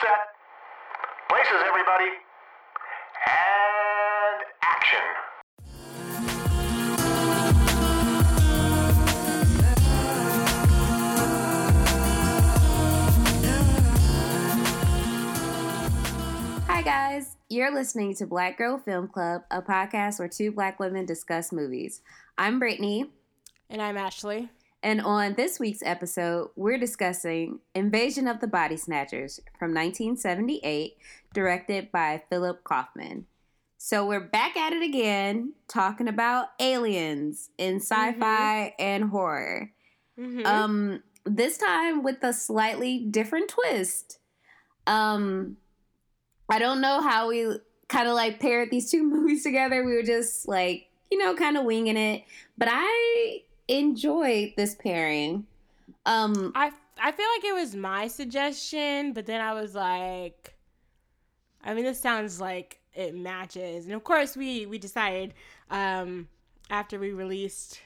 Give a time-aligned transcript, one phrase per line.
[0.00, 0.32] set.
[1.28, 2.10] Places, everybody.
[3.26, 5.06] And action.
[16.66, 17.36] Hi, guys.
[17.50, 22.00] You're listening to Black Girl Film Club, a podcast where two black women discuss movies.
[22.38, 23.10] I'm Brittany,
[23.68, 24.48] And I'm Ashley.
[24.82, 30.96] And on this week's episode, we're discussing Invasion of the Body Snatchers from 1978,
[31.34, 33.26] directed by Philip Kaufman.
[33.76, 39.72] So we're back at it again, talking about aliens in sci-fi and horror.
[40.18, 40.46] Mhm.
[40.46, 44.18] Um, this time with a slightly different twist.
[44.86, 45.56] Um,
[46.48, 49.84] I don't know how we kind of like paired these two movies together.
[49.84, 52.24] We were just like, you know, kind of winging it,
[52.56, 55.46] but I enjoyed this pairing.
[56.04, 60.54] Um, I I feel like it was my suggestion, but then I was like,
[61.64, 65.34] I mean, this sounds like it matches, and of course we we decided
[65.70, 66.28] um,
[66.68, 67.80] after we released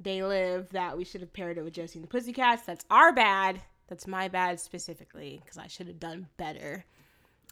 [0.00, 2.64] They Live that we should have paired it with Josie and the Pussycats.
[2.64, 3.62] That's our bad.
[3.88, 6.84] That's my bad specifically because I should have done better.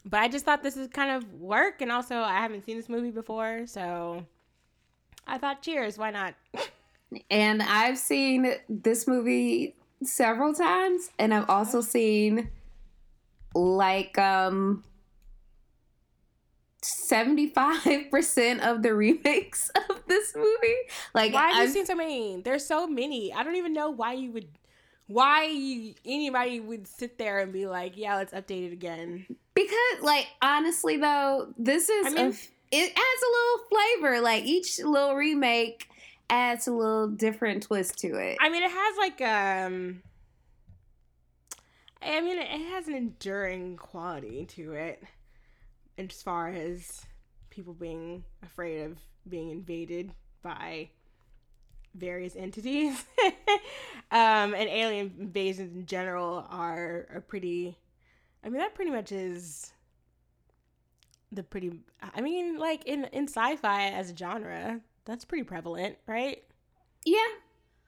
[0.06, 2.88] But I just thought this is kind of work, and also I haven't seen this
[2.88, 4.26] movie before, so
[5.26, 6.34] I thought, cheers, why not?
[7.30, 12.48] and I've seen this movie several times, and I've also seen
[13.54, 14.84] like um
[16.82, 20.76] 75% of the remakes of this movie.
[21.14, 22.40] Like Why have you I've- seen so many?
[22.42, 23.32] There's so many.
[23.32, 24.48] I don't even know why you would,
[25.06, 29.26] why you, anybody would sit there and be like, yeah, let's update it again.
[29.54, 34.20] Because, like, honestly, though, this is I a mean- f- it adds a little flavor.
[34.20, 35.89] Like each little remake
[36.30, 38.38] adds a little different twist to it.
[38.40, 40.02] I mean, it has like um,
[42.02, 45.02] I mean, it has an enduring quality to it,
[45.98, 47.04] as far as
[47.50, 50.88] people being afraid of being invaded by
[51.94, 53.04] various entities.
[54.10, 57.76] um, and alien invasions in general are are pretty.
[58.42, 59.72] I mean, that pretty much is
[61.32, 61.80] the pretty.
[62.14, 66.42] I mean, like in in sci-fi as a genre, that's pretty prevalent, right?
[67.04, 67.18] yeah.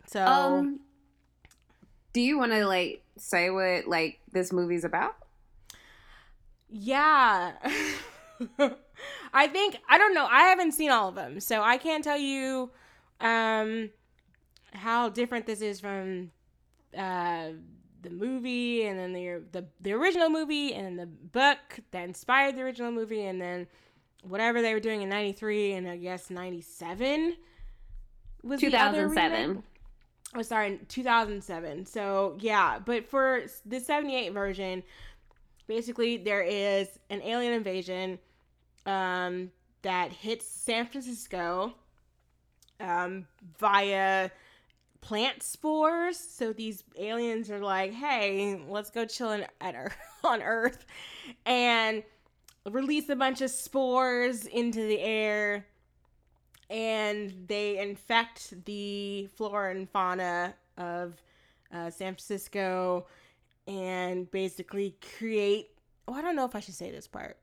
[0.06, 0.24] So.
[0.24, 0.80] Um.
[2.12, 5.16] Do you want to like say what like this movie's about?
[6.68, 7.52] Yeah.
[9.34, 10.26] I think I don't know.
[10.30, 12.70] I haven't seen all of them, so I can't tell you
[13.20, 13.90] um
[14.72, 16.30] how different this is from
[16.96, 17.50] uh
[18.02, 22.56] the movie and then the the the original movie and then the book that inspired
[22.56, 23.66] the original movie and then
[24.22, 27.36] whatever they were doing in 93 and I guess 97
[28.42, 29.30] was the other remake.
[29.30, 29.62] 2007.
[30.34, 31.84] Oh, sorry, 2007.
[31.84, 34.82] So, yeah, but for the 78 version,
[35.66, 38.18] basically there is an alien invasion
[38.86, 39.50] um,
[39.82, 41.74] that hits San Francisco
[42.80, 43.26] um,
[43.58, 44.30] via
[45.00, 46.18] plant spores.
[46.18, 50.86] So these aliens are like, "Hey, let's go chilling at Earth, on Earth,"
[51.44, 52.02] and
[52.70, 55.66] release a bunch of spores into the air
[56.70, 61.14] and they infect the flora and fauna of
[61.72, 63.06] uh, San Francisco
[63.66, 65.68] and basically create.
[66.08, 67.36] Oh, I don't know if I should say this part.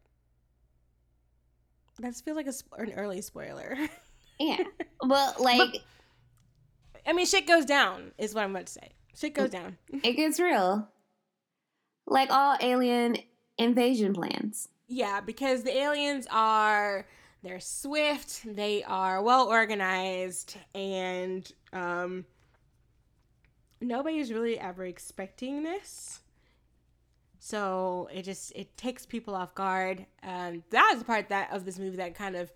[1.99, 3.77] That feels like a, an early spoiler.
[4.41, 4.63] Yeah.
[5.03, 5.81] Well, like
[7.05, 8.89] I mean, shit goes down, is what I'm about to say.
[9.15, 9.77] Shit goes down.
[10.01, 10.87] it gets real.
[12.07, 13.17] Like all alien
[13.57, 14.69] invasion plans.
[14.91, 17.05] Yeah, because the aliens are
[17.43, 22.25] they're swift, they are well organized, and um
[23.81, 26.21] nobody's really ever expecting this.
[27.39, 30.05] So it just it takes people off guard.
[30.23, 32.51] Um that was the part that of this movie that kind of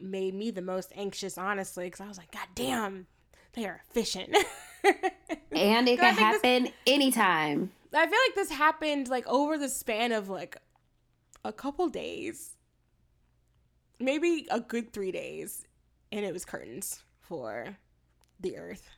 [0.00, 3.06] made me the most anxious, honestly, because I was like, God damn,
[3.54, 4.36] they are efficient.
[5.50, 7.70] And it can think this- happen anytime.
[7.94, 10.56] I feel like this happened like over the span of like
[11.44, 12.56] a couple days,
[14.00, 15.64] maybe a good three days,
[16.12, 17.76] and it was curtains for
[18.40, 18.88] the Earth.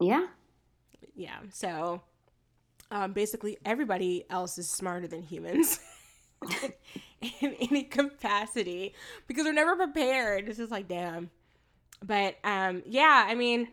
[0.00, 0.26] Yeah.
[1.14, 2.02] Yeah, so
[2.90, 5.80] um, basically everybody else is smarter than humans
[7.40, 8.94] in any capacity
[9.26, 10.48] because they're never prepared.
[10.48, 11.30] It's just like damn.
[12.04, 13.68] But um, yeah, I mean,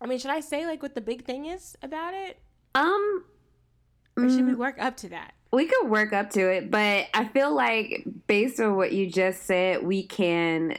[0.00, 2.38] I mean, should I say like what the big thing is about it,
[2.74, 3.24] Um
[4.20, 5.34] or should we mm, work up to that?
[5.52, 9.42] We could work up to it, but I feel like based on what you just
[9.42, 10.76] said, we can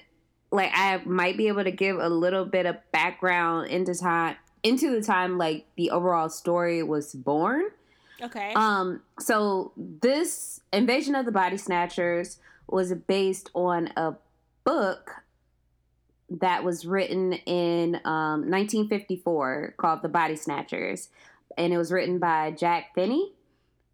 [0.52, 4.92] like I might be able to give a little bit of background into time into
[4.92, 7.66] the time like the overall story was born.
[8.22, 8.54] Okay.
[8.56, 14.16] Um, so this Invasion of the Body Snatchers was based on a
[14.64, 15.12] book
[16.30, 21.10] that was written in um, 1954 called The Body Snatchers,
[21.58, 23.34] and it was written by Jack Finney,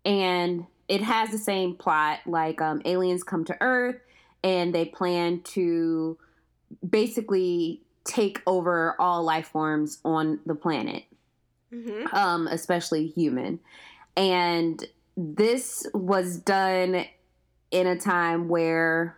[0.10, 4.02] and it has the same plot like um, aliens come to Earth
[4.44, 6.18] and they plan to
[6.88, 11.04] basically take over all life forms on the planet
[11.72, 13.60] hmm um, especially human.
[14.18, 14.84] And
[15.16, 17.06] this was done
[17.72, 19.18] in a time where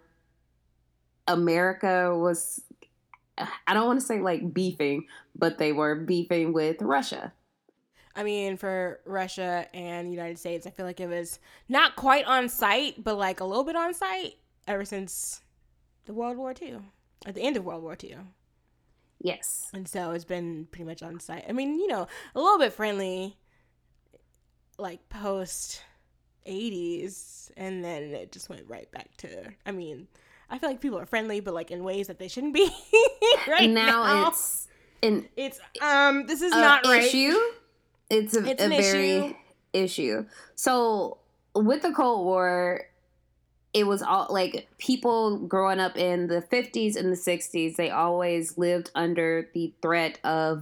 [1.27, 2.61] America was,
[3.37, 7.31] I don't want to say like beefing, but they were beefing with Russia.
[8.15, 12.25] I mean, for Russia and the United States, I feel like it was not quite
[12.25, 14.35] on site, but like a little bit on site
[14.67, 15.41] ever since
[16.05, 16.79] the World War II,
[17.25, 18.17] at the end of World War II.
[19.19, 19.69] Yes.
[19.73, 21.45] And so it's been pretty much on site.
[21.47, 23.37] I mean, you know, a little bit friendly,
[24.77, 25.83] like post
[26.47, 30.07] 80s, and then it just went right back to, I mean,
[30.49, 32.69] I feel like people are friendly, but like in ways that they shouldn't be.
[33.47, 34.67] right now, now, it's
[35.03, 37.03] an it's um this is a not right.
[37.03, 37.37] issue.
[38.11, 39.33] It's a, It's a very issue.
[39.73, 40.25] issue.
[40.55, 41.17] So
[41.55, 42.81] with the Cold War,
[43.73, 48.57] it was all like people growing up in the 50s and the 60s, they always
[48.57, 50.61] lived under the threat of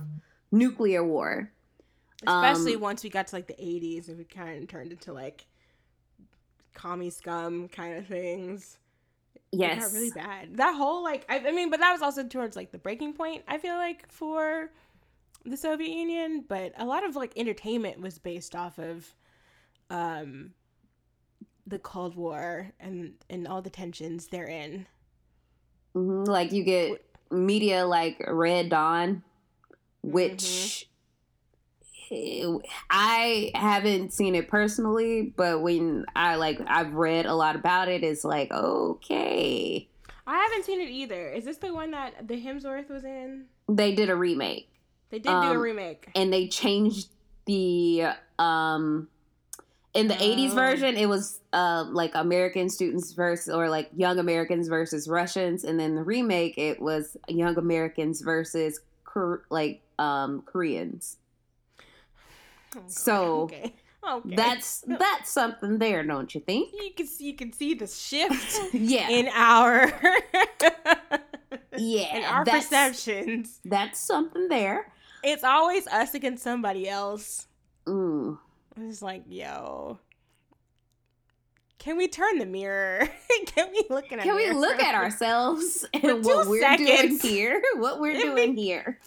[0.52, 1.52] nuclear war.
[2.22, 5.12] Especially Um, once we got to like the 80s and we kind of turned into
[5.12, 5.46] like
[6.76, 8.78] commie scum kind of things.
[9.52, 9.82] It Yes.
[9.82, 10.58] got really bad.
[10.58, 13.44] That whole like I, I mean, but that was also towards like the breaking point.
[13.48, 14.70] I feel like for
[15.46, 19.16] the Soviet Union, but a lot of like entertainment was based off of
[19.90, 20.52] um
[21.66, 24.86] the Cold War and and all the tensions therein.
[25.96, 26.28] Mhm.
[26.28, 29.24] Like you get media like Red Dawn,
[30.02, 30.88] which
[32.90, 38.04] I haven't seen it personally, but when I like I've read a lot about it,
[38.04, 39.88] it's like okay.
[40.26, 41.30] I haven't seen it either.
[41.30, 43.46] Is this the one that the Hemsworth was in?
[43.68, 44.70] They did a remake
[45.10, 46.10] They did do a Um, remake.
[46.16, 47.10] and they changed
[47.46, 49.08] the um
[49.96, 50.56] in the 80s Oh.
[50.56, 55.80] version it was uh like American students versus or like young Americans versus Russians and
[55.80, 58.80] then the remake it was young Americans versus
[59.50, 61.18] like um Koreans.
[62.72, 62.92] God.
[62.92, 63.74] so, okay.
[64.08, 64.36] Okay.
[64.36, 66.72] That's that's something there, don't you think?
[66.74, 69.10] you can see you can see the shift Yeah.
[69.10, 69.92] in our
[71.78, 72.16] yeah.
[72.18, 73.60] in our perceptions.
[73.66, 74.92] That's something there.
[75.24, 77.48] It's always us against somebody else.
[77.86, 78.38] Mm.
[78.76, 80.00] I'm just like, yo.
[81.78, 83.10] Can we turn the mirror?
[83.46, 87.62] can we look in a Can we look at ourselves and what we're doing here?
[87.76, 89.00] What we're It'd doing here.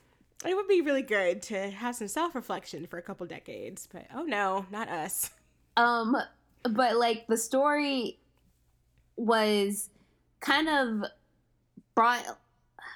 [0.45, 4.25] It would be really good to have some self-reflection for a couple decades, but oh
[4.25, 5.31] no, not us.
[5.77, 6.17] Um,
[6.65, 8.19] but like the story
[9.17, 9.89] was
[10.41, 11.11] kind of
[11.95, 12.25] brought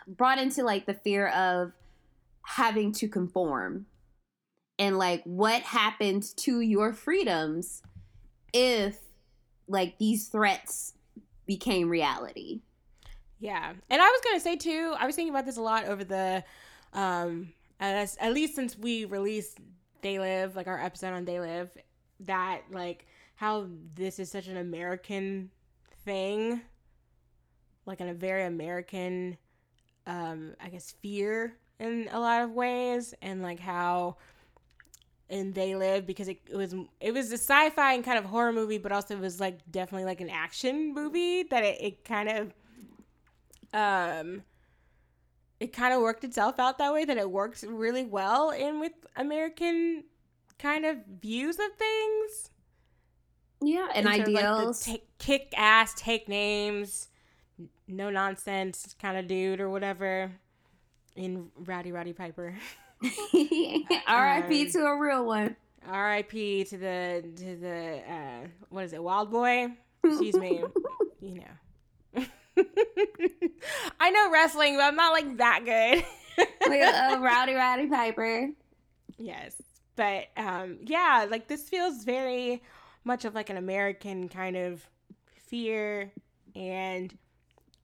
[0.09, 1.73] brought into like the fear of
[2.47, 3.87] having to conform
[4.79, 7.83] and like what happens to your freedoms
[8.53, 8.99] if
[9.67, 10.95] like these threats
[11.45, 12.61] became reality.
[13.41, 14.95] Yeah, and I was gonna say too.
[14.99, 16.45] I was thinking about this a lot over the,
[16.93, 19.59] um, as, at least since we released
[20.03, 21.71] They Live, like our episode on They Live,
[22.21, 25.51] that like how this is such an American
[26.05, 26.63] thing,
[27.87, 29.37] like in a very American,
[30.07, 34.17] um, I guess fear in a lot of ways, and like how
[35.29, 38.53] and They Live because it, it was it was a sci-fi and kind of horror
[38.53, 42.29] movie, but also it was like definitely like an action movie that it, it kind
[42.29, 42.55] of
[43.75, 44.43] um
[45.59, 48.93] it kind of worked itself out that way that it works really well in with
[49.17, 50.05] American
[50.59, 52.51] kind of views of things.
[53.63, 54.81] Yeah, and Instead of, like, the ideals.
[54.85, 57.09] take, kick ass, take names,
[57.89, 60.33] no nonsense kind of dude or whatever
[61.17, 62.55] in Rowdy Roddy Piper.
[64.07, 64.67] R.I.P.
[64.67, 65.57] Um, to a real one.
[65.89, 66.65] R.I.P.
[66.65, 69.69] to the to the uh, what is it, Wild Boy?
[70.05, 70.63] Excuse me.
[71.21, 72.25] you know.
[74.01, 76.05] I know wrestling, but I'm not like that good.
[76.69, 78.51] like a, a rowdy, rowdy Piper.
[79.19, 79.55] yes,
[79.95, 82.63] but um, yeah, like this feels very
[83.05, 84.87] much of like an American kind of
[85.47, 86.11] fear,
[86.55, 87.17] and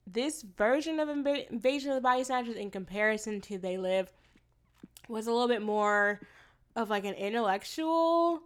[0.05, 4.11] this version of Inva- Invasion of the Body Snatchers, in comparison to They Live,
[5.07, 6.19] was a little bit more
[6.75, 8.41] of like an intellectual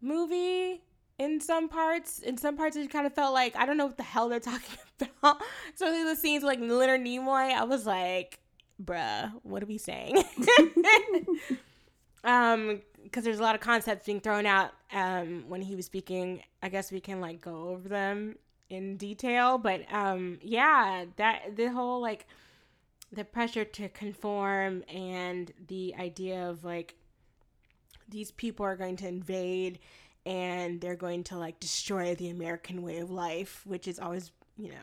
[0.00, 0.82] movie
[1.18, 2.20] in some parts.
[2.20, 4.40] In some parts, it kind of felt like I don't know what the hell they're
[4.52, 5.42] talking about.
[5.74, 8.40] So the scenes like Leonard Nimoy, I was like,
[8.82, 10.22] "Bruh, what are we saying?"
[12.24, 16.42] um because there's a lot of concepts being thrown out um when he was speaking
[16.62, 18.36] i guess we can like go over them
[18.70, 22.26] in detail but um yeah that the whole like
[23.12, 26.94] the pressure to conform and the idea of like
[28.08, 29.78] these people are going to invade
[30.24, 34.68] and they're going to like destroy the american way of life which is always you
[34.68, 34.76] know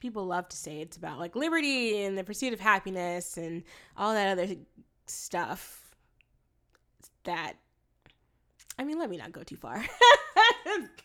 [0.00, 3.64] people love to say it's about like liberty and the pursuit of happiness and
[3.96, 4.54] all that other
[5.06, 5.90] stuff
[7.24, 7.56] that
[8.78, 9.84] I mean, let me not go too far.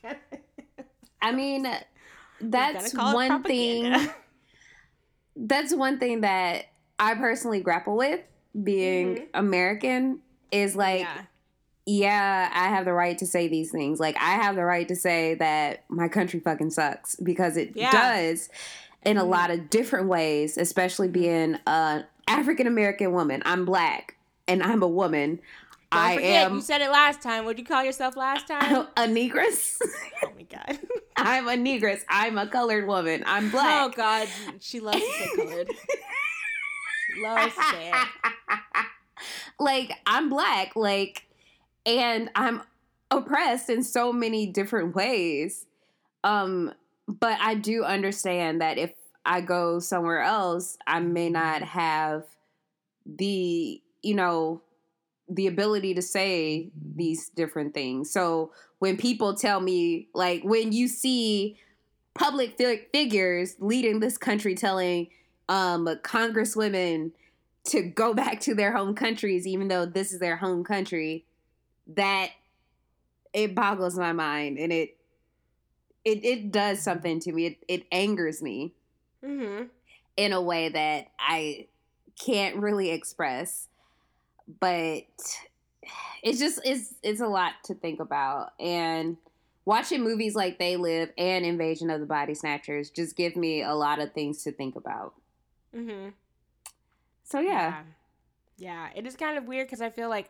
[1.21, 1.67] I mean,
[2.41, 3.95] that's one thing.
[5.35, 6.65] That's one thing that
[6.99, 8.19] I personally grapple with
[8.61, 9.25] being mm-hmm.
[9.33, 10.19] American
[10.51, 11.21] is like yeah.
[11.87, 13.99] yeah, I have the right to say these things.
[13.99, 17.91] Like I have the right to say that my country fucking sucks because it yeah.
[17.91, 18.49] does
[19.03, 19.25] in mm-hmm.
[19.25, 23.41] a lot of different ways, especially being an African American woman.
[23.45, 24.15] I'm black
[24.47, 25.39] and I'm a woman.
[25.93, 26.55] Don't I forget, am.
[26.55, 27.45] You said it last time.
[27.45, 28.87] What'd you call yourself last time?
[28.97, 29.77] A negress.
[30.23, 30.79] oh my god.
[31.17, 32.01] I'm a negress.
[32.09, 33.23] I'm a colored woman.
[33.25, 33.83] I'm black.
[33.85, 34.27] Oh god,
[34.59, 35.69] she loves to say colored.
[37.21, 38.07] loves to say it.
[39.59, 40.75] Like I'm black.
[40.75, 41.27] Like,
[41.85, 42.63] and I'm
[43.11, 45.65] oppressed in so many different ways.
[46.23, 46.73] Um,
[47.07, 48.91] but I do understand that if
[49.25, 52.23] I go somewhere else, I may not have
[53.05, 54.61] the you know
[55.29, 58.11] the ability to say these different things.
[58.11, 61.57] So when people tell me, like, when you see
[62.13, 62.57] public
[62.91, 65.07] figures leading this country telling
[65.49, 67.11] um, congresswomen
[67.65, 71.25] to go back to their home countries, even though this is their home country,
[71.87, 72.29] that
[73.33, 74.95] it boggles my mind and it
[76.05, 77.45] it it does something to me.
[77.47, 78.73] It it angers me
[79.23, 79.65] mm-hmm.
[80.17, 81.67] in a way that I
[82.19, 83.67] can't really express
[84.59, 85.03] but
[86.23, 89.17] it's just it's it's a lot to think about and
[89.65, 93.73] watching movies like they live and invasion of the body snatchers just give me a
[93.73, 95.13] lot of things to think about
[95.75, 96.09] mm-hmm.
[97.23, 97.49] so yeah.
[97.49, 97.83] yeah
[98.57, 100.29] yeah it is kind of weird because i feel like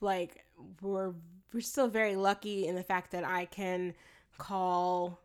[0.00, 0.44] like
[0.82, 1.12] we're
[1.52, 3.94] we're still very lucky in the fact that i can
[4.38, 5.18] call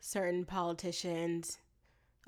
[0.00, 1.58] certain politicians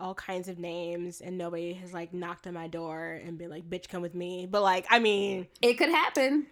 [0.00, 3.68] all kinds of names and nobody has like knocked on my door and been like,
[3.68, 4.46] bitch, come with me.
[4.50, 6.46] But like, I mean, it could happen.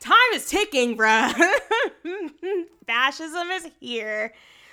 [0.00, 1.32] Time is ticking, bruh.
[2.86, 4.32] Fascism is here.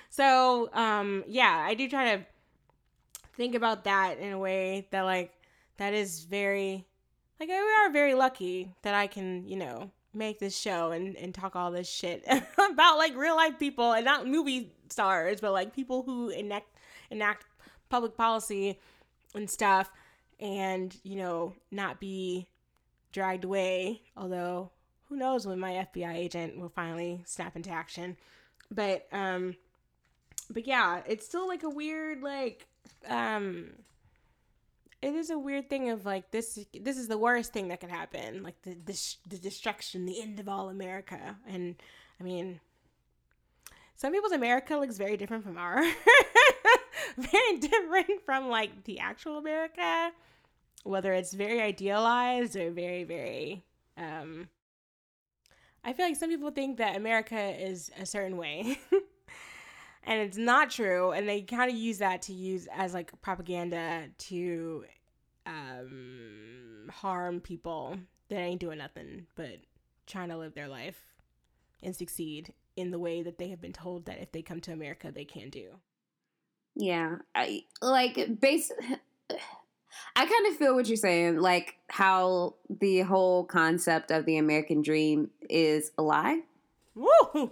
[0.10, 2.25] So, um, yeah, I do try to
[3.36, 5.34] think about that in a way that like
[5.77, 6.86] that is very
[7.39, 11.34] like we are very lucky that I can, you know, make this show and, and
[11.34, 12.24] talk all this shit
[12.72, 16.67] about like real life people and not movie stars, but like people who enact
[17.10, 17.46] enact
[17.93, 18.79] public policy
[19.35, 19.91] and stuff
[20.39, 22.47] and, you know, not be
[23.12, 24.01] dragged away.
[24.17, 24.71] Although,
[25.09, 28.17] who knows when my FBI agent will finally snap into action.
[28.71, 29.57] But, um,
[30.50, 32.65] but yeah, it's still like a weird, like,
[33.07, 33.73] um,
[35.03, 37.89] it is a weird thing of like this this is the worst thing that could
[37.89, 41.75] happen like the the, the destruction the end of all america and
[42.21, 42.62] i mean
[43.97, 45.83] some people's america looks very different from our
[47.17, 50.12] very different from like the actual America,
[50.83, 53.63] whether it's very idealized or very, very
[53.97, 54.47] um
[55.85, 58.79] I feel like some people think that America is a certain way.
[60.05, 64.07] and it's not true and they kind of use that to use as like propaganda
[64.17, 64.85] to
[65.45, 67.97] um harm people
[68.29, 69.59] that ain't doing nothing but
[70.05, 71.13] trying to live their life
[71.81, 74.73] and succeed in the way that they have been told that if they come to
[74.73, 75.75] America they can do.
[76.75, 78.72] Yeah, I like base.
[80.15, 84.84] I kind of feel what you're saying, like how the whole concept of the American
[84.84, 86.42] dream is a lie.
[86.94, 87.51] Woo!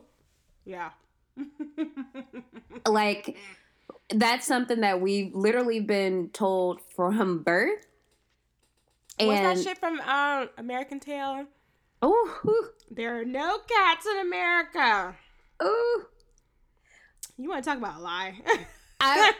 [0.64, 0.92] Yeah.
[2.88, 3.36] like
[4.14, 7.86] that's something that we've literally been told from birth.
[9.20, 11.46] And What's that shit from uh, American Tail?
[12.02, 15.16] Oh, there are no cats in America.
[15.64, 16.06] Ooh.
[17.38, 18.36] You want to talk about a lie?
[19.02, 19.34] I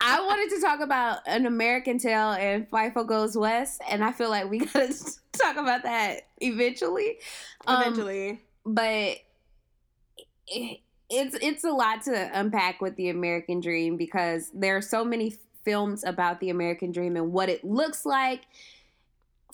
[0.00, 4.30] I wanted to talk about an American Tail and Fievel Goes West, and I feel
[4.30, 4.94] like we gotta
[5.32, 7.18] talk about that eventually.
[7.68, 9.18] Eventually, um, but
[10.48, 10.80] it,
[11.10, 15.36] it's it's a lot to unpack with the American Dream because there are so many
[15.64, 18.42] films about the American Dream and what it looks like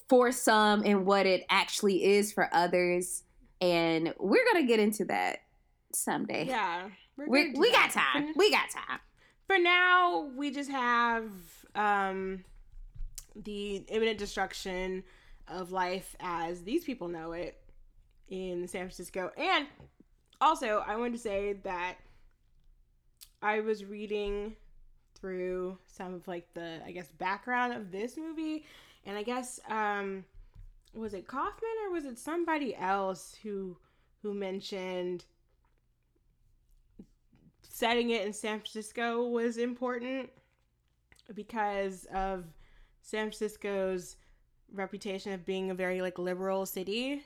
[0.09, 3.25] for some and what it actually is for others,
[3.61, 5.39] and we're gonna get into that
[5.93, 6.47] someday.
[6.47, 8.33] Yeah, we we got time.
[8.37, 9.01] We got time
[9.51, 11.25] for now, we just have
[11.75, 12.45] um,
[13.35, 15.03] the imminent destruction
[15.49, 17.61] of life as these people know it
[18.29, 19.33] in San Francisco.
[19.37, 19.67] And
[20.41, 21.97] also, I wanted to say that
[23.43, 24.55] I was reading
[25.17, 28.65] through some of like the I guess background of this movie
[29.05, 30.25] and I guess um
[30.95, 33.77] was it Kaufman or was it somebody else who
[34.23, 35.25] who mentioned
[37.73, 40.29] setting it in San Francisco was important
[41.35, 42.45] because of
[43.01, 44.17] San Francisco's
[44.73, 47.23] reputation of being a very like liberal city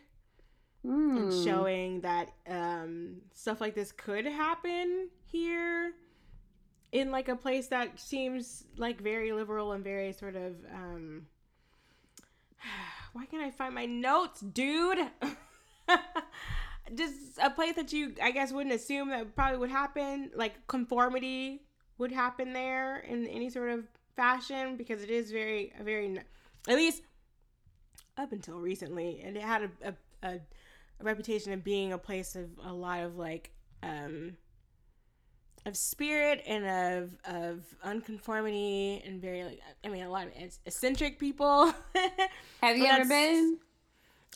[0.84, 1.44] and Mm.
[1.44, 5.92] showing that um, stuff like this could happen here
[6.92, 11.26] in like a place that seems like very liberal and very sort of um,
[13.14, 14.98] why can't I find my notes, dude?
[16.94, 20.30] Just a place that you, I guess, wouldn't assume that probably would happen.
[20.34, 21.62] Like conformity
[21.98, 23.84] would happen there in any sort of
[24.16, 26.18] fashion because it is very, a very,
[26.68, 27.02] at least
[28.16, 30.34] up until recently, and it had a, a, a,
[31.00, 33.50] a reputation of being a place of a lot of like,
[33.82, 34.36] um,
[35.66, 40.32] of spirit and of of unconformity and very like I mean a lot of
[40.66, 41.72] eccentric people.
[42.62, 43.58] Have you ever been?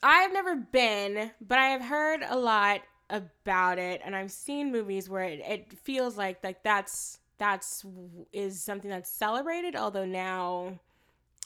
[0.02, 5.08] I've never been, but I have heard a lot about it, and I've seen movies
[5.08, 7.84] where it, it feels like like that's that's
[8.32, 9.76] is something that's celebrated.
[9.76, 10.78] Although now,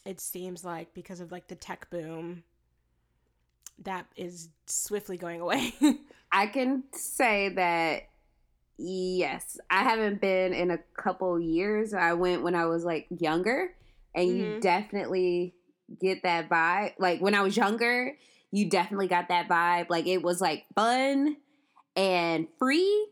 [0.05, 2.43] it seems like because of like the tech boom,
[3.85, 5.73] that is swiftly going away.
[6.33, 8.03] I can say that
[8.79, 11.95] yes, I haven't been in a couple years.
[11.95, 13.75] I went when I was like younger,
[14.15, 14.61] and you Mhm.
[14.61, 15.55] definitely
[16.01, 16.95] get that vibe.
[16.99, 18.17] Like when I was younger,
[18.53, 19.87] you definitely got that vibe.
[19.91, 21.37] Like it was like fun
[21.97, 23.09] and free.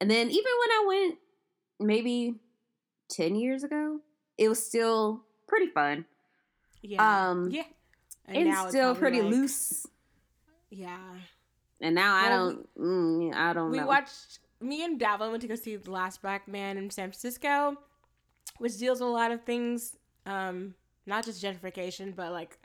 [0.00, 1.18] And then even when I went
[1.80, 2.34] maybe
[3.10, 4.00] 10 years ago,
[4.38, 6.04] it was still pretty fun.
[6.82, 7.62] yeah, Um, yeah,
[8.26, 9.86] And, now it's still probably, pretty like- loose.
[10.70, 10.98] Yeah,
[11.80, 13.86] And now I don't mm, I don't we know.
[13.86, 17.76] watched me and Davlin went to go see the last black man in san francisco
[18.58, 20.74] which deals with a lot of things um
[21.06, 22.58] not just gentrification but like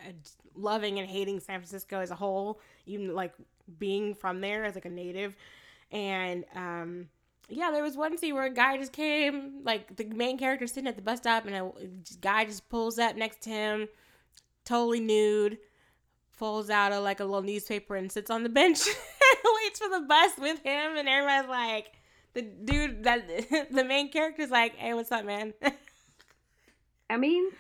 [0.55, 3.33] loving and hating san francisco as a whole even like
[3.79, 5.35] being from there as like a native.
[5.91, 7.07] And um
[7.49, 10.87] yeah there was one scene where a guy just came like the main character sitting
[10.87, 11.71] at the bus stop and a
[12.21, 13.89] guy just pulls up next to him
[14.63, 15.57] totally nude
[16.29, 18.79] folds out a like a little newspaper and sits on the bench
[19.65, 21.91] waits for the bus with him and everybody's like
[22.33, 23.27] the dude that
[23.71, 25.53] the main character's like hey what's up man?
[27.09, 27.51] I mean,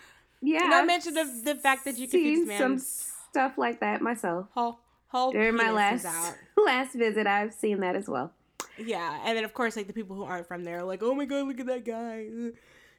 [0.41, 0.67] yeah.
[0.67, 4.47] no I've mention of the fact that you could fix some stuff like that myself.
[4.53, 6.05] whole whole During my last
[6.57, 8.33] last visit, I've seen that as well.
[8.77, 11.13] Yeah, and then of course like the people who aren't from there are like, "Oh
[11.13, 12.27] my god, look at that guy."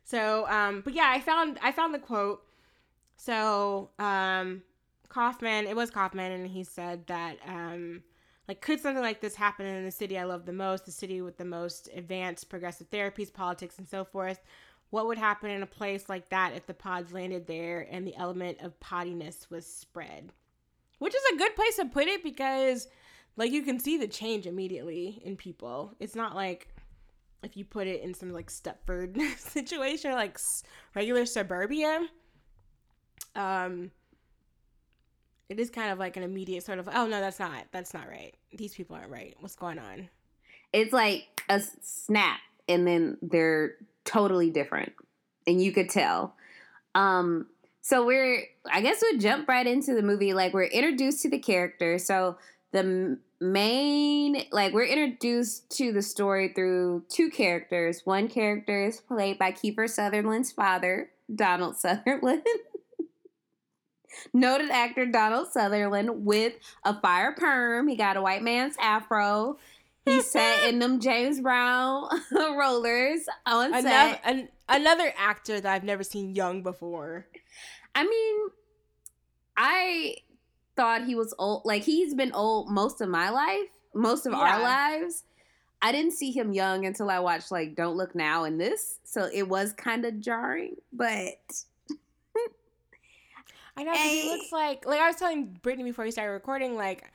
[0.05, 2.43] So, um but yeah, I found I found the quote.
[3.17, 4.63] So, um
[5.09, 8.03] Kaufman, it was Kaufman and he said that um
[8.49, 11.21] like could something like this happen in the city I love the most, the city
[11.21, 14.41] with the most advanced progressive therapies, politics and so forth?
[14.93, 18.15] What would happen in a place like that if the pods landed there and the
[18.15, 20.31] element of podness was spread?
[20.99, 22.89] Which is a good place to put it because
[23.39, 25.95] like you can see the change immediately in people.
[25.99, 26.69] It's not like
[27.43, 30.39] if you put it in some like Stepford situation like
[30.95, 32.07] regular suburbia.
[33.35, 33.93] Um
[35.49, 38.11] it is kind of like an immediate sort of oh no that's not that's not
[38.11, 38.35] right.
[38.53, 39.35] These people aren't right.
[39.41, 40.11] What's going on?
[40.71, 44.93] It's like a snap, and then they're totally different,
[45.47, 46.35] and you could tell.
[46.95, 47.47] Um,
[47.81, 50.33] so we're, I guess, we'll jump right into the movie.
[50.35, 51.99] Like we're introduced to the character.
[51.99, 52.37] So
[52.71, 58.03] the main, like we're introduced to the story through two characters.
[58.05, 62.43] One character is played by Kiefer Sutherland's father, Donald Sutherland.
[64.33, 66.53] Noted actor Donald Sutherland with
[66.85, 67.89] a fire perm.
[67.89, 69.59] He got a white man's afro.
[70.05, 74.21] He sat in them James Brown rollers on Another set.
[74.25, 77.27] an, another actor that I've never seen young before.
[77.95, 78.37] I mean,
[79.57, 80.17] I
[80.77, 81.63] thought he was old.
[81.65, 85.25] Like he's been old most of my life, most of our lives.
[85.81, 89.29] I didn't see him young until I watched like Don't Look Now and this, so
[89.33, 90.77] it was kind of jarring.
[90.93, 91.37] But
[93.77, 96.77] I know 'cause he looks like like I was telling Brittany before we started recording.
[96.77, 97.11] Like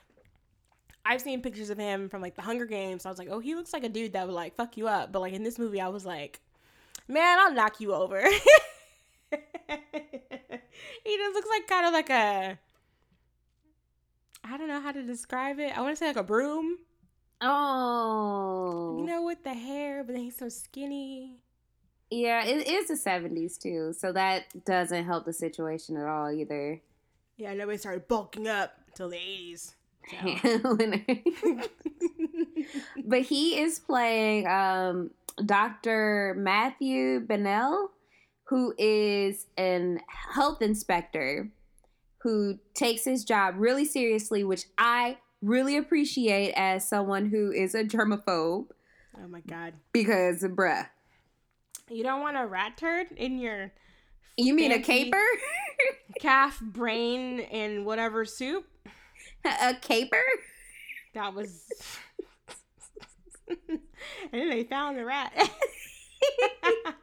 [1.08, 3.06] I've seen pictures of him from like the Hunger Games.
[3.06, 5.10] I was like, oh, he looks like a dude that would like fuck you up.
[5.10, 6.38] But like in this movie, I was like,
[7.08, 8.20] man, I'll knock you over.
[9.30, 9.40] he
[11.16, 12.58] just looks like kind of like a.
[14.44, 15.76] I don't know how to describe it.
[15.76, 16.76] I want to say like a broom,
[17.40, 21.38] oh, you know, with the hair, but then he's so skinny.
[22.10, 26.82] yeah, it is the seventies too, so that doesn't help the situation at all either.
[27.38, 29.72] Yeah, nobody started bulking up until the 80s.
[33.04, 35.10] but he is playing um,
[35.44, 36.34] Dr.
[36.36, 37.90] Matthew Bennell,
[38.44, 40.00] who is an
[40.34, 41.50] health inspector
[42.18, 47.84] who takes his job really seriously, which I really appreciate as someone who is a
[47.84, 48.66] germaphobe.
[49.16, 49.74] Oh my god.
[49.92, 50.88] Because, bruh.
[51.90, 53.72] You don't want a rat turd in your.
[54.36, 55.22] You mean a caper?
[56.20, 58.66] calf brain and whatever soup?
[59.62, 60.22] a caper?
[61.14, 61.64] That was.
[63.48, 63.80] and
[64.32, 65.32] then they found the rat.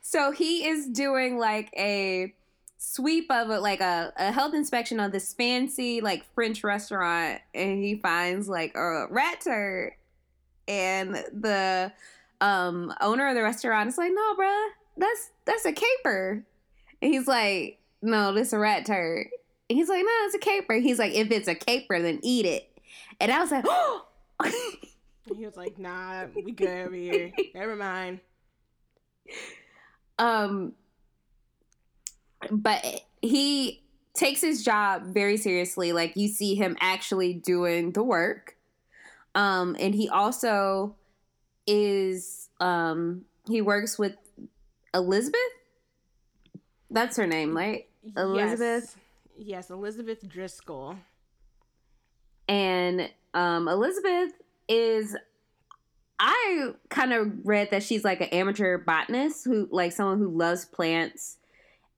[0.00, 2.34] so he is doing like a
[2.78, 7.82] sweep of it, like a, a health inspection of this fancy like French restaurant, and
[7.82, 9.92] he finds like a rat turd,
[10.66, 11.92] and the
[12.40, 16.44] um owner of the restaurant is like, "No, bruh, that's that's a caper,"
[17.02, 19.28] and he's like, "No, this a rat turd."
[19.68, 22.46] And he's like, "No, it's a caper." He's like, "If it's a caper, then eat
[22.46, 22.70] it."
[23.20, 24.06] And I was like, "Oh."
[24.44, 27.32] he was like, "Nah, we good over here.
[27.54, 28.20] Never mind."
[30.18, 30.72] Um,
[32.50, 32.84] but
[33.20, 33.82] he
[34.14, 35.92] takes his job very seriously.
[35.92, 38.56] Like you see him actually doing the work.
[39.34, 40.96] Um, and he also
[41.66, 44.16] is um he works with
[44.94, 45.40] Elizabeth.
[46.90, 47.86] That's her name, right?
[48.16, 48.96] Elizabeth.
[48.96, 48.96] Yes,
[49.36, 50.96] yes Elizabeth Driscoll.
[52.48, 54.32] And um Elizabeth
[54.68, 55.16] is
[56.18, 60.64] I kind of read that she's like an amateur botanist who like someone who loves
[60.64, 61.36] plants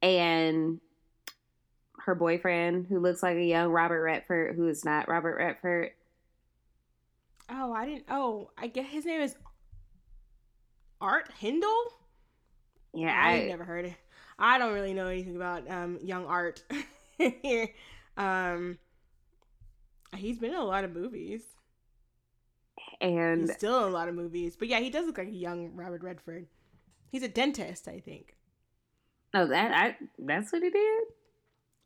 [0.02, 0.80] and
[1.98, 5.90] her boyfriend who looks like a young Robert Redford who is not Robert Redford.
[7.50, 9.36] Oh, I didn't oh, I guess his name is
[11.00, 11.92] Art Hindle?
[12.94, 13.94] Yeah, I, I never heard it.
[14.38, 16.62] I don't really know anything about um, young Art
[17.18, 17.68] here.
[18.16, 18.78] um,
[20.16, 21.42] he's been in a lot of movies,
[23.00, 24.56] and he's still in a lot of movies.
[24.56, 26.46] But yeah, he does look like a young Robert Redford.
[27.10, 28.36] He's a dentist, I think.
[29.34, 31.04] Oh, that I that's what he did.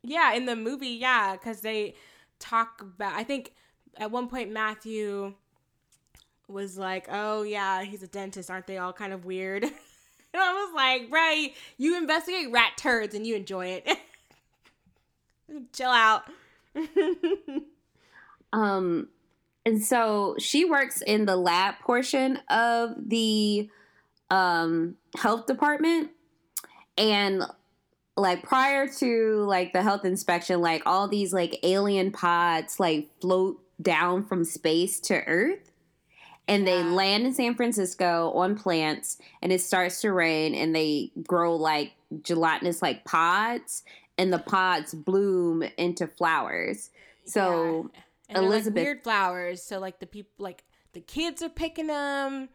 [0.03, 1.95] Yeah, in the movie, yeah, because they
[2.39, 3.13] talk about.
[3.13, 3.53] I think
[3.97, 5.33] at one point Matthew
[6.47, 8.49] was like, "Oh yeah, he's a dentist.
[8.49, 9.73] Aren't they all kind of weird?" and
[10.35, 13.87] I was like, "Right, you investigate rat turds and you enjoy it.
[15.73, 16.23] Chill out."
[18.53, 19.07] um,
[19.65, 23.69] and so she works in the lab portion of the
[24.29, 26.11] um health department,
[26.97, 27.43] and
[28.15, 33.59] like prior to like the health inspection, like all these like alien pods like float
[33.81, 35.71] down from space to Earth.
[36.47, 41.11] And they land in San Francisco on plants and it starts to rain and they
[41.25, 43.83] grow like gelatinous like pods
[44.17, 46.91] and the pods bloom into flowers.
[47.25, 47.89] So
[48.29, 48.39] yeah.
[48.39, 49.63] Elizabeth like weird flowers.
[49.63, 52.49] So like the people like the kids are picking them.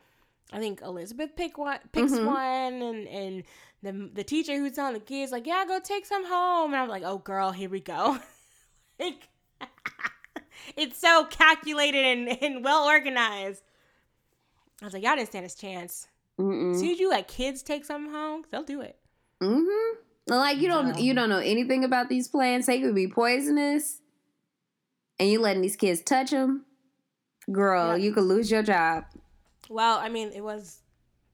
[0.53, 2.27] I think Elizabeth pick one picks mm-hmm.
[2.27, 3.43] one and and
[3.83, 6.89] the the teacher who's telling the kids like, "Yeah, go take some home." And I'm
[6.89, 8.19] like, "Oh girl, here we go."
[9.01, 9.29] like
[10.77, 13.63] it's so calculated and, and well organized.
[14.81, 16.07] I was like, y'all didn't stand a chance.
[16.39, 16.75] Mm-mm.
[16.75, 18.97] As soon as you let kids take something home, they'll do it.
[19.43, 20.01] Mm-hmm.
[20.29, 22.67] Like you don't you don't know anything about these plants.
[22.67, 24.01] They could be poisonous,
[25.19, 26.65] and you letting these kids touch them,
[27.51, 27.97] girl.
[27.97, 28.05] Yeah.
[28.05, 29.05] You could lose your job.
[29.69, 30.81] Well, I mean, it was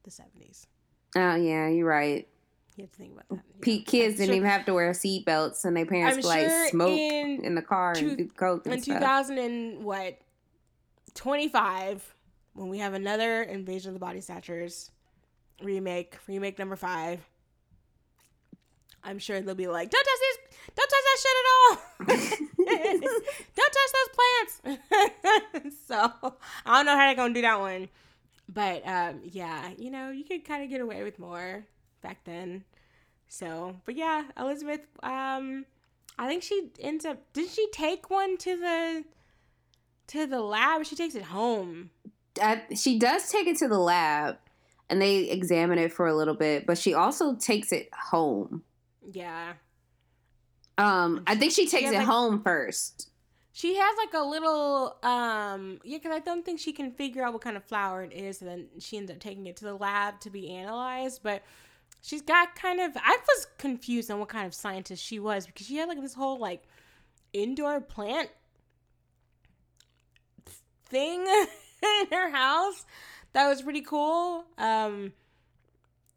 [0.03, 0.67] the seventies.
[1.15, 2.27] Oh yeah, you're right.
[2.75, 3.39] You have to think about that.
[3.65, 3.83] Yeah.
[3.85, 4.35] Kids didn't sure.
[4.35, 7.95] even have to wear seatbelts, and their parents would like smoke in, in, the car
[7.95, 8.67] two, and do coke.
[8.67, 10.19] in two thousand and what,
[11.13, 12.03] twenty five
[12.55, 14.91] when we have another Invasion of the Body Snatchers
[15.61, 17.19] remake, remake number five,
[19.05, 20.37] I'm sure they'll be like, "Don't touch this!
[20.75, 21.75] Don't touch that shit at all!
[23.55, 26.33] don't touch those plants!" so
[26.65, 27.89] I don't know how they're gonna do that one,
[28.49, 31.65] but um, yeah, you know, you could kind of get away with more
[32.01, 32.63] back then.
[33.27, 35.65] So, but yeah, Elizabeth, um,
[36.17, 37.17] I think she ends up.
[37.33, 39.03] Did she take one to the
[40.07, 40.85] to the lab?
[40.85, 41.91] She takes it home.
[42.41, 44.37] I, she does take it to the lab
[44.89, 48.63] and they examine it for a little bit, but she also takes it home.
[49.11, 49.53] Yeah.
[50.77, 53.09] Um, I think she takes she it like, home first.
[53.53, 57.31] She has like a little um yeah, because I don't think she can figure out
[57.31, 59.73] what kind of flower it is, and then she ends up taking it to the
[59.73, 61.21] lab to be analyzed.
[61.23, 61.43] But
[62.01, 65.67] she's got kind of I was confused on what kind of scientist she was because
[65.67, 66.63] she had like this whole like
[67.31, 68.29] indoor plant
[70.87, 71.21] thing
[71.83, 72.85] in her house.
[73.33, 74.45] That was pretty cool.
[74.57, 75.13] Um,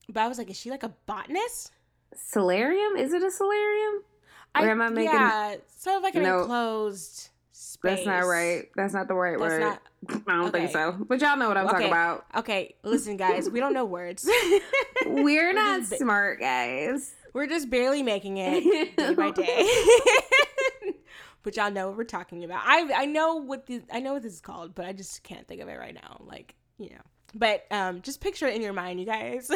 [0.08, 1.72] but I was like, is she like a botanist?
[2.16, 2.96] Solarium?
[2.96, 4.02] Is it a solarium?
[4.54, 6.40] I, Or am I making- yeah, sort of like an No.
[6.40, 7.96] enclosed space.
[8.04, 8.68] That's not right.
[8.76, 9.60] That's not the right That's word.
[9.60, 9.82] not
[10.26, 10.60] I don't okay.
[10.60, 10.96] think so.
[11.08, 11.72] But y'all know what I'm Okay.
[11.74, 12.24] talking about.
[12.36, 12.74] okay.
[12.82, 14.28] Listen, guys, we don't know words.
[15.06, 17.14] We're not ba- smart, guys.
[17.34, 19.68] We're just barely making it day by day.
[21.42, 22.62] but y'all know what we're talking about.
[22.64, 25.46] I I know what this I know what this is called, but I just can't
[25.46, 26.20] think of it right now.
[26.24, 27.02] Like you know.
[27.34, 29.50] But um, just picture it in your mind, you guys.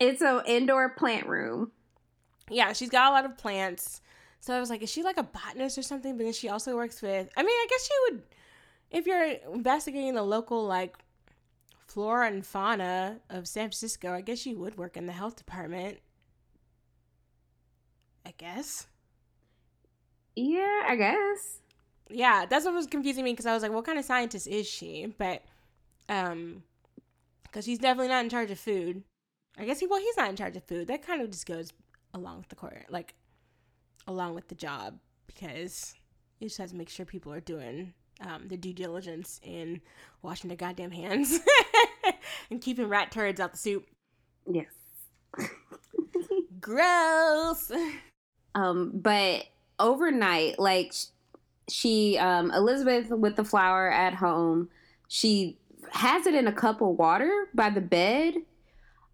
[0.00, 1.70] It's an indoor plant room.
[2.50, 4.00] Yeah, she's got a lot of plants.
[4.40, 6.16] So I was like, is she like a botanist or something?
[6.16, 7.28] But then she also works with.
[7.36, 8.22] I mean, I guess she would,
[8.90, 10.96] if you're investigating the local like
[11.88, 14.12] flora and fauna of San Francisco.
[14.12, 15.98] I guess she would work in the health department.
[18.24, 18.86] I guess.
[20.36, 21.60] Yeah, I guess.
[22.10, 24.66] Yeah, that's what was confusing me because I was like, what kind of scientist is
[24.66, 25.12] she?
[25.18, 25.42] But,
[26.08, 26.62] um,
[27.42, 29.02] because he's definitely not in charge of food.
[29.58, 30.88] I guess he, well, he's not in charge of food.
[30.88, 31.72] That kind of just goes
[32.18, 33.14] along with the court, like,
[34.06, 35.94] along with the job because
[36.38, 39.80] he just has to make sure people are doing um, their due diligence in
[40.22, 41.38] washing their goddamn hands
[42.50, 43.86] and keeping rat turds out the soup.
[44.50, 44.66] Yes.
[46.60, 47.70] Gross.
[48.54, 49.44] Um, but
[49.78, 50.92] overnight, like
[51.68, 54.68] she, um, Elizabeth with the flower at home,
[55.08, 55.58] she
[55.92, 58.34] has it in a cup of water by the bed.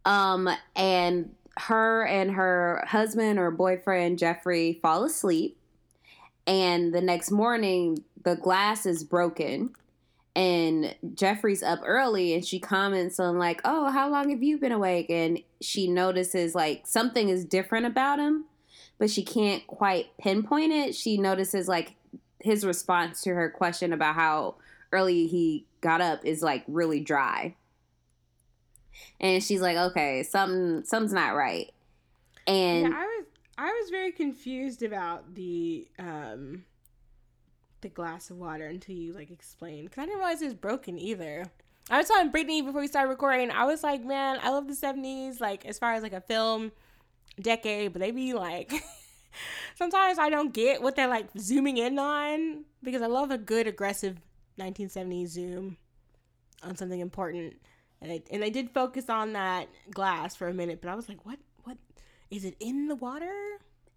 [0.05, 5.59] Um, and her and her husband or boyfriend Jeffrey fall asleep.
[6.47, 9.71] And the next morning, the glass is broken.
[10.37, 14.73] And Jeffrey's up early and she comments on, like, oh, how long have you been
[14.73, 15.09] awake?
[15.09, 18.47] And she notices, like, something is different about him
[18.99, 20.95] but she can't quite pinpoint it.
[20.95, 21.95] She notices like
[22.41, 24.57] his response to her question about how
[24.93, 27.57] early he got up is like really dry.
[29.21, 31.73] And she's like, okay, something something's not right.
[32.47, 33.25] And yeah, I was
[33.57, 36.65] I was very confused about the um
[37.81, 40.99] the glass of water until you like explained because I didn't realize it was broken
[40.99, 41.47] either.
[41.91, 43.51] I was telling Brittany before we started recording.
[43.51, 45.41] I was like, man, I love the seventies.
[45.41, 46.73] Like as far as like a film
[47.41, 48.73] decade, but they be like.
[49.75, 53.67] Sometimes I don't get what they're like zooming in on because I love a good
[53.67, 54.17] aggressive
[54.59, 55.77] 1970s zoom
[56.63, 57.55] on something important,
[58.01, 61.09] and I, and they did focus on that glass for a minute, but I was
[61.09, 61.79] like, what what
[62.31, 63.33] is it in the water?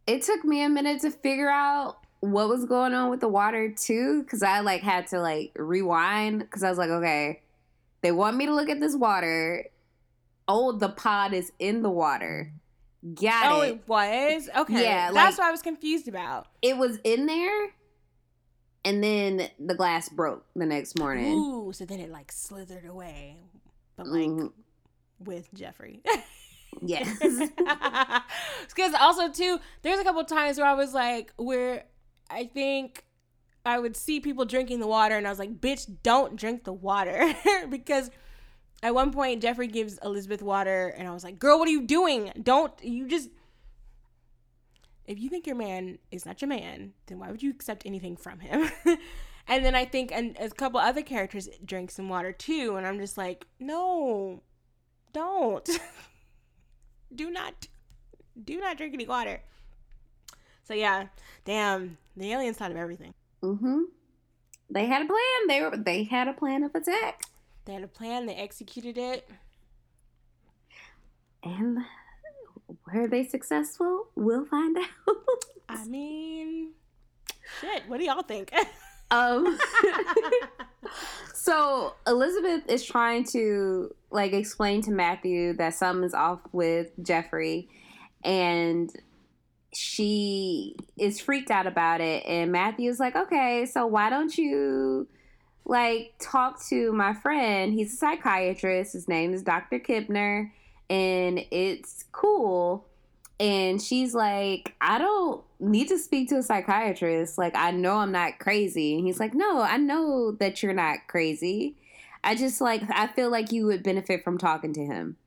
[0.05, 3.69] it took me a minute to figure out what was going on with the water
[3.73, 7.41] too cuz I like had to like rewind cuz I was like, okay,
[8.01, 9.65] they want me to look at this water.
[10.47, 12.53] Oh, the pod is in the water.
[13.15, 13.69] Got oh, it.
[13.69, 14.81] it was okay.
[14.83, 16.47] Yeah, that's like- what I was confused about.
[16.61, 17.71] it was in there
[18.85, 23.35] and then the glass broke the next morning Ooh, so then it like slithered away,
[23.97, 24.51] but like Mhm.
[25.19, 26.01] with Jeffrey.
[26.81, 27.17] yes
[28.67, 31.85] Because also too, there's a couple times where I was like, where
[32.29, 33.03] I think
[33.65, 36.73] I would see people drinking the water, and I was like, bitch, don't drink the
[36.73, 37.35] water,
[37.69, 38.09] because.
[38.83, 41.81] At one point, Jeffrey gives Elizabeth water, and I was like, "Girl, what are you
[41.81, 42.31] doing?
[42.43, 43.31] Don't you just
[45.07, 48.15] if you think your man is not your man, then why would you accept anything
[48.15, 48.69] from him?
[49.47, 52.99] And then I think and a couple other characters drink some water too, and I'm
[52.99, 54.41] just like, no,
[55.13, 55.67] don't,
[57.15, 57.67] do not,
[58.43, 59.41] do not drink any water.
[60.63, 61.07] So yeah,
[61.45, 63.13] damn, the aliens thought of everything.
[63.41, 63.83] mm-hmm
[64.69, 67.23] they had a plan they were they had a plan of attack
[67.63, 69.29] They had a plan, they executed it.
[71.41, 71.77] and
[72.93, 75.15] were they successful we'll find out
[75.69, 76.71] I mean,
[77.61, 77.83] shit.
[77.87, 78.51] What do y'all think?
[79.11, 79.57] um
[81.33, 87.69] so elizabeth is trying to like explain to matthew that something's off with jeffrey
[88.23, 88.91] and
[89.73, 95.07] she is freaked out about it and matthew's like okay so why don't you
[95.67, 97.73] like talk to my friend?
[97.73, 98.93] He's a psychiatrist.
[98.93, 100.51] His name is dr kibner
[100.89, 102.85] and it's cool.
[103.39, 107.37] And she's like i don't need to speak to a psychiatrist.
[107.37, 108.95] Like i know i'm not crazy.
[108.95, 111.75] And he's like no i know that you're not crazy.
[112.23, 115.17] I just like i feel like you would benefit from talking to him.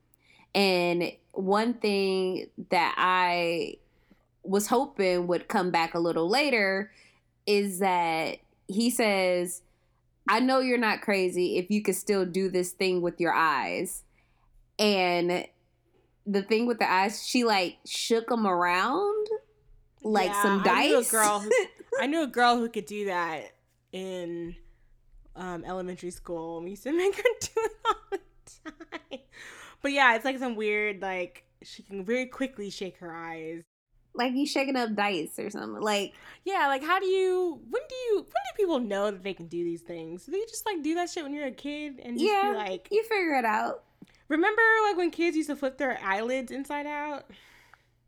[0.55, 3.77] And one thing that i
[4.43, 6.93] was hoping would come back a little later
[7.47, 8.39] is that
[8.69, 9.63] he says
[10.29, 14.05] i know you're not crazy if you could still do this thing with your eyes.
[14.79, 15.47] And
[16.27, 19.27] the thing with the eyes she like shook them around
[20.03, 21.51] like Yeah, some I knew a girl who-
[22.01, 23.53] I knew a girl who could do that
[23.93, 24.57] in
[25.37, 26.63] um, elementary school.
[26.63, 28.21] We used to make her do it all the
[28.71, 29.21] time.
[29.83, 33.63] But yeah, it's like some weird like she can very quickly shake her eyes.
[34.15, 35.81] like you shaking up dice or something.
[35.83, 39.35] Like Yeah, like how do you when do you when do people know that they
[39.35, 40.25] can do these things?
[40.27, 42.51] Do they just like do that shit when you're a kid and just Yeah.
[42.53, 43.85] be like you figure it out.
[44.29, 47.25] remember like when kids used to flip their eyelids inside out?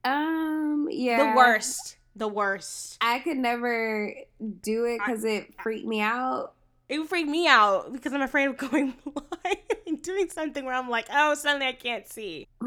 [0.04, 1.96] Um, yeah, The worst.
[2.14, 2.98] The worst.
[3.00, 4.12] I could never
[4.60, 6.52] do it because it freaked me out.
[6.88, 10.74] It would freak me out because I'm afraid of going blind and doing something where
[10.74, 12.48] I'm like, oh, suddenly I can't see.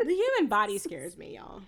[0.00, 1.60] The human body scares me, y'all.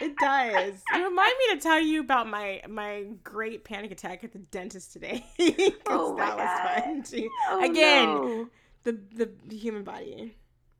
[0.00, 0.82] It does.
[0.94, 4.92] It remind me to tell you about my my great panic attack at the dentist
[4.92, 5.24] today.
[5.86, 7.30] Oh my that was fun too.
[7.48, 8.48] Oh, Again, no.
[8.84, 8.98] The
[9.46, 10.34] the human body.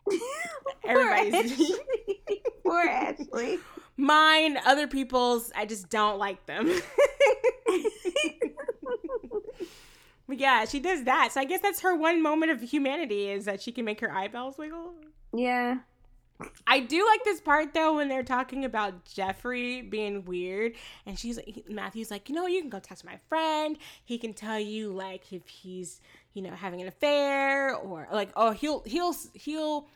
[0.85, 1.73] Everybody's.
[2.63, 3.59] Poor Ashley.
[3.97, 5.53] mine, other people's.
[5.55, 6.67] I just don't like them.
[10.29, 11.31] but yeah, she does that.
[11.33, 14.13] So I guess that's her one moment of humanity is that she can make her
[14.13, 14.95] eyeballs wiggle.
[15.33, 15.79] Yeah.
[16.67, 20.75] I do like this part though when they're talking about Jeffrey being weird,
[21.07, 23.79] and she's he- Matthew's like, you know, you can go talk to my friend.
[24.05, 26.01] He can tell you like if he's
[26.35, 29.89] you know having an affair or like oh he'll he'll he'll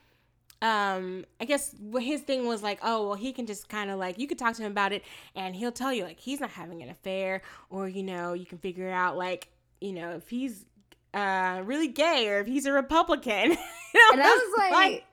[0.62, 4.18] um I guess his thing was like oh well he can just kind of like
[4.18, 5.02] you could talk to him about it
[5.34, 8.58] and he'll tell you like he's not having an affair or you know you can
[8.58, 9.48] figure out like
[9.80, 10.66] you know if he's
[11.14, 13.56] uh really gay or if he's a Republican.
[14.12, 15.04] And I was like,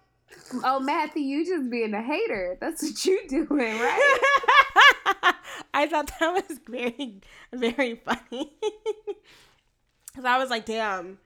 [0.64, 2.58] oh, Matthew, you just being a hater.
[2.62, 3.48] That's what you doing,
[3.80, 4.20] right?
[5.74, 8.54] I thought that was very, very funny.
[10.16, 11.18] Cause I was like, damn.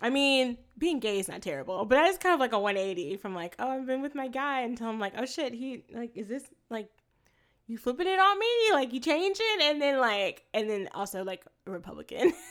[0.00, 3.16] I mean, being gay is not terrible, but that is kind of like a 180
[3.16, 6.16] from like, oh, I've been with my guy until I'm like, oh shit, he like,
[6.16, 6.88] is this like,
[7.66, 8.46] you flipping it on me?
[8.72, 12.32] Like you changing, and then like, and then also like a Republican.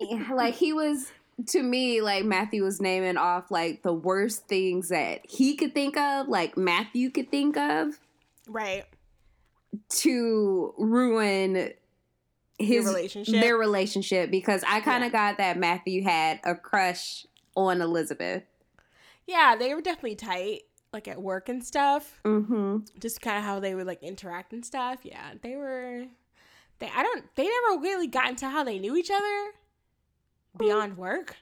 [0.00, 1.10] Yeah, like he was
[1.48, 5.96] to me like Matthew was naming off like the worst things that he could think
[5.96, 7.98] of, like Matthew could think of
[8.48, 8.84] right.
[9.88, 11.72] to ruin
[12.58, 13.34] his relationship?
[13.40, 15.30] their relationship because I kind of Yeah.
[15.30, 18.42] got that Matthew had a crush on Elizabeth.
[19.26, 22.20] Yeah, they were definitely tight, like at work and stuff.
[22.24, 22.78] Mm-hmm.
[23.00, 25.00] just kind of how they would like interact and stuff.
[25.04, 26.04] Yeah, they were.
[26.78, 27.24] They I don't.
[27.34, 29.50] They never really got into how they knew each other
[30.58, 31.36] beyond work.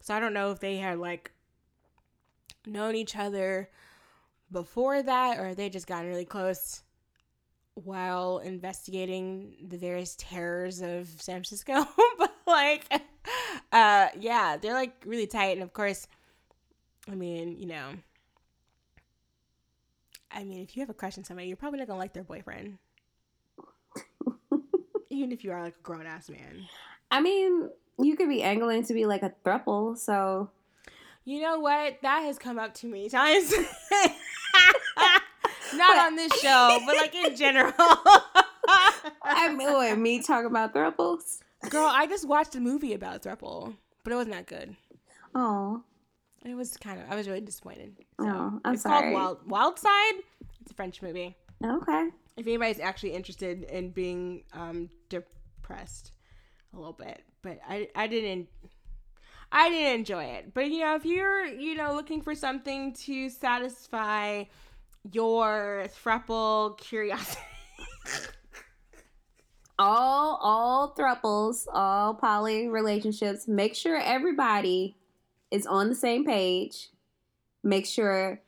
[0.00, 1.32] So I don't know if they had like
[2.66, 3.68] known each other
[4.52, 6.83] before that, or they just gotten really close
[7.74, 11.86] while investigating the various terrors of San Francisco.
[12.18, 12.84] but like,
[13.72, 16.06] uh, yeah, they're like really tight, and of course,
[17.10, 17.90] I mean, you know.
[20.30, 22.24] I mean, if you have a crush on somebody, you're probably not gonna like their
[22.24, 22.78] boyfriend.
[25.10, 26.66] Even if you are like a grown ass man.
[27.10, 30.50] I mean, you could be angling to be like a thruple, so
[31.24, 31.98] You know what?
[32.02, 33.52] That has come up too many times.
[35.76, 37.72] not on this show, but like in general.
[37.78, 41.38] I mean, what, me talking about thruples?
[41.70, 44.76] Girl, I just watched a movie about thruple, but it wasn't that good.
[45.34, 45.82] Oh,
[46.44, 47.10] It was kind of.
[47.10, 47.96] I was really disappointed.
[48.18, 49.12] Oh, I'm it's sorry.
[49.12, 50.14] called Wild Wild Side.
[50.60, 51.36] It's a French movie.
[51.64, 52.08] okay.
[52.36, 56.12] if anybody's actually interested in being um depressed
[56.72, 58.48] a little bit but i i didn't
[59.52, 63.28] i didn't enjoy it but you know if you're you know looking for something to
[63.30, 64.42] satisfy
[65.12, 67.40] your thruple curiosity
[69.78, 74.96] all all thruples, all poly relationships, make sure everybody
[75.50, 76.90] is on the same page.
[77.62, 78.40] Make sure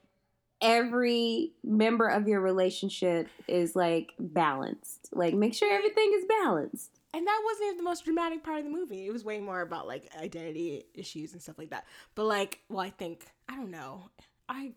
[0.61, 5.09] every member of your relationship is like balanced.
[5.13, 6.91] Like make sure everything is balanced.
[7.13, 9.61] and that wasn't even the most dramatic part of the movie it was way more
[9.63, 13.71] about like identity issues and stuff like that but like well i think i don't
[13.71, 14.11] know
[14.49, 14.73] i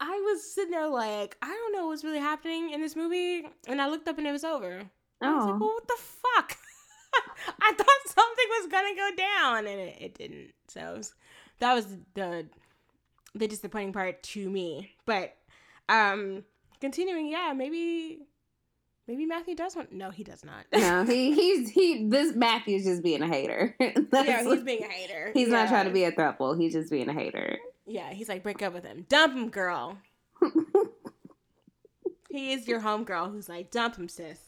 [0.00, 3.80] i was sitting there like i don't know what's really happening in this movie and
[3.80, 4.82] i looked up and it was over
[5.22, 5.58] I was like, Oh.
[5.58, 6.58] well, what the fuck?
[7.62, 10.52] I thought something was gonna go down, and it, it didn't.
[10.68, 11.14] So it was-
[11.60, 12.46] that was the
[13.34, 14.92] the disappointing part to me.
[15.06, 15.34] But
[15.88, 16.44] um,
[16.82, 18.18] continuing, yeah, maybe
[19.08, 19.90] maybe Matthew does want.
[19.90, 20.66] No, he does not.
[20.70, 23.74] No, he he's he this Matthew's just being a hater.
[23.80, 25.30] Yeah, he's being a hater.
[25.32, 26.60] he's not trying to be a throuple.
[26.60, 27.56] He's just being a hater.
[27.86, 29.98] Yeah, he's like, break up with him, dump him, girl.
[32.30, 34.38] he is your home girl who's like, dump him, sis.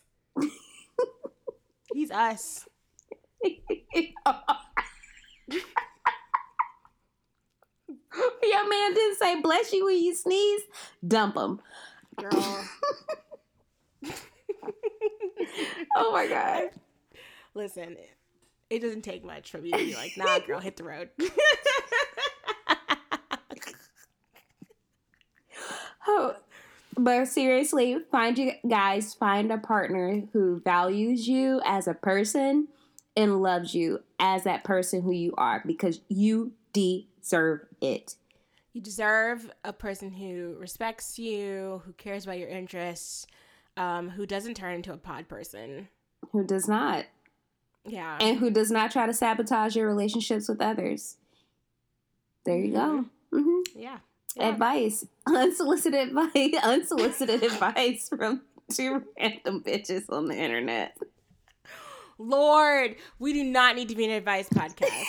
[1.93, 2.67] he's us.
[8.43, 10.63] Your man didn't say bless you when you sneeze.
[11.07, 11.61] Dump him.
[12.17, 12.65] girl.
[15.97, 16.71] Oh my god.
[17.55, 18.11] Listen, it,
[18.71, 21.11] it doesn't take much for me to be like, nah, girl, hit the road.
[26.11, 26.35] Oh,
[26.97, 32.69] but seriously, find you guys find a partner who values you as a person
[33.17, 38.17] and loves you as that person who you are because you deserve it.
[38.73, 43.27] You deserve a person who respects you, who cares about your interests,
[43.77, 45.89] um, who doesn't turn into a pod person.
[46.33, 47.07] Who does not
[47.85, 48.19] Yeah.
[48.21, 51.17] and who does not try to sabotage your relationships with others.
[52.45, 53.05] There you go.
[53.33, 53.99] hmm yeah.
[54.39, 54.49] Yeah.
[54.51, 60.97] Advice, unsolicited advice, unsolicited advice from two random bitches on the internet.
[62.19, 64.91] Lord, we do not need to be an advice podcast.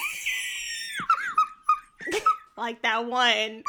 [2.56, 3.62] like that one.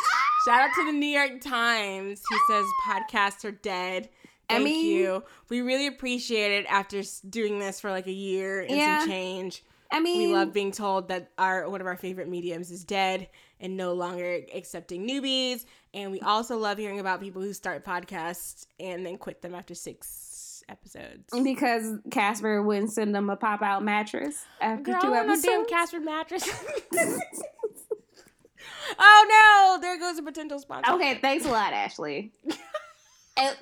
[0.45, 4.09] Shout out to the New York Times who says podcasts are dead.
[4.49, 5.23] I Thank mean- you.
[5.49, 8.99] We really appreciate it after doing this for like a year and Yeah.
[8.99, 9.63] some change.
[9.93, 13.27] I mean, We love being told that our one of our favorite mediums is dead
[13.61, 15.63] and no longer accepting newbies.
[15.93, 19.73] And we also love hearing about people who start podcasts and then quit them after
[19.75, 21.29] six episodes.
[21.43, 25.43] because Casper wouldn't send them a pop out mattress after Girl, two episodes.
[25.43, 26.43] damn Casper mattress.
[28.99, 29.81] oh no!
[29.81, 30.91] There goes a potential sponsor.
[30.93, 32.31] okay, thanks a lot, Ashley.
[33.37, 33.55] And-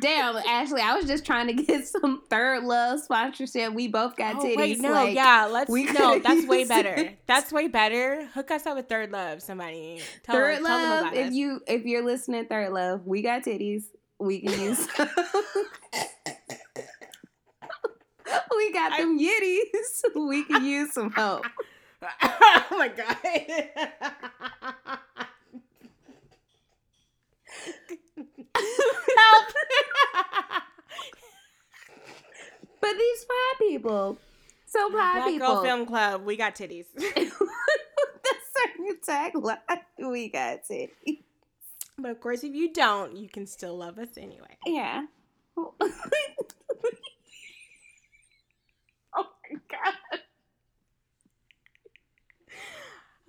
[0.00, 3.72] damn, Ashley, I was just trying to get some third love sponsorship.
[3.72, 4.56] We both got Oh, titties.
[4.56, 6.18] wait, no, like, yeah, let's we no.
[6.20, 6.94] That's way better.
[6.94, 7.18] it.
[7.26, 8.26] That's way better.
[8.34, 10.00] Hook us up with Third Love, somebody.
[10.22, 11.00] Tell, Third them love.
[11.08, 11.34] about If us.
[11.34, 13.84] you if you're listening, third love, we got titties.
[14.18, 14.86] We can use.
[18.56, 20.04] we got them yitties.
[20.14, 21.46] We can use some help.
[22.22, 23.16] oh my god.
[28.56, 29.46] Help!
[32.80, 34.18] But these pod people,
[34.66, 35.46] so pod Black people.
[35.46, 36.86] Girl Film Club, we got titties.
[36.96, 37.32] That's
[38.58, 39.58] our new tagline.
[39.98, 40.90] We got titties.
[41.98, 44.56] But of course, if you don't, you can still love us anyway.
[44.64, 45.04] Yeah.
[45.58, 45.88] oh my
[49.68, 49.94] god.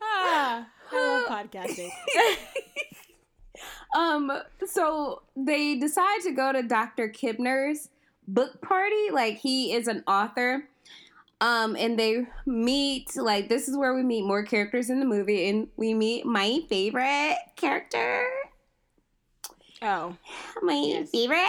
[0.01, 1.89] Ah, I love podcasting.
[3.95, 4.31] Um,
[4.65, 7.09] so they decide to go to Dr.
[7.09, 7.89] Kibner's
[8.27, 9.09] book party.
[9.11, 10.67] Like he is an author.
[11.41, 15.49] Um, and they meet like this is where we meet more characters in the movie,
[15.49, 18.27] and we meet my favorite character.
[19.81, 20.15] Oh,
[20.61, 21.09] My Yes.
[21.09, 21.47] favorite.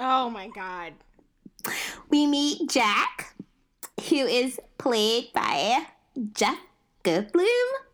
[0.00, 0.94] oh my god.
[2.10, 3.36] we meet Jack,
[4.08, 5.86] who is played by
[6.32, 6.58] Jeff
[7.04, 7.46] Goldblum,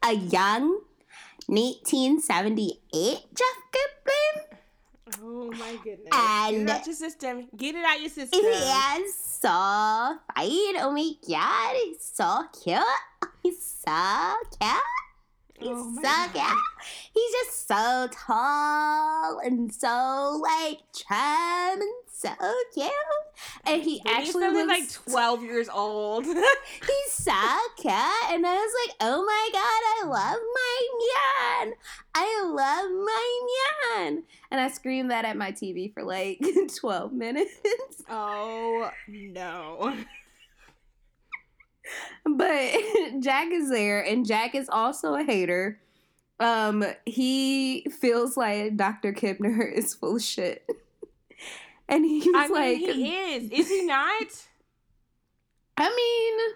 [0.02, 0.80] a young
[1.46, 4.58] 1978 Jeff Goldblum.
[5.22, 6.08] Oh my goodness.
[6.12, 7.48] And- Get it out your system.
[7.56, 8.40] Get it out your system.
[8.40, 10.76] He is so fine.
[10.80, 12.78] Oh my god, he's so cute.
[13.42, 14.80] He's so cute.
[15.58, 16.32] He's Oh so God.
[16.32, 16.58] cute.
[17.14, 20.80] He's just so tall and so like
[21.10, 21.82] and
[22.14, 22.30] so
[22.72, 22.90] cute.
[23.66, 26.24] And he actually looks like 12 years old.
[26.86, 27.32] He's so
[27.76, 31.74] cute, and I was like, "Oh my god, I love my man!
[32.14, 33.40] I love my
[33.96, 36.40] man!" And I screamed that at my TV for like
[36.80, 37.52] twelve minutes.
[38.08, 39.94] oh no.
[42.24, 42.72] but
[43.20, 45.80] Jack is there, and Jack is also a hater.
[46.40, 49.12] Um, he feels like Dr.
[49.12, 50.68] Kibner is full of shit,
[51.88, 53.50] and he's I mean, like, he is.
[53.50, 54.26] Is he not?
[55.76, 56.54] I mean,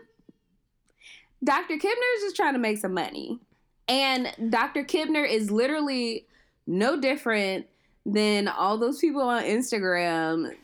[1.44, 1.74] Dr.
[1.74, 3.40] Kibner is just trying to make some money.
[3.88, 4.84] And Dr.
[4.84, 6.26] Kibner is literally
[6.66, 7.66] no different
[8.04, 10.54] than all those people on Instagram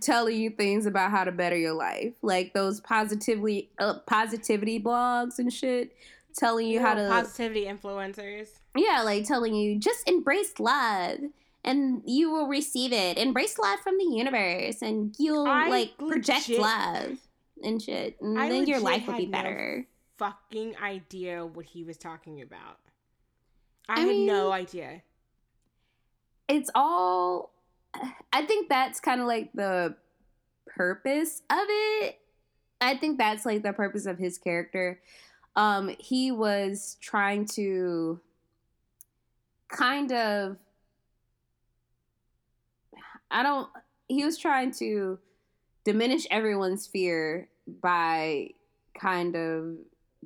[0.00, 2.14] telling you things about how to better your life.
[2.22, 5.92] Like those positively uh, positivity blogs and shit
[6.36, 8.48] telling you how to positivity influencers.
[8.76, 11.18] yeah, like telling you just embrace love
[11.64, 13.18] and you will receive it.
[13.18, 17.18] Embrace love from the universe and you'll I like project legit- love
[17.62, 18.16] and shit.
[18.20, 19.86] And I then your life will be had no better.
[20.18, 22.78] Fucking idea what he was talking about.
[23.88, 25.02] I, I had mean- no idea.
[26.48, 27.52] It's all
[28.32, 29.96] I think that's kind of like the
[30.66, 32.18] purpose of it.
[32.80, 35.00] I think that's like the purpose of his character.
[35.56, 38.20] Um he was trying to
[39.68, 40.56] kind of
[43.30, 43.68] I don't
[44.08, 45.18] he was trying to
[45.84, 47.48] diminish everyone's fear
[47.82, 48.48] by
[48.98, 49.76] kind of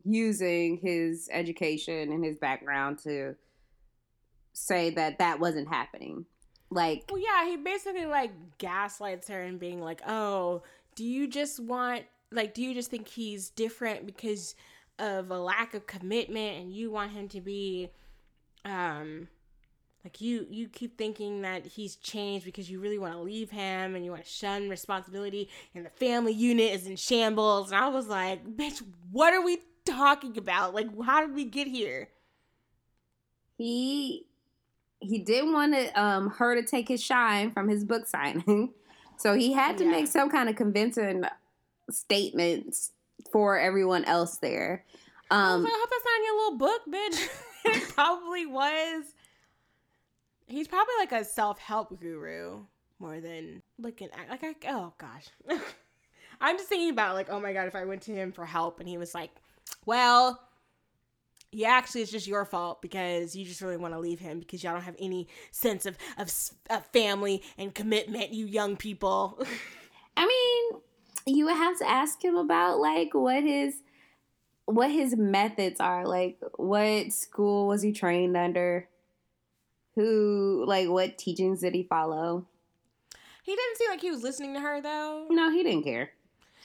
[0.05, 3.35] using his education and his background to
[4.53, 6.25] say that that wasn't happening.
[6.71, 10.63] Like Well, yeah, he basically like gaslights her and being like, "Oh,
[10.95, 14.55] do you just want like do you just think he's different because
[14.99, 17.91] of a lack of commitment and you want him to be
[18.65, 19.29] um
[20.05, 23.95] like you you keep thinking that he's changed because you really want to leave him
[23.95, 27.89] and you want to shun responsibility and the family unit is in shambles and i
[27.89, 32.09] was like bitch what are we talking about like how did we get here
[33.57, 34.27] he
[35.01, 38.73] he didn't want to um her to take his shine from his book signing
[39.19, 39.91] so he had to Yeah.
[39.91, 41.25] make some kind of convincing
[41.91, 42.93] statements
[43.33, 44.85] for everyone else there
[45.31, 47.29] I um like, I hope that's not in your little book, bitch.
[47.65, 49.05] it probably was.
[50.55, 52.61] He's probably like a self help guru
[53.01, 55.27] more than looking at like I, oh gosh.
[56.41, 58.79] I'm just thinking about like, oh my god, if I went to him for help
[58.79, 59.31] and he was like,
[59.85, 60.41] Well,
[61.51, 64.63] yeah, actually it's just your fault because you just really want to leave him because
[64.63, 66.33] y'all don't have any sense of, of,
[66.71, 69.45] of family and commitment, you young people.
[70.17, 70.81] I mean,
[71.27, 73.75] you would have to ask him about like what his
[74.67, 76.07] what his methods are.
[76.07, 78.89] Like what school was he trained under?
[79.97, 82.47] Who like what teachings did he follow?
[83.43, 85.27] he didn't seem like he was listening to her though.
[85.31, 86.11] No, he didn't care.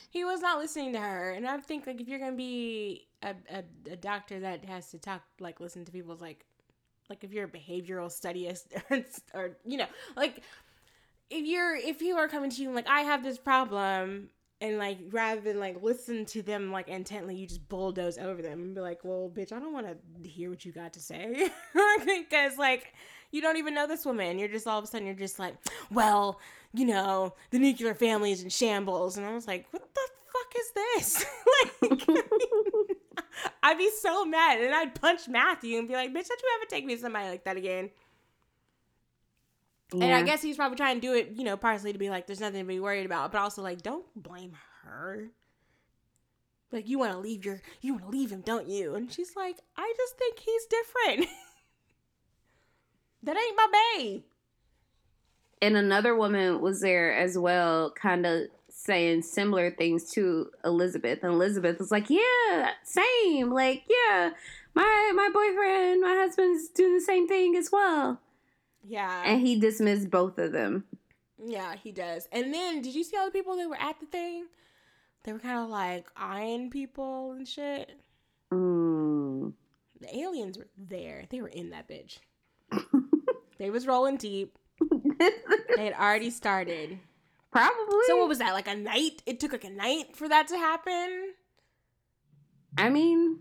[0.09, 3.36] he was not listening to her and i think like if you're gonna be a,
[3.53, 6.45] a, a doctor that has to talk like listen to people's like
[7.09, 8.67] like if you're a behavioral studyist
[9.36, 10.41] or you know like
[11.30, 14.30] if you're if people are coming to you and like i have this problem
[14.61, 18.59] and like rather than like listen to them like intently you just bulldoze over them
[18.61, 21.49] and be like well bitch i don't want to hear what you got to say
[22.05, 22.93] because like
[23.32, 24.39] you don't even know this woman.
[24.39, 25.55] You're just all of a sudden you're just like
[25.91, 26.39] well
[26.73, 29.17] you know the nuclear family is in shambles.
[29.17, 30.01] And i was like what the
[30.34, 31.25] fuck is this?
[31.82, 32.01] Like
[33.63, 34.59] i'd be so mad.
[34.59, 37.30] And i'd punch matthew and be like bitch don't you ever take me to somebody
[37.30, 37.89] like that again?
[39.91, 42.27] And I guess he's probably trying to do it, you know, partially to be like,
[42.27, 44.53] there's nothing to be worried about, but also like, don't blame
[44.84, 45.30] her.
[46.71, 48.93] Like, you want to leave your, you want to leave him, don't you?
[48.93, 51.27] And she's like, I just think he's different.
[53.24, 53.67] that ain't my
[53.97, 54.24] babe.
[55.61, 61.20] and another woman was there as well, kind of saying similar things to Elizabeth.
[61.24, 63.51] And Elizabeth was like, "Yeah, same.
[63.51, 64.32] Like, yeah,
[64.74, 68.22] my my boyfriend, my husband's doing the same thing as well."
[68.88, 69.22] Yeah.
[69.26, 70.86] And he dismissed both of them.
[71.45, 72.28] yeah, he does.
[72.32, 74.45] And then, did you see all the people that were at the thing?
[75.26, 77.91] They were kind of like eyeing people and shit.
[78.53, 79.53] Mm.
[79.99, 81.26] The aliens were there.
[81.30, 82.20] They were in that bitch.
[83.57, 84.57] They was rolling deep.
[85.20, 86.99] They had already started.
[87.51, 87.99] Probably.
[88.07, 88.53] So what was that?
[88.53, 89.24] Like a night?
[89.26, 91.34] It took like a night for that to happen.
[92.78, 93.39] I mean,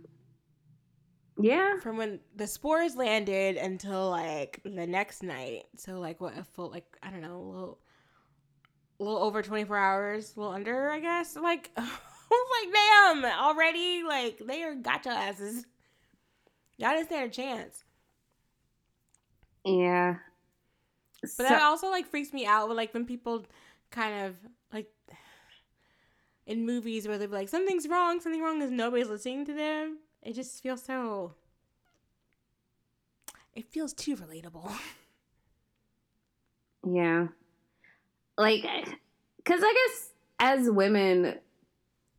[1.40, 1.78] yeah.
[1.78, 5.64] From when the spores landed until like the next night.
[5.76, 7.78] So like what a full like I don't know, a little
[8.98, 11.36] a little over 24 hours, a little under, I guess.
[11.36, 11.82] Like I
[12.30, 15.64] was like, damn, already like they are gotcha asses.
[16.76, 17.84] Y'all didn't stand a chance.
[19.64, 20.16] Yeah.
[21.20, 23.44] But So- that also like freaks me out like when people
[23.90, 24.36] kind of
[24.72, 24.90] like
[26.46, 29.98] in movies where they're like something's wrong, something wrong is nobody's listening to them.
[30.22, 31.34] It just feels so.
[33.54, 34.72] It feels too relatable.
[36.86, 37.26] Yeah.
[38.38, 38.62] Like,
[39.36, 41.34] because I guess as women,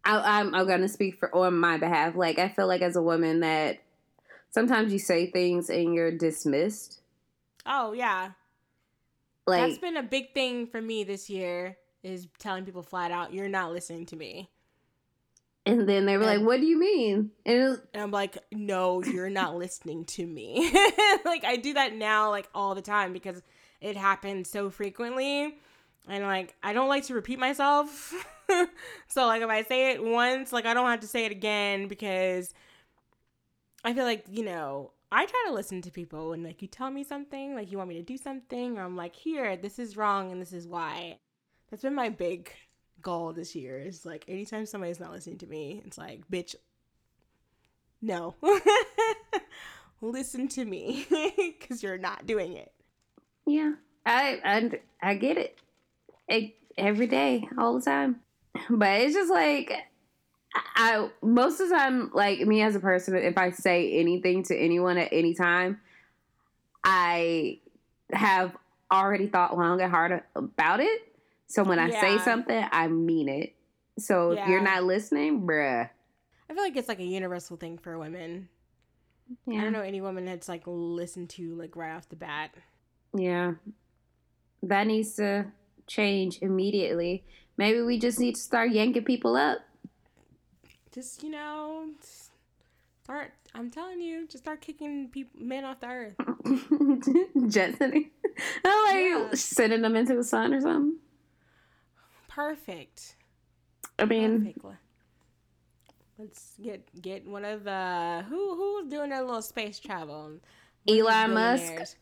[0.03, 2.15] I, I'm, I'm going to speak for on my behalf.
[2.15, 3.79] Like, I feel like as a woman that
[4.51, 6.99] sometimes you say things and you're dismissed.
[7.66, 8.32] Oh yeah,
[9.45, 11.78] Like, that's been a big thing for me this year.
[12.01, 14.49] Is telling people flat out, you're not listening to me.
[15.66, 19.03] and then they were like, "What do you mean?" And it, And I'm like, no,
[19.03, 20.72] you're not listening to me.
[21.26, 23.41] like I do that now like all the time because
[23.82, 25.57] it happens so frequently.
[26.07, 28.14] And like I don't like to repeat myself.
[29.07, 31.88] so like if I say it once, like I don't have to say it again
[31.89, 32.53] because
[33.84, 36.91] I feel like, you know, I try to listen to people and like you tell
[36.91, 39.97] me something, like you want me to do something, or I'm like, here, this is
[39.97, 41.18] wrong and this is why.
[41.70, 42.51] That's been my big
[43.01, 43.80] goal this year.
[43.80, 46.55] Is like anytime somebody's not listening to me, it's like, bitch,
[48.01, 48.36] no.
[50.01, 51.05] Listen to me
[51.38, 52.72] because you're not doing it.
[53.45, 53.74] yeah,
[54.05, 55.57] I, I, I get it.
[56.28, 56.55] it.
[56.78, 58.22] Every day, all the time.
[58.70, 59.74] But it's just like,
[60.54, 64.58] I most of the time, like me as a person, if I say anything to
[64.58, 65.80] anyone at any time,
[66.84, 67.60] I
[68.12, 68.56] have
[68.91, 71.02] already thought long and hard about it.
[71.47, 73.56] So when I say something, I mean it.
[73.97, 75.89] So if you're not listening, bruh.
[76.50, 78.50] I feel like it's like a universal thing for women.
[79.47, 82.52] I don't know any woman that's like listened to like right off the bat.
[83.16, 83.54] Yeah.
[84.64, 85.52] That needs to
[85.86, 87.24] change immediately.
[87.58, 89.60] Maybe we just need to start yanking people up.
[90.93, 91.89] Just you know,
[93.03, 93.31] Start.
[93.55, 96.15] I'm telling you, just start kicking people, men off the earth.
[97.49, 98.11] Jetsoning.
[98.63, 99.35] Oh, like Yeah.
[99.35, 100.97] sending them into the sun or something.
[102.29, 103.15] Perfect.
[103.97, 104.53] I mean.
[106.17, 110.39] Let's get get one of the who who's doing their little space travel.
[110.85, 111.97] One Elon Musk.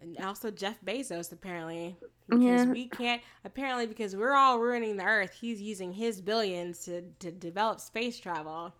[0.00, 1.96] And also Jeff Bezos apparently.
[2.28, 2.64] Because Yeah.
[2.66, 7.30] we can't apparently because we're all ruining the earth, he's using his billions to, to
[7.30, 8.72] develop space travel.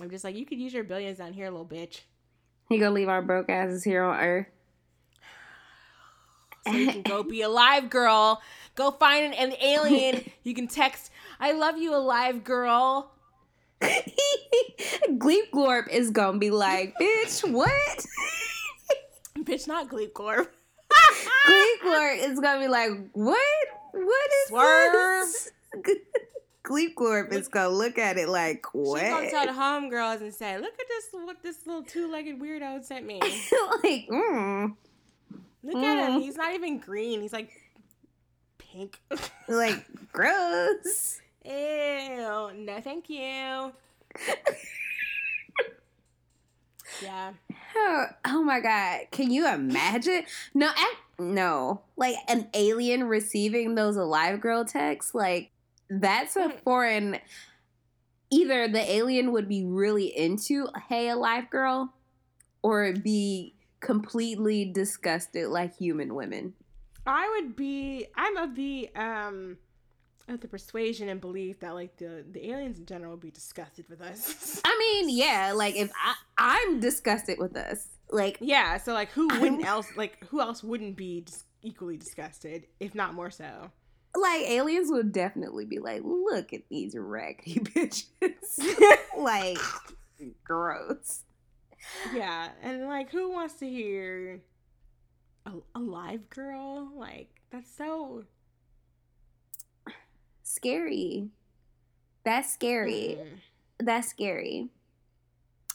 [0.00, 2.02] I'm just like, you could use your billions down here, little bitch.
[2.68, 4.46] he gonna leave our broke asses here on Earth.
[6.66, 8.42] So you can go be a live girl.
[8.74, 10.30] Go find an, an alien.
[10.42, 11.10] You can text,
[11.40, 13.12] I love you, alive girl.
[13.82, 18.06] Gleep Glorp is gonna be like, bitch, what?
[19.38, 20.54] Bitch, not Gleep Corp.
[21.50, 23.38] Gleep Glorp is gonna be like, what?
[23.92, 24.92] What is Swerve.
[24.92, 25.50] this?
[26.62, 29.00] Gleep Glorp is gonna look at it like, what?
[29.00, 31.06] She's gonna tell the homegirls and say, "Look at this!
[31.12, 33.18] What this little two-legged weirdo sent me.
[33.82, 34.74] like, mm,
[35.62, 36.20] Look at him.
[36.20, 36.22] Mm.
[36.22, 37.20] He's not even green.
[37.20, 37.50] He's like
[38.58, 39.00] pink.
[39.48, 41.20] like, gross.
[41.44, 42.50] Ew.
[42.54, 43.72] No, thank you.
[47.02, 47.32] yeah.
[47.76, 49.00] Oh, oh my god!
[49.10, 50.24] Can you imagine?
[50.54, 51.82] No, I, no.
[51.96, 55.14] Like an alien receiving those alive girl texts.
[55.14, 55.50] Like
[55.88, 57.18] that's a foreign.
[58.30, 61.92] Either the alien would be really into "Hey, alive girl,"
[62.62, 66.54] or be completely disgusted like human women.
[67.06, 68.06] I would be.
[68.16, 69.58] I'm of the um,
[70.30, 73.86] of the persuasion and belief that like the the aliens in general would be disgusted
[73.88, 74.60] with us.
[74.64, 75.52] I mean, yeah.
[75.54, 77.86] Like if I, I'm disgusted with us.
[78.10, 78.78] Like yeah.
[78.78, 82.94] So like, who wouldn't I'm- else like who else wouldn't be dis- equally disgusted, if
[82.94, 83.70] not more so?
[84.16, 88.58] like aliens would definitely be like, look at these raggedy bitches.
[89.16, 89.58] like
[90.42, 91.22] gross.
[92.12, 94.42] Yeah, and like, who wants to hear
[95.46, 96.90] a, a live girl?
[96.96, 98.24] Like, that's so
[100.50, 101.28] Scary.
[102.24, 103.18] That's scary.
[103.20, 103.86] Mm.
[103.86, 104.68] That's scary.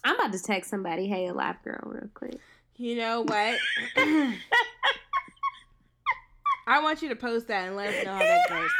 [0.03, 2.39] I'm about to text somebody, hey, a live girl, real quick.
[2.75, 3.57] You know what?
[6.67, 8.69] I want you to post that and let us know how that goes.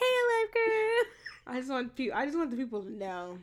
[0.00, 1.04] Hey, live girl.
[1.46, 2.18] I just want people.
[2.18, 3.38] I just want the people to know.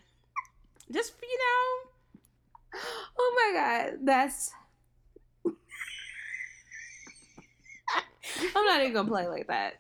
[0.91, 2.79] Just you know,
[3.17, 4.51] Oh my god, that's.
[8.55, 9.75] I'm not even gonna play like that.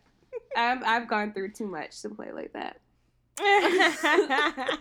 [0.55, 2.79] I've, I've gone through too much to play like that.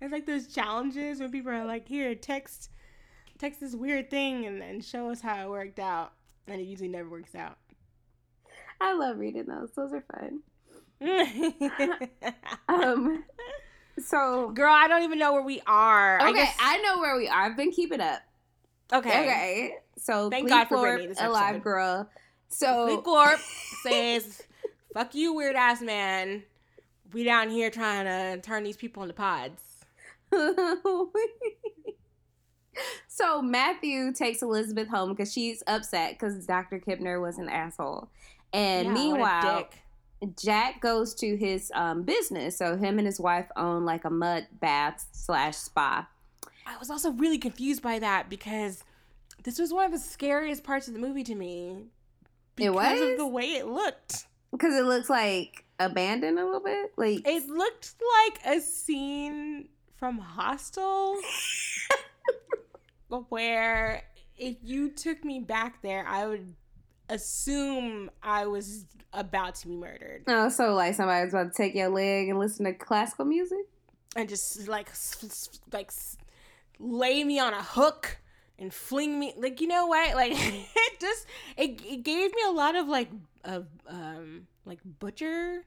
[0.00, 2.70] it's like those challenges when people are like, "Here, text,
[3.38, 6.12] text this weird thing and, and show us how it worked out,"
[6.46, 7.58] and it usually never works out.
[8.80, 9.70] I love reading those.
[9.74, 10.40] Those are fun.
[12.68, 13.24] Um,
[13.98, 16.20] so Girl, I don't even know where we are.
[16.28, 17.42] okay, I I, know where we are.
[17.42, 18.20] I've been keeping up.
[18.92, 19.08] okay.
[19.22, 19.74] Okay,
[20.04, 21.64] so Thank Glee God for Corp, Brittany this alive episode.
[21.64, 22.10] girl.
[22.48, 23.40] So Glee Corp
[23.82, 24.42] says,
[24.92, 26.42] "Fuck you, weird ass man.
[27.14, 29.62] We down here trying to turn these people into pods."
[33.08, 36.78] so Matthew takes Elizabeth home because she's upset because Dr.
[36.80, 38.10] Kibner was an asshole.
[38.52, 39.68] And Yeah, meanwhile.
[40.42, 42.56] Jack goes to his um, business.
[42.56, 46.08] So him and his wife own like a mud bath slash spa.
[46.66, 48.84] I was also really confused by that because
[49.44, 51.84] this was one of the scariest parts of the movie to me.
[52.56, 53.00] It was?
[53.00, 54.26] of the way it looked.
[54.50, 56.92] Because it looks like abandoned a little bit.
[56.96, 61.16] Like It looked like a scene from Hostel
[63.28, 64.02] where
[64.36, 66.54] if you took me back there, I would
[67.08, 70.24] assume I was about to be murdered.
[70.26, 73.66] oh, so like somebody's about to take your leg and listen to classical music.
[74.16, 74.88] and just like
[75.72, 75.92] like
[76.78, 78.18] lay me on a hook
[78.58, 81.26] and fling me like you know what like it just
[81.56, 83.10] it, it gave me a lot of like
[83.44, 85.64] of um like butcher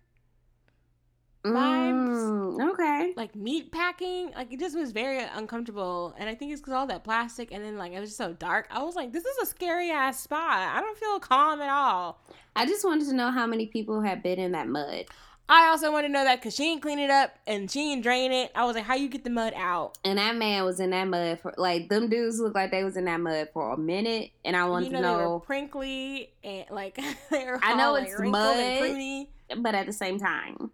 [1.46, 2.58] Vibes.
[2.58, 3.14] Mm, okay.
[3.16, 6.88] like meat packing like it just was very uncomfortable and i think it's because all
[6.88, 9.38] that plastic and then like it was just so dark i was like this is
[9.38, 12.20] a scary ass spot i don't feel calm at all
[12.58, 15.06] I just wanted to know how many people had been in that mud.
[15.50, 18.04] I also want to know that because she didn't clean it up and she didn't
[18.04, 20.80] drain it i was like how you get the mud out And that man was
[20.80, 23.74] in that mud for like them dudes looked like they was in that mud for
[23.74, 24.32] a minute.
[24.46, 26.96] And I wanted you know, to they were know, prinkly and like
[27.32, 29.64] they were I know all, it's like, and mud.
[29.64, 30.72] but at the same time,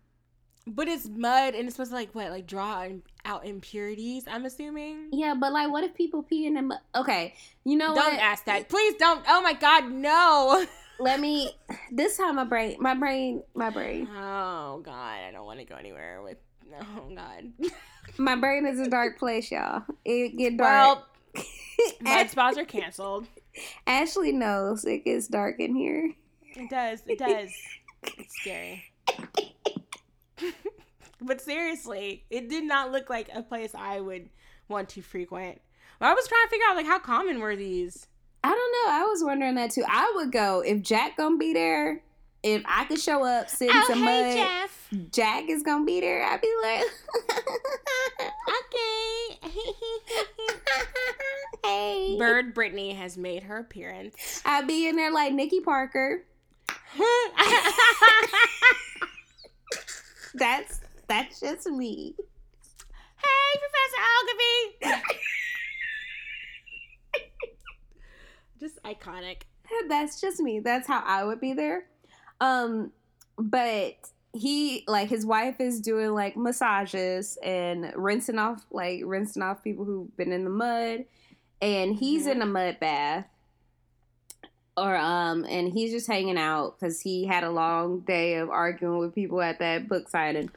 [0.65, 2.87] but it's mud and it's supposed to like what like draw
[3.25, 4.25] out impurities.
[4.27, 5.09] I'm assuming.
[5.11, 5.33] yeah.
[5.39, 6.79] But like, what if people pee in the mud?
[6.95, 7.33] Okay,
[7.65, 8.19] you know don't what?
[8.19, 8.95] ask that, please.
[8.97, 9.23] Don't.
[9.27, 10.65] Oh my God, no.
[11.03, 11.51] let me.
[11.91, 15.75] This time, my brain, my brain, my brain, Oh God, I don't want to go
[15.75, 16.37] anywhere with.
[16.79, 17.51] Oh God.
[18.17, 19.83] my brain is a dark place, y'all.
[20.05, 21.05] It get dark.
[21.35, 21.43] Well,
[22.01, 23.27] mud spas are canceled.
[23.85, 26.13] Ashley knows it gets dark in here.
[26.55, 27.03] It does.
[27.05, 27.51] It does.
[28.17, 28.83] It's scary.
[31.21, 34.29] but seriously, it did not look like a place I would
[34.67, 35.61] want to frequent.
[35.99, 38.07] Well, I was trying to figure out like how common were these.
[38.43, 38.91] I don't know.
[38.91, 39.83] I was wondering that too.
[39.87, 42.01] I would go if Jack gonna be there.
[42.43, 44.89] If I could show up, sit in oh, some mud, Jeff.
[45.13, 46.25] Jack is gonna be there.
[46.25, 46.83] I'd be like,
[48.49, 49.39] Okay.
[51.63, 52.17] hey.
[52.17, 54.41] Bird Brittany has made her appearance.
[54.45, 56.25] I'd be in there like Nikki Parker.
[60.35, 62.15] That's that's just me.
[63.17, 65.03] Hey, Professor Oglevee.
[68.63, 69.41] Just iconic.
[69.89, 70.61] That's just me.
[70.61, 71.83] That's how I would be there.
[72.39, 72.93] Um,
[73.37, 73.95] but
[74.31, 79.83] he like his wife is doing like massages and rinsing off like rinsing off people
[79.83, 81.03] who've been in the mud,
[81.61, 83.25] and he's in a mud bath.
[84.77, 88.99] Or um, and he's just hanging out because he had a long day of arguing
[88.99, 90.49] with people at that book signing.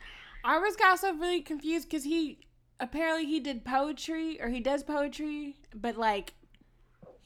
[0.44, 2.38] I was also really confused because he
[2.78, 6.34] apparently he did poetry or he does poetry, but like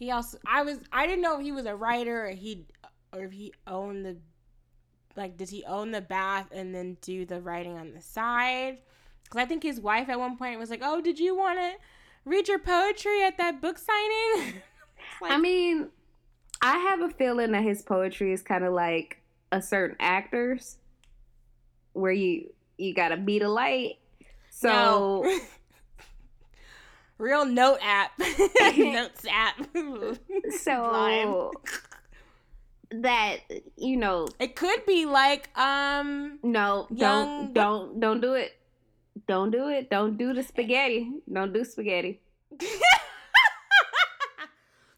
[0.01, 2.65] he also I was I didn't know if he was a writer or he
[3.13, 4.17] or if he owned the
[5.15, 8.79] like does he own the bath and then do the writing on the side?
[9.23, 11.73] Because I think his wife at one point was like, "Oh, did you want to
[12.25, 14.63] read your poetry at that book signing?"
[15.23, 15.91] I mean,
[16.63, 19.21] I have a feeling that his poetry is kind of like
[19.53, 20.79] a certain actor's,
[21.93, 23.99] where you you gotta beat a light.
[24.49, 25.41] So No.
[27.21, 28.13] Real note app.
[28.79, 29.57] Notes app.
[30.63, 31.53] so
[32.93, 33.37] that
[33.77, 38.57] you know, It could be like um no, Young- don't don't don't do it.
[39.29, 39.91] Don't do it.
[39.91, 41.11] Don't do the spaghetti.
[41.33, 42.21] Don't do spaghetti.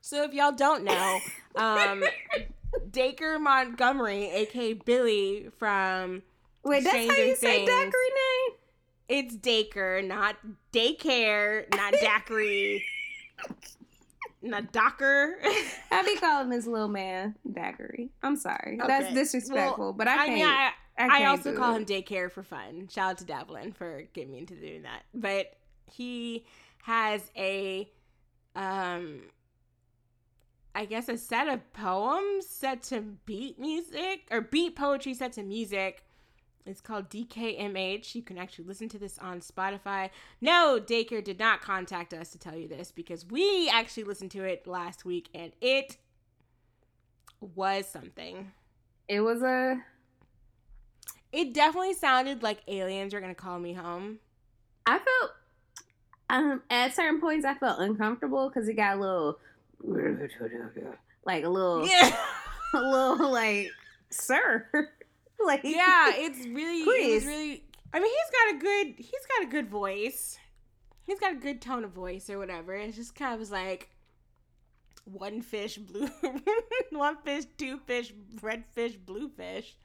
[0.00, 1.18] So if y'all don't know,
[1.56, 2.04] um
[2.90, 6.22] Dacre Montgomery, aka Billy from
[6.64, 8.56] Wait, that's how Stranger you say Dacre name?
[9.08, 10.36] it's Dacre, not
[10.72, 12.84] daycare, not daiquiri,
[14.42, 15.36] not Docker.
[15.90, 18.10] I be calling this little man daiquiri.
[18.22, 18.78] I'm sorry.
[18.86, 20.34] That's disrespectful, Well, but I I can't.
[20.34, 21.78] mean, I, I, I also call it.
[21.78, 22.88] him daycare for fun.
[22.90, 25.02] Shout out to Davlin for getting me into doing that.
[25.14, 25.56] But
[25.90, 26.44] he
[26.84, 27.88] has a,
[28.56, 29.22] um,
[30.74, 35.42] I guess a set of poems set to beat music or beat poetry set to
[35.42, 36.01] music.
[36.64, 38.14] It's called DKMH.
[38.14, 40.10] You can actually listen to this on Spotify.
[40.40, 44.44] No, Daycare did not contact us to tell you this because we actually listened to
[44.44, 45.96] it last week and it
[47.40, 48.52] was something.
[49.08, 49.82] It was a.
[51.32, 54.18] It definitely sounded like aliens were gonna call me home.
[54.86, 55.30] I felt.
[56.30, 59.38] Um, at certain points, I felt uncomfortable because it got a little,
[61.26, 62.16] like a little, Yeah,
[62.74, 63.68] a little like,
[64.08, 64.66] sir,
[65.46, 66.12] like yeah.
[66.14, 67.14] It's really, it Please.
[67.14, 67.64] was really.
[67.94, 70.38] I mean, he's got a good, he's got a good voice.
[71.04, 72.74] He's got a good tone of voice or whatever.
[72.74, 73.90] It's just kind of was like
[75.04, 76.08] one fish, blue,
[76.90, 79.76] one fish, two fish, red fish, blue fish.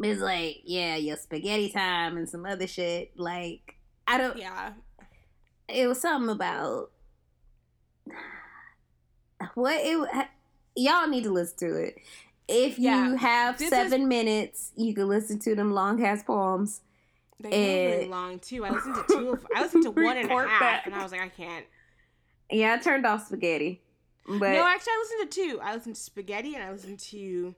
[0.00, 3.18] It's like, yeah, your spaghetti time and some other shit.
[3.18, 3.76] Like,
[4.06, 4.38] I don't.
[4.38, 4.72] Yeah,
[5.68, 6.90] It was something about
[9.54, 10.28] what it.
[10.76, 11.98] Y'all need to listen to it.
[12.48, 16.80] If you have seven minutes, you can listen to them long ass poems.
[17.40, 18.64] they were really long too.
[18.64, 19.30] I listened to two.
[19.32, 20.86] Of, I listened to one and a half, back.
[20.86, 21.66] and I was like, I can't.
[22.50, 23.82] Yeah, I turned off spaghetti,
[24.26, 25.60] but no, actually, I listened to two.
[25.62, 27.54] I listened to spaghetti and I listened to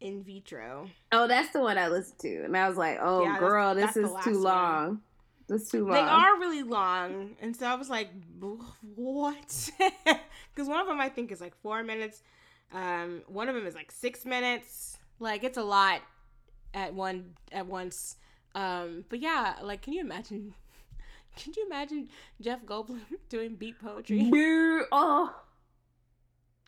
[0.00, 0.90] in vitro.
[1.12, 3.94] oh, that's the one I listened to, and I was like, oh, Yeah, girl, that's
[3.94, 5.00] this the is too long.
[5.48, 5.92] This is too long.
[5.92, 8.10] They are really long, and so I was like,
[8.40, 9.70] "What?"
[10.54, 12.22] Because one of them I think is like four minutes.
[12.72, 14.98] Um, one of them is like six minutes.
[15.18, 16.00] Like it's a lot
[16.74, 18.16] at one at once.
[18.54, 20.54] Um, but yeah, like, can you imagine?
[21.36, 22.08] Can you imagine
[22.40, 24.30] Jeff Goldblum doing beat poetry?
[24.32, 25.34] Yeah, Oh,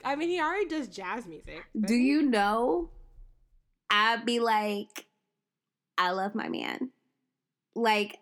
[0.04, 1.64] I mean, he already does jazz music.
[1.80, 2.02] do he?
[2.02, 2.90] you know?
[3.90, 5.06] I'd be like,
[5.96, 6.90] I love my man.
[7.74, 8.18] Like,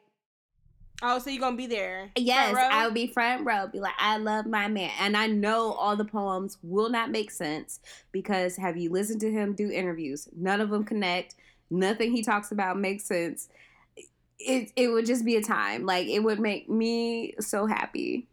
[1.03, 2.11] Oh, so you're gonna be there?
[2.17, 4.91] yes, I would be front row, be like, I love my man.
[4.99, 7.81] And I know all the poems will not make sense
[8.13, 10.29] because have you listened to him do interviews?
[10.35, 11.35] None of them connect.
[11.71, 13.49] Nothing he talks about makes sense.
[14.39, 15.85] It, it would just be a time.
[15.85, 18.29] Like, it would make me so happy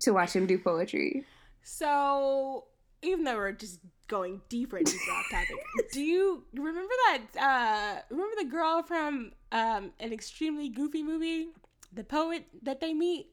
[0.00, 1.24] to watch him do poetry.
[1.62, 2.64] So
[3.02, 5.56] even though we're just going deeper into deeper off topic.
[5.92, 7.20] Do you remember that?
[7.38, 11.48] Uh, remember the girl from um, an extremely goofy movie,
[11.92, 13.28] the poet that they meet?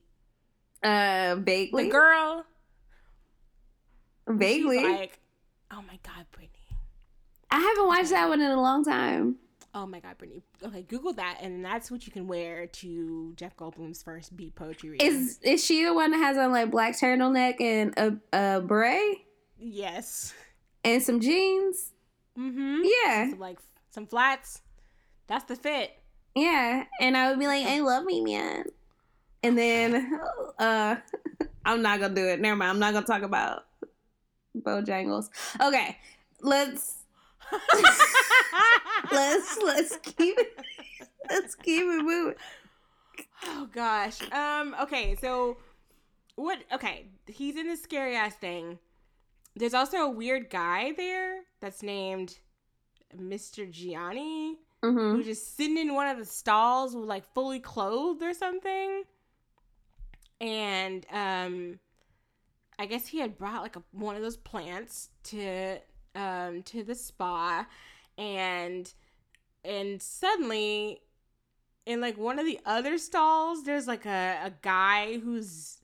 [0.84, 1.46] Uh, vaguely.
[1.46, 1.90] The vaguely.
[1.90, 2.46] girl.
[4.28, 4.84] She's vaguely.
[4.84, 5.20] like,
[5.72, 6.52] oh my god, Brittany.
[7.52, 9.38] I haven't watched that one in a long time.
[9.74, 10.42] Oh my god, Brittany.
[10.64, 14.92] Okay, Google that, and that's what you can wear to Jeff Goldblum's first beat poetry
[14.92, 15.08] reading.
[15.08, 19.26] Is is she the one that has on like black turtleneck and a, a beret
[19.60, 20.34] yes.
[20.86, 21.92] And some jeans?
[22.40, 22.82] Mm-hmm.
[22.86, 23.60] Yeah, Some, like
[23.90, 24.62] some flats.
[25.28, 25.92] That's the fit.
[26.36, 26.86] yeah.
[27.02, 28.66] And I would be like, "I love me, man."
[29.44, 30.20] And then,
[30.60, 30.96] uh,
[31.66, 32.40] I'm not gonna do it.
[32.40, 32.72] Never mind.
[32.72, 33.66] I'm not gonna talk about
[34.58, 35.30] Bojangles.
[35.62, 35.98] Okay,
[36.42, 36.98] let's
[39.12, 40.60] let's let's keep it
[41.30, 42.36] let's keep it moving.
[43.48, 44.22] oh gosh.
[44.32, 44.76] Um.
[44.82, 45.16] Okay.
[45.22, 45.58] So,
[46.36, 46.60] what?
[46.74, 47.06] Okay.
[47.28, 48.78] He's in this scary ass thing.
[49.56, 52.38] There's also a weird guy there that's named
[53.16, 53.70] Mr.
[53.70, 58.34] Gianni, hmm who's just sitting in one of the stalls, with like fully clothed or
[58.34, 59.04] something.
[60.42, 61.80] And um,
[62.78, 65.78] I guess he had brought like a, one of those plants to
[66.16, 67.66] um to the spa,
[68.18, 68.94] and
[69.64, 71.00] and suddenly
[71.86, 75.80] in like one of the other stalls there's like a, a guy who's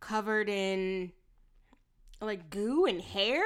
[0.00, 1.12] covered in
[2.20, 3.42] like goo and hair?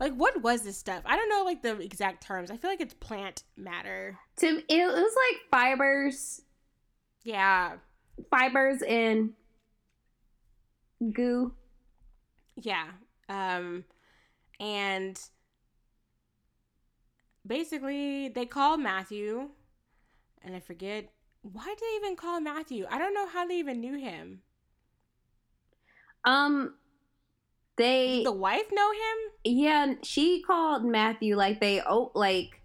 [0.00, 1.02] Like what was this stuff?
[1.06, 2.50] I don't know like the exact terms.
[2.50, 4.18] I feel like it's plant matter.
[4.38, 6.42] To it, it was like fibers,
[7.22, 7.76] yeah.
[8.30, 9.30] Fibers and
[11.12, 11.52] goo.
[12.56, 12.84] yeah
[13.28, 13.84] um
[14.60, 15.18] and
[17.44, 19.48] basically they called matthew
[20.42, 21.10] and i forget
[21.42, 22.86] why did they even call matthew?
[22.88, 24.40] I don't know how they even knew him.
[26.24, 26.74] Um,
[27.82, 29.32] they Did the wife know him?
[29.44, 32.60] Yeah, she called Matthew like they oh like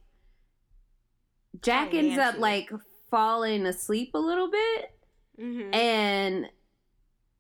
[1.62, 2.70] Jack Oh, ends up like
[3.10, 4.92] falling asleep a little bit,
[5.40, 5.74] mm-hmm.
[5.74, 6.46] and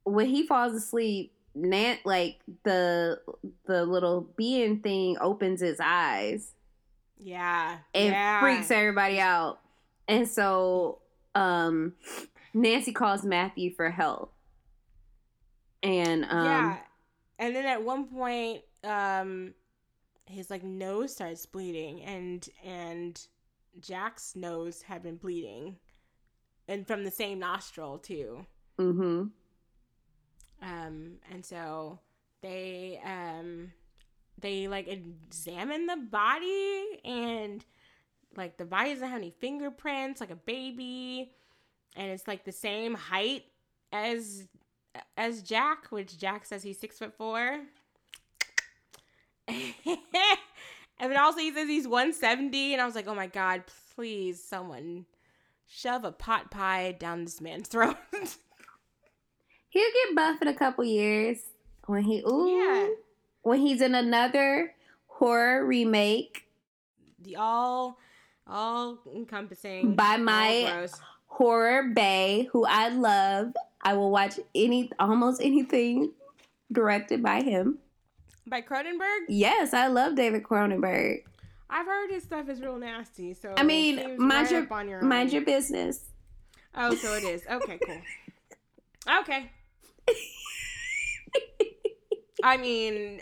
[0.04, 3.20] when he falls asleep, Nant like the
[3.68, 6.54] the little being thing opens its eyes
[7.20, 8.40] yeah and yeah.
[8.42, 9.60] freaks everybody out,
[10.08, 11.00] and so
[11.36, 11.94] um
[12.54, 14.34] Nancy calls Matthew for help,
[15.84, 16.78] and um yeah
[17.40, 19.54] and then at one point um
[20.26, 23.28] his like nose starts bleeding and and
[23.80, 25.76] jack's nose had been bleeding
[26.68, 28.46] and from the same nostril too
[28.80, 29.26] mm-hmm.
[30.62, 32.00] um and so
[32.42, 33.72] they um
[34.40, 37.66] they like examine the body and
[38.36, 41.32] like the body doesn't have any fingerprints like a baby
[41.96, 43.46] and it's like the same height
[43.92, 44.48] as
[45.16, 47.60] as jack which jack says he's six foot four
[49.48, 49.62] and
[51.00, 53.64] then also he says he's 170 and i was like oh my god
[53.96, 55.06] please someone
[55.68, 57.98] shove a pot pie down this man's throat
[59.70, 61.40] He'll get buff in a couple years
[61.86, 62.88] when he ooh Yeah.
[63.44, 64.74] when he's in another
[65.08, 66.48] horror remake
[67.20, 68.00] the all
[68.48, 70.88] all encompassing By my-
[71.28, 73.54] horror bay who I love.
[73.88, 76.12] I will watch any almost anything
[76.70, 77.78] directed by him.
[78.46, 79.28] by Cronenberg.
[79.30, 81.24] Yes, I love David Cronenberg.
[81.70, 83.34] I've heard his stuff is real nasty.
[83.34, 86.04] So I mean, mind your- your Mind your business.
[86.76, 87.44] Oh, so it is.
[87.50, 88.02] Okay, cool.
[89.22, 89.52] okay.
[92.44, 93.22] I mean,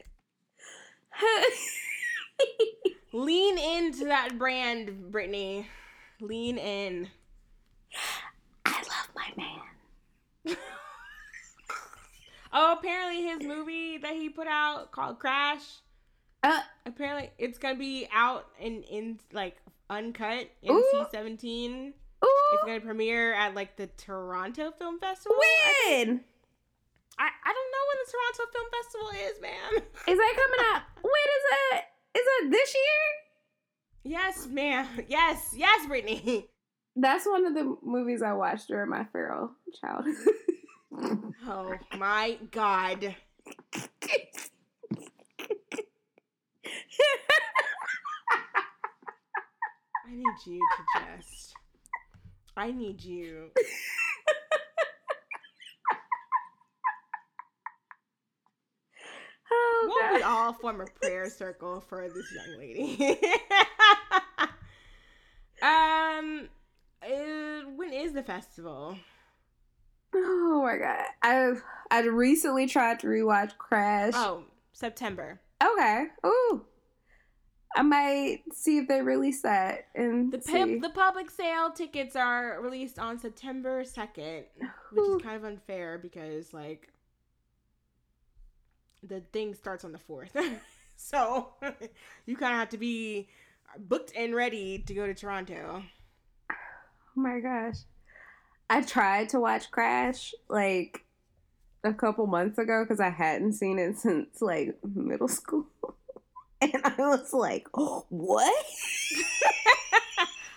[3.13, 5.67] lean into that brand, Brittany.
[6.21, 7.09] Lean in.
[8.65, 9.61] I love my man.
[12.57, 15.61] Oh, apparently his movie that he put out called Crash.
[16.41, 19.57] Uh, Apparently, it's gonna be out in in like
[19.89, 20.83] uncut Ooh.
[20.95, 21.93] NC seventeen.
[22.53, 25.35] It's gonna premiere at like the Toronto Film Festival.
[25.37, 26.21] When
[27.19, 29.83] I, I don't know when the Toronto Film Festival is, man.
[30.07, 30.83] is that coming up?
[31.01, 31.81] When is that?
[32.17, 34.13] Is that this year?
[34.17, 34.87] yes, ma'am.
[35.09, 36.47] Yes, yes, Brittany.
[36.95, 40.15] That's one of the movies I watched during my feral childhood.
[41.47, 43.15] Oh my god.
[50.07, 50.83] I need you to
[51.17, 51.53] just.
[52.55, 53.49] I need you.
[59.51, 63.19] oh, Won't we all form a prayer circle for this young lady?
[65.61, 66.49] um,
[67.05, 68.97] uh, when is the festival?
[70.13, 71.05] Oh my god.
[71.21, 74.13] I've I recently tried to rewatch Crash.
[74.15, 74.43] Oh,
[74.73, 75.39] September.
[75.63, 76.05] Okay.
[76.25, 76.65] Ooh.
[77.75, 82.61] I might see if they release that and The pimp, the public sale tickets are
[82.61, 84.45] released on September second,
[84.91, 85.17] which Ooh.
[85.17, 86.93] is kind of unfair because like
[89.03, 90.35] the thing starts on the fourth,
[90.95, 91.49] so
[92.25, 93.27] you kind of have to be
[93.77, 95.83] booked and ready to go to Toronto.
[97.17, 97.77] Oh my gosh.
[98.69, 101.05] I tried to watch Crash like
[101.83, 105.67] a couple months ago because I hadn't seen it since like middle school.
[106.61, 108.65] and I was like, oh, what?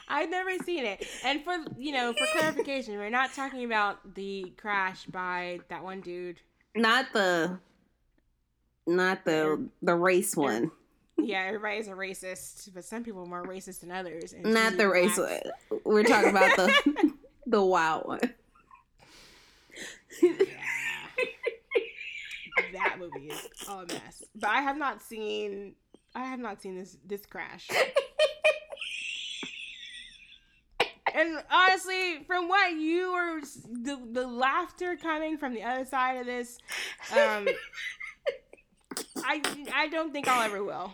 [0.09, 4.55] I've never seen it, and for you know, for clarification, we're not talking about the
[4.57, 6.41] crash by that one dude.
[6.75, 7.59] Not the
[8.87, 10.71] not the the race one.
[11.19, 14.35] Yeah, everybody's a racist, but some people are more racist than others.
[14.43, 15.51] Not the racist.
[15.85, 17.13] We're talking about the
[17.47, 18.21] the wild one.
[20.23, 20.33] Yeah.
[22.73, 24.23] that movie is all a mess.
[24.35, 25.75] But I have not seen
[26.15, 27.69] I have not seen this this crash.
[31.15, 33.41] and honestly, from what you were
[33.83, 36.59] the the laughter coming from the other side of this,
[37.13, 37.47] um
[39.25, 39.43] I
[39.75, 40.93] I don't think I'll ever will.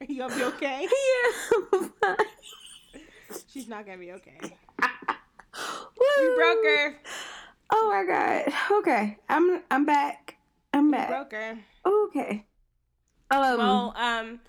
[0.00, 0.88] Are you gonna be okay?
[2.02, 2.14] yeah.
[3.52, 4.38] She's not gonna be okay.
[4.40, 6.96] We broke her.
[7.70, 8.52] Oh my god.
[8.78, 9.18] Okay.
[9.28, 10.36] I'm I'm back.
[10.72, 11.08] I'm We back.
[11.08, 11.58] broke her.
[11.84, 12.44] Okay.
[13.30, 14.40] Um Well, um,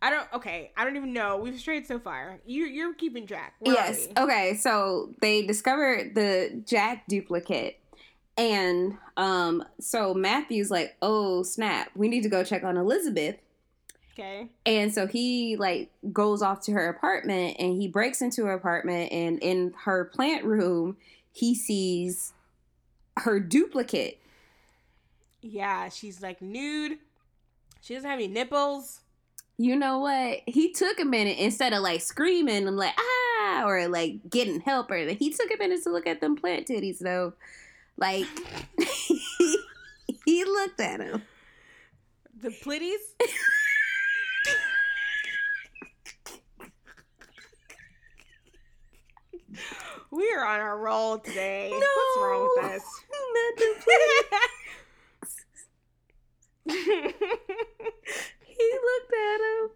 [0.00, 0.26] I don't.
[0.34, 1.36] Okay, I don't even know.
[1.36, 2.38] We've strayed so far.
[2.46, 3.54] You you're keeping track.
[3.60, 4.08] Where yes.
[4.16, 7.78] Okay, so they discovered the Jack duplicate.
[8.36, 11.90] And um so Matthew's like, "Oh, snap.
[11.94, 13.36] We need to go check on Elizabeth."
[14.12, 14.48] Okay.
[14.66, 19.10] And so he like goes off to her apartment and he breaks into her apartment
[19.10, 20.96] and in her plant room
[21.32, 22.34] he sees
[23.18, 24.18] her duplicate.
[25.40, 26.98] Yeah, she's like nude.
[27.80, 29.00] She doesn't have any nipples.
[29.56, 30.40] You know what?
[30.46, 34.90] He took a minute instead of like screaming and like ah or like getting help
[34.90, 37.32] or he took a minute to look at them plant titties though.
[37.96, 38.26] Like
[38.78, 39.58] he,
[40.24, 41.22] he looked at him.
[42.40, 42.98] The plitties.
[50.10, 51.70] we are on a roll today.
[51.70, 52.82] What's wrong with us?
[53.10, 55.36] Not the plants.
[58.46, 59.70] he looked at him.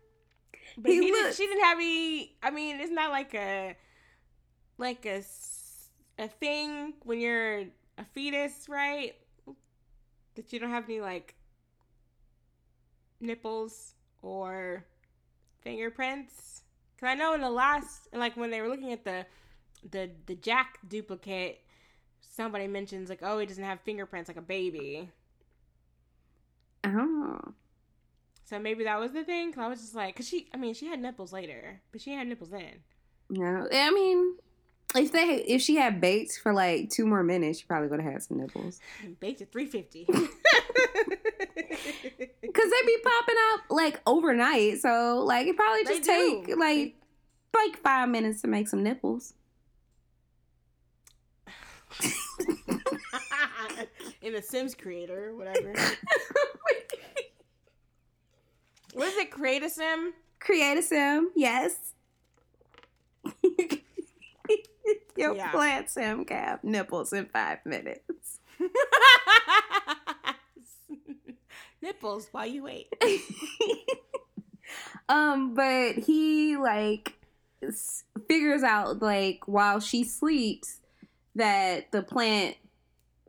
[0.79, 2.37] But He he didn't, looked- she didn't have any.
[2.43, 3.77] I mean, it's not like a
[4.79, 5.23] like a
[6.19, 7.64] a thing when you're
[7.99, 9.14] a fetus, right?
[10.34, 11.34] That you don't have any like
[13.20, 14.84] nipples or
[15.62, 16.62] fingerprints.
[17.01, 19.26] Cause I know in the last, like when they were looking at the
[19.90, 21.61] the the Jack duplicate,
[22.20, 25.11] somebody mentions like, oh, he doesn't have fingerprints like a baby.
[26.84, 27.38] Oh.
[28.44, 29.53] So maybe that was the thing.
[29.53, 32.12] Cause I was just like, cause she, I mean, she had nipples later, but she
[32.12, 32.82] had nipples then.
[33.28, 33.66] No.
[33.72, 34.36] I mean
[35.05, 38.12] if they if she had baked for like two more minutes, she probably would have
[38.12, 38.80] had some nipples.
[39.20, 40.07] Baked at 350.
[42.57, 46.97] Cause they'd be popping out like overnight, so like it probably just take like
[47.55, 49.34] like five minutes to make some nipples.
[54.22, 55.72] In the Sims creator, whatever.
[58.97, 59.30] What is it?
[59.30, 60.14] Create a sim?
[60.40, 61.92] Create a sim, yes.
[65.16, 65.51] Your Yeah.
[65.51, 68.40] plant Sam have nipples in five minutes.
[71.82, 72.92] Nipples while you wait.
[75.09, 77.14] um, but he like
[77.62, 80.80] s- figures out like while she sleeps
[81.34, 82.57] that the plant,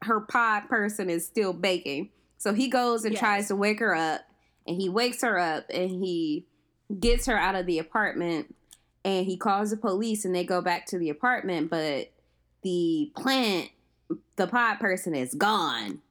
[0.04, 2.10] her pod person is still baking.
[2.38, 3.20] So he goes and Yes.
[3.20, 4.22] tries to wake her up,
[4.66, 6.46] and he wakes her up, and he
[7.00, 8.56] gets her out of the apartment,
[9.08, 12.12] and he calls the police, and they go back to the apartment, but
[12.62, 13.70] the plant,
[14.36, 16.02] the pod person is gone.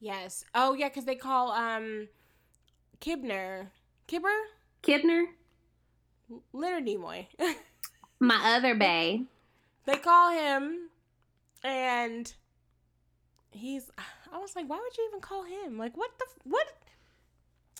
[0.00, 0.44] Yes.
[0.52, 2.08] Oh yeah, because they call um
[3.00, 3.68] Kibner.
[4.08, 4.36] Kibber?
[4.82, 5.26] Kibner,
[6.52, 7.26] Leonard Nimoy.
[8.20, 9.22] my other bay.
[9.84, 10.90] they call him
[11.62, 12.32] and
[13.52, 13.90] he's
[14.32, 15.78] I was like, why would you even call him?
[15.78, 16.66] Like what the what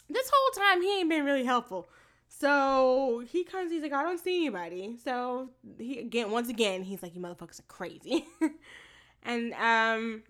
[0.08, 1.88] this whole time he ain't been really helpful.
[2.28, 4.96] So he comes, he's like, I don't see anybody.
[5.02, 8.26] So he again once again, he's like, You motherfuckers are crazy.
[9.22, 10.22] and um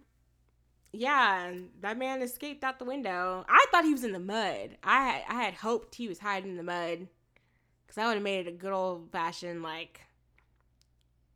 [0.92, 3.44] yeah, that man escaped out the window.
[3.48, 4.76] I thought he was in the mud.
[4.82, 7.08] I had I had hoped he was hiding in the mud.
[7.88, 10.00] Cause I would have made it a good old fashioned like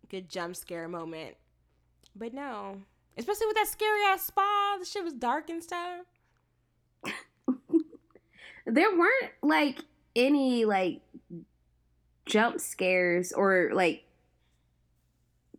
[0.08, 1.36] good jump scare moment.
[2.14, 2.82] But no.
[3.16, 4.76] Especially with that scary ass spa.
[4.78, 6.06] The shit was dark and stuff.
[8.66, 9.80] there weren't like
[10.16, 11.00] any like
[12.26, 14.04] jump scares or like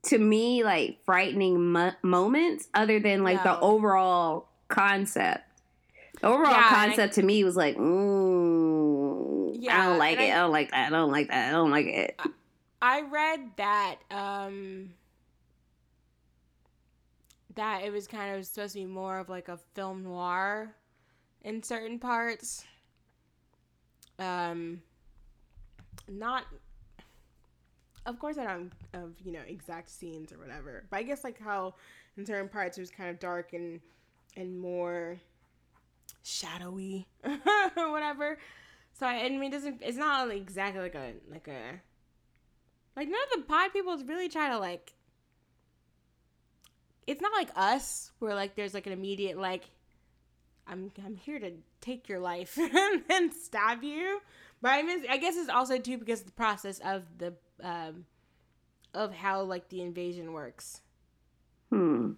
[0.04, 5.44] to me like frightening mo- moments other than like the overall concept.
[6.22, 10.22] The overall Yeah, and I- concept to me was like, mm, I don't like it.
[10.32, 10.88] I- I, don't like that.
[10.88, 11.48] I don't like that.
[11.50, 12.20] I don't like it.
[12.82, 14.92] I read that um
[17.56, 20.74] that it was kind of supposed to be more of like a film noir
[21.44, 22.66] in certain parts.
[24.22, 24.82] Um
[26.08, 26.46] not
[28.06, 30.86] of course I don't of you know exact scenes or whatever.
[30.90, 31.76] But I guess like how
[32.18, 33.80] in certain parts it was kind of dark and
[34.36, 35.20] and more
[36.24, 37.38] shadowy or
[37.92, 38.38] whatever.
[38.94, 41.80] So I, I mean, it doesn't it's not like exactly like a like a
[42.96, 44.94] like none of the pod people is really try to like.
[47.08, 49.64] It's not like us where like there's like an immediate like,
[50.68, 51.52] I'm I'm here to
[51.82, 52.58] take your life
[53.10, 54.22] and stab you.
[54.62, 57.34] But I mean, I guess it's also too because of the process of the
[57.64, 58.06] um,
[58.94, 60.82] of how like the invasion works
[61.70, 62.12] Hmm.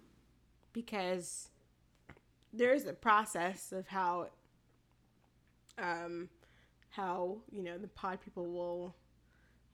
[0.72, 1.48] because
[2.52, 4.28] there's a process of how
[5.78, 6.28] um
[6.90, 8.94] how you know the pod people will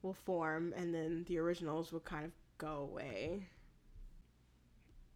[0.03, 3.47] will form and then the originals will kind of go away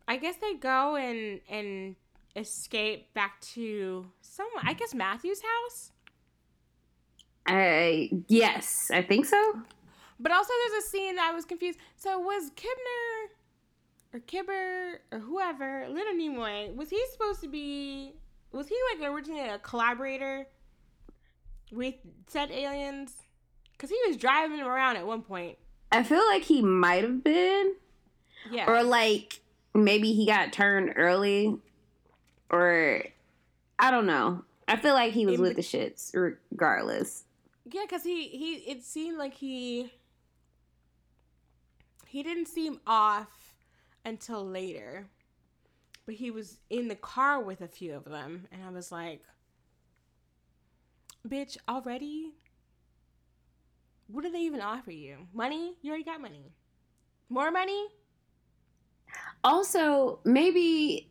[0.07, 1.97] i guess they go and and
[2.37, 5.93] escape back to someone i guess matthew's house?
[7.47, 9.61] I yes, I think so.
[10.19, 11.79] but also there's a scene that i was confused.
[11.97, 13.29] So was kibner
[14.15, 18.15] or kibber or whoever leonard nimoy was he supposed to be
[18.53, 20.47] was he like originally a collaborator
[21.73, 21.95] with
[22.29, 23.13] said aliens?
[23.73, 25.59] Because he was driving them around at one point.
[25.91, 27.75] I feel like he might have been,
[28.51, 28.71] yeah.
[28.71, 29.41] Or like
[29.75, 31.57] maybe he got turned early,
[32.51, 33.05] or
[33.79, 34.45] I don't know.
[34.67, 36.15] I feel like he was In with bet- the shits
[36.53, 37.25] regardless.
[37.71, 39.93] Yeah, because he he it seemed like he
[42.07, 43.55] he didn't seem off
[44.05, 45.09] until later,
[46.07, 49.23] but he was in the car with a few of them, and I was like,
[51.27, 52.35] "Bitch, already?
[54.07, 55.27] What do they even offer you?
[55.33, 55.75] Money?
[55.81, 56.53] You already got money.
[57.31, 57.87] More money?
[59.43, 61.09] Also, maybe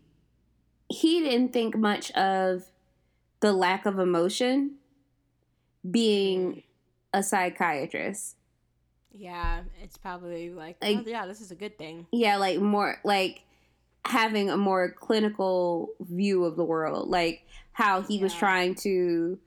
[0.93, 2.63] he didn't think much of
[3.39, 4.75] the lack of emotion
[5.89, 6.63] being
[7.13, 8.35] a psychiatrist.
[9.15, 12.07] Yeah, it's probably like, oh, Like- oh, yeah, this is a good thing.
[12.11, 13.41] Yeah, like more like
[14.05, 19.39] having a more clinical view of the world, like how he was trying to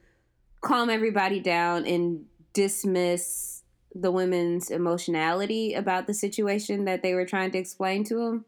[0.61, 3.63] calm everybody down and dismiss
[3.95, 8.45] the women's emotionality about the situation that they were trying to explain to him.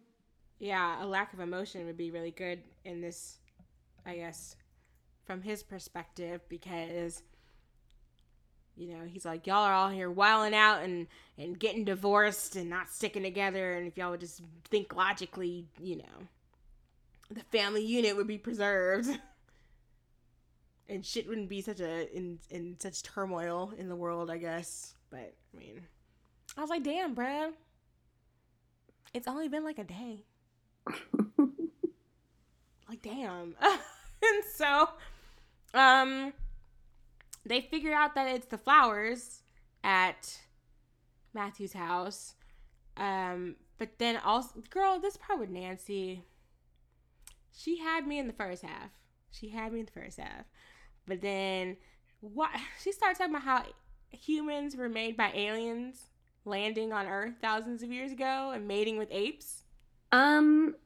[0.59, 3.39] yeah, a lack of emotion would be really good in this,
[4.05, 4.57] I guess,
[5.25, 7.23] from his perspective, because,
[8.77, 12.71] you know, he's like, y'all are all here wilding out and, and getting divorced and
[12.71, 13.75] not sticking together.
[13.75, 16.27] And if y'all would just think logically, you know,
[17.31, 19.09] the family unit would be preserved.
[20.89, 24.95] and shit wouldn't be such a in in such turmoil in the world, I guess.
[25.11, 25.83] But I mean,
[26.57, 27.53] I was like, damn, bruh.
[29.15, 30.25] It's only been like a day
[32.89, 33.55] like damn.
[34.21, 34.89] And so
[35.75, 36.33] um
[37.47, 39.43] they figure out that it's the flowers
[39.85, 40.39] at
[41.33, 42.35] matthew's house.
[42.97, 46.25] Um but then also girl this part with nancy
[47.57, 48.91] she had me in the first half.
[49.31, 50.45] She had me in the first half.
[51.07, 51.77] But then
[52.21, 52.51] what
[52.83, 53.65] she started talking about how
[54.11, 56.07] humans were made by aliens
[56.45, 59.65] landing on earth thousands of years ago and mating with apes.
[60.13, 60.77] Um,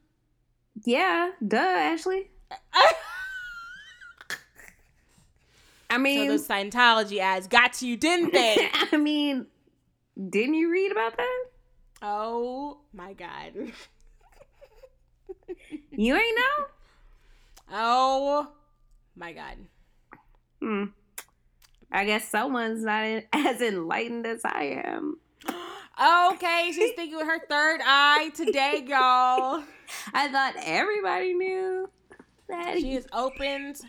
[0.85, 2.31] yeah, duh, Ashley.
[5.90, 8.57] I mean, So those Scientology ads got to you, didn't they?
[8.93, 9.47] I mean,
[10.31, 11.44] didn't you read about that?
[12.03, 13.53] oh my god.
[15.90, 16.65] You ain't know?
[17.73, 18.49] Oh
[19.15, 19.57] my god.
[20.61, 20.85] Hmm.
[21.90, 25.19] I guess someone's not as enlightened as I am.
[26.01, 29.62] Okay, she's thinking with her third eye today, y'all.
[30.14, 31.90] I thought everybody knew
[32.48, 32.78] that.
[32.78, 33.81] She has opened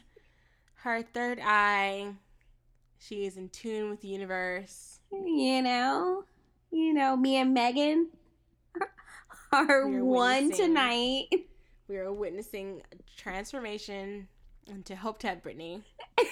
[0.76, 2.14] her third eye.
[3.00, 5.00] She is in tune with the universe.
[5.12, 6.26] you know,
[6.72, 8.10] you know, me and Megan
[9.54, 11.28] are We are one tonight.
[11.88, 14.28] We are witnessing a transformation
[14.68, 15.84] into Hope Ted Brittany.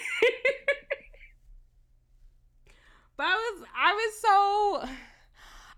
[3.18, 4.94] But I was I was so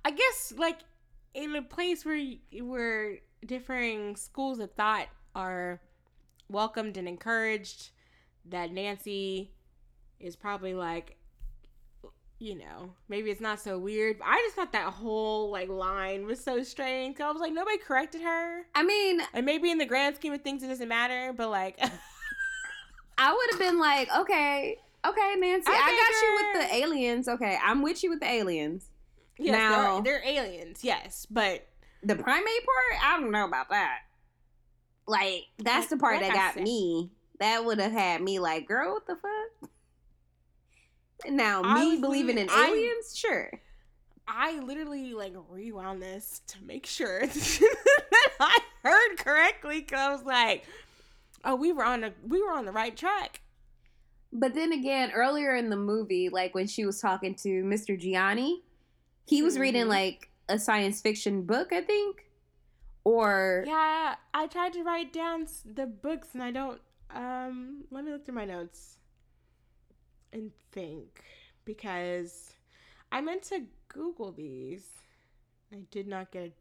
[0.05, 0.79] I guess like
[1.33, 2.21] in a place where
[2.61, 5.81] where differing schools of thought are
[6.49, 7.89] welcomed and encouraged,
[8.45, 9.51] that Nancy
[10.19, 11.17] is probably like,
[12.39, 14.17] you know, maybe it's not so weird.
[14.23, 17.19] I just thought that whole like line was so strange.
[17.19, 20.41] I was like, nobody corrected her, I mean, and maybe in the grand scheme of
[20.41, 21.33] things, it doesn't matter.
[21.35, 21.79] But like,
[23.17, 27.27] I would have been like, okay, okay, Nancy, I, Okay, got you with the aliens.
[27.27, 28.89] Okay, I'm with you with the aliens.
[29.37, 31.67] Yes, Now- they're, they're aliens, yes, but
[32.03, 33.99] The primate part, I don't know about that.
[35.07, 36.63] Like, that's the part Like that got said.
[36.63, 37.11] me.
[37.39, 39.69] That would have had me like, girl, what the fuck?
[41.27, 43.51] Now, I me believing in I- aliens, sure.
[44.27, 50.23] I literally like rewound this to make sure that I heard correctly because I was
[50.23, 50.63] like,
[51.43, 53.41] "Oh, we were on a we were on the right track."
[54.31, 57.99] But then again, earlier in the movie, like when she was talking to Mr.
[57.99, 58.63] Gianni,
[59.25, 59.89] he was reading Mhm.
[59.89, 62.25] like a science fiction book, I think.
[63.05, 66.81] Or Yeah, I tried to write down the books and I don't.
[67.09, 68.97] Um, let me look through my notes
[70.31, 71.23] and think
[71.65, 72.53] because
[73.11, 74.89] I meant to Google these.
[75.71, 76.53] I did not get a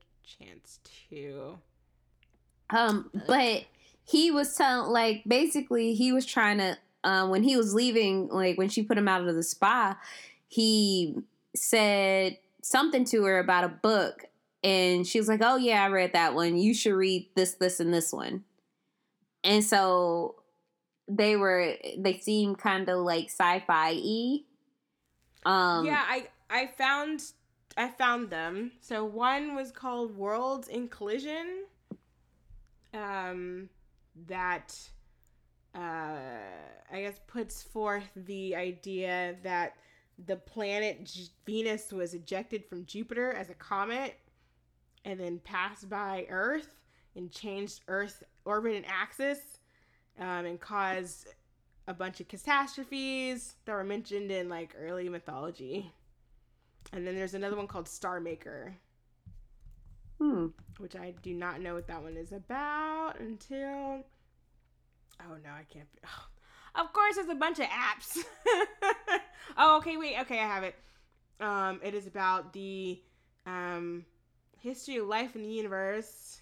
[0.44, 0.78] chance
[1.10, 1.58] to.
[2.70, 3.64] um but
[4.04, 8.56] he was telling like basically he was trying to um when he was leaving, like
[8.58, 9.98] when she put him out of the spa,
[10.48, 11.16] he
[11.54, 14.24] said something to her about a book
[14.64, 16.56] and she was like, "Oh yeah, I read that one.
[16.56, 18.44] You should read this this and this one."
[19.44, 20.36] And so
[21.08, 24.38] they were they seemed kind of like sci-fi y.
[25.44, 27.22] Um yeah, I I found
[27.76, 28.72] I found them.
[28.80, 31.64] So one was called Worlds in Collision.
[32.94, 33.70] Um,
[34.28, 34.78] that
[35.74, 36.18] uh,
[36.92, 39.76] I guess puts forth the idea that
[40.26, 44.18] the planet J- Venus was ejected from Jupiter as a comet,
[45.04, 46.76] and then passed by Earth
[47.16, 49.58] and changed Earth's orbit and axis,
[50.18, 51.28] um, and caused
[51.88, 55.92] a bunch of catastrophes that were mentioned in like early mythology.
[56.92, 58.74] And then there's another one called Star Maker,
[60.18, 60.48] hmm.
[60.78, 64.04] which I do not know what that one is about until.
[65.20, 65.90] Oh no, I can't.
[65.92, 66.08] Be...
[66.74, 68.18] Of course, there's a bunch of apps.
[69.58, 70.74] oh, okay, wait, okay, I have it.
[71.40, 73.02] Um, it is about the
[73.46, 74.04] um,
[74.58, 76.40] history of life in the universe,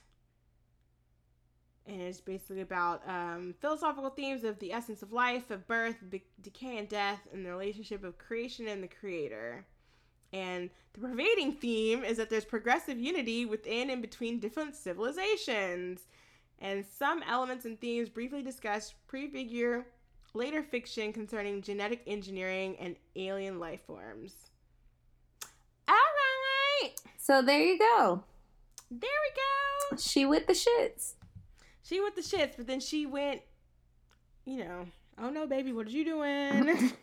[1.86, 6.22] and it's basically about um, philosophical themes of the essence of life, of birth, be-
[6.40, 9.64] decay, and death, and the relationship of creation and the creator.
[10.32, 16.02] And the pervading theme is that there's progressive unity within and between different civilizations.
[16.60, 19.86] And some elements and themes briefly discussed prefigure
[20.34, 24.34] later fiction concerning genetic engineering and alien life forms.
[25.88, 26.90] All right.
[27.18, 28.22] So there you go.
[28.90, 30.00] There we go.
[30.00, 31.14] She with the shits.
[31.82, 33.40] She with the shits, but then she went,
[34.44, 34.86] you know,
[35.18, 36.92] oh no, baby, what are you doing?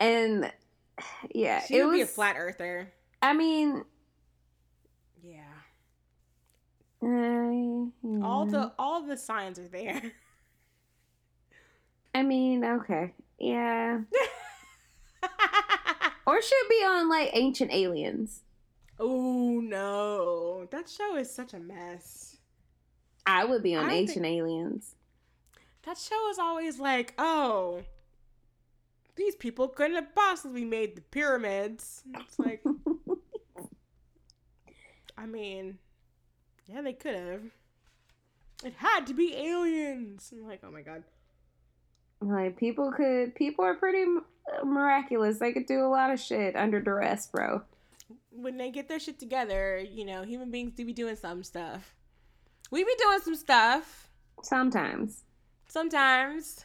[0.00, 0.50] and
[1.34, 2.92] yeah, she it would was be a flat earther.
[3.22, 3.84] I mean,
[5.22, 5.42] Yeah.
[7.02, 10.12] uh, All the all the signs are there.
[12.16, 14.00] I mean, okay, yeah.
[16.26, 18.42] Or should be on like Ancient Aliens.
[18.98, 20.66] oh no.
[20.72, 22.38] That show is such a mess.
[23.26, 24.96] I would be on Ancient think- Aliens.
[25.84, 27.82] That show is always like, oh,
[29.14, 32.02] these people couldn't have possibly made the pyramids.
[32.12, 32.64] It's like,
[35.16, 35.78] I mean,
[36.66, 37.42] yeah, they could have.
[38.64, 40.32] It had to be aliens.
[40.32, 41.04] I'm like, oh my god.
[42.20, 44.04] Like people could, people are pretty
[44.64, 45.38] miraculous.
[45.38, 47.62] They could do a lot of shit under duress, bro.
[48.30, 51.94] When they get their shit together, you know, human beings do be doing some stuff.
[52.70, 54.08] We be doing some stuff
[54.42, 55.22] Sometimes.
[55.68, 56.64] sometimes.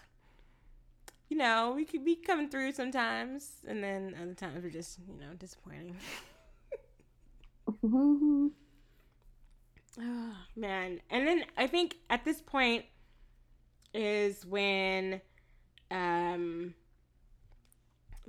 [1.29, 5.17] You know, we could be coming through sometimes, and then other times we're just, you
[5.17, 5.95] know, disappointing.
[7.83, 8.51] Oh,
[10.55, 10.99] man.
[11.09, 12.85] And then I think at this point
[13.93, 15.21] is when
[15.91, 16.73] um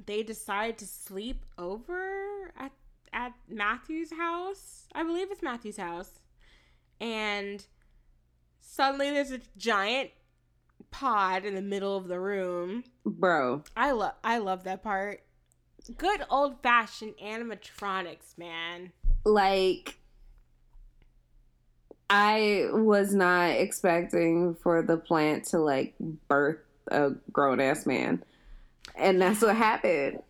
[0.04, 2.72] they decide to sleep over at
[3.12, 4.86] at Matthew's house.
[4.94, 6.20] I believe it's Matthew's house.
[7.00, 7.64] And
[8.60, 10.10] suddenly there's a giant
[10.90, 12.84] pod in the middle of the room.
[13.04, 15.22] Bro, I love I love that part.
[15.98, 18.92] Good old fashioned animatronics, man.
[19.24, 19.98] like
[22.08, 25.94] I was not expecting for the plant to like
[26.28, 28.22] birth a grown ass man.
[28.96, 30.22] And that's what happened.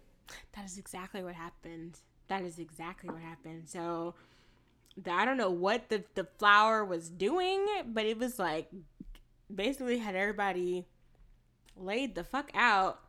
[0.54, 1.98] That is exactly what happened.
[2.28, 3.68] That is exactly what happened.
[3.68, 4.14] So
[4.96, 8.70] the, I don't know what the the flower was doing, but it was like
[9.54, 10.86] basically had everybody
[11.76, 13.00] laid the fuck out.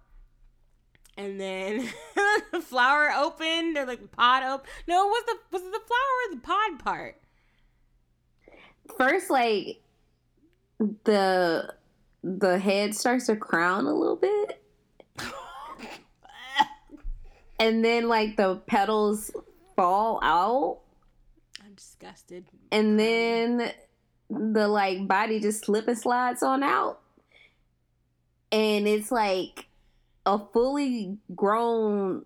[1.16, 1.88] And then
[2.52, 4.66] the flower opened or like the pod open.
[4.88, 7.22] No, it was the was it the flower or the pod part?
[8.98, 9.82] First, like
[11.04, 11.74] the
[12.24, 14.64] the head starts to crown a little bit,
[17.60, 19.32] and then like the petals
[19.76, 20.80] fall out,
[21.64, 22.46] I'm disgusted.
[22.72, 23.72] and then
[24.30, 27.02] the like body just slip and slides on out,
[28.52, 29.68] and it's like
[30.26, 32.26] a fully grown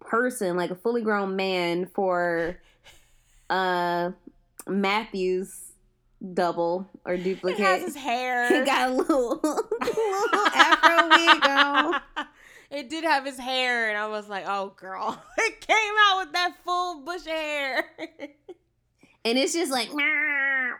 [0.00, 2.60] person, like a fully grown man for
[3.50, 4.12] uh
[4.68, 5.65] Matthew's
[6.34, 7.60] double or He duplicate.
[7.64, 8.48] has his hair.
[8.60, 12.00] He got a little, little afro wig on.
[12.70, 16.32] It did have his hair, and I was like, "Oh, girl!" It came out with
[16.32, 17.84] that full bush of hair.
[19.24, 20.78] And it's just like, We're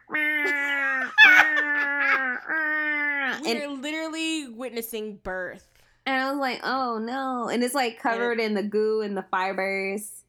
[3.69, 5.67] literally witnessing birth.
[6.05, 7.49] and I was like, oh no.
[7.49, 10.25] And it's like covered in the goo and the fibers.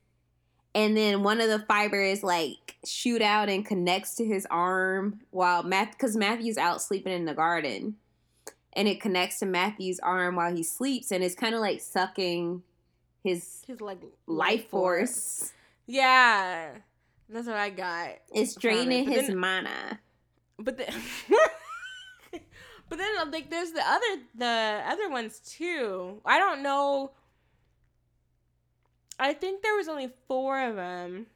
[0.77, 5.63] And then one of the fibers like shoot out and connects to his arm while
[5.63, 7.95] Matt, because Matthew's out sleeping in the garden.
[8.73, 11.11] And it connects to Matthew's arm while he sleeps.
[11.11, 12.61] And it's kind of like sucking
[13.23, 15.51] his His like life force.
[15.87, 16.69] Yeah,
[17.27, 18.09] that's what I got.
[18.31, 18.59] It's Found it.
[18.61, 19.99] draining his then- mana.
[20.59, 20.93] But then,
[22.89, 26.21] but then like there's the other the other ones too.
[26.25, 27.11] I don't know.
[29.19, 31.27] I think there was only four of them.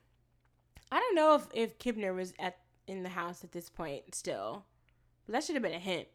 [0.92, 4.66] I don't know if if Kibner was at in the house at this point still.
[5.26, 6.08] But that should have been a hint.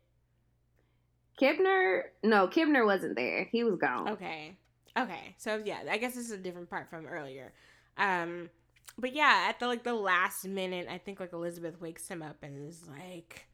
[1.41, 3.45] Kibner, no, Kibner wasn't there.
[3.53, 4.09] He was gone.
[4.11, 4.57] Okay.
[4.97, 5.35] Okay.
[5.39, 7.53] So yeah, I guess this is a different part from earlier.
[7.97, 8.51] Um
[8.99, 12.37] but yeah, at the like the last minute, I think like Elizabeth wakes him up
[12.43, 13.47] and is like,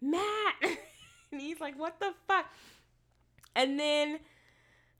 [0.00, 0.54] Matt
[1.32, 2.46] and he's like, What the fuck?
[3.54, 4.20] And then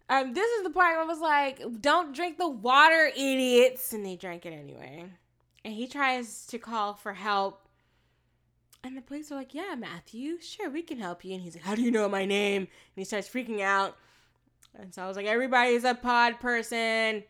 [0.08, 4.04] um this is the part where I was like, Don't drink the water, idiots and
[4.04, 5.06] they drank it anyway.
[5.64, 7.68] And he tries to call for help.
[8.84, 11.34] And the police are like, Yeah, Matthew, sure, we can help you.
[11.34, 12.62] And he's like, How do you know my name?
[12.62, 13.96] And he starts freaking out.
[14.78, 17.24] And so I was like, everybody's a pod person.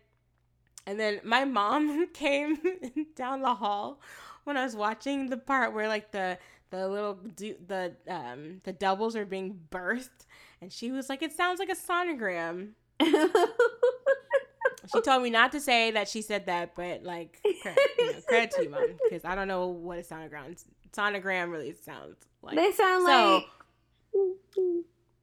[0.86, 2.58] And then my mom came
[3.16, 4.00] down the hall
[4.44, 6.38] when I was watching the part where like the
[6.70, 10.26] the little the um the doubles are being birthed,
[10.60, 12.70] and she was like, "It sounds like a sonogram."
[14.94, 18.20] She told me not to say that she said that, but like, credit, you know,
[18.26, 20.62] credit to you, mom, because I don't know what a sonogram
[20.92, 22.56] sonogram really sounds like.
[22.56, 23.44] they sound So, like.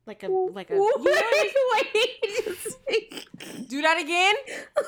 [0.05, 1.03] like a like a you know,
[1.93, 4.35] Wait, just- do that again.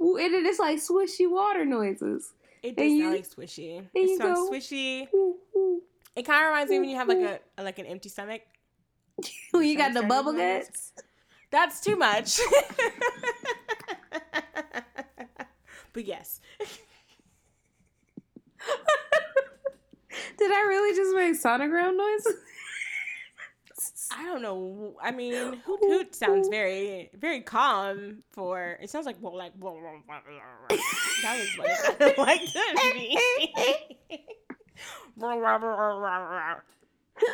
[0.00, 2.32] and then it's like swishy water noises.
[2.64, 3.86] It does you- sound like swishy.
[3.94, 4.50] It sounds go.
[4.50, 5.06] swishy.
[6.16, 7.18] It kind of reminds me when you have like
[7.58, 8.42] a like an empty stomach.
[9.50, 10.92] when you got the bubble guts.
[11.50, 12.38] That's too much.
[15.92, 16.40] but yes,
[20.38, 22.36] Did I really just make sonogram noises?
[24.16, 24.94] I don't know.
[25.02, 25.34] I mean,
[25.66, 28.78] hoot hoot sounds very very calm for.
[28.80, 29.52] It sounds like well, like
[31.24, 31.70] that was like,
[32.00, 32.58] it like to
[32.94, 33.18] me.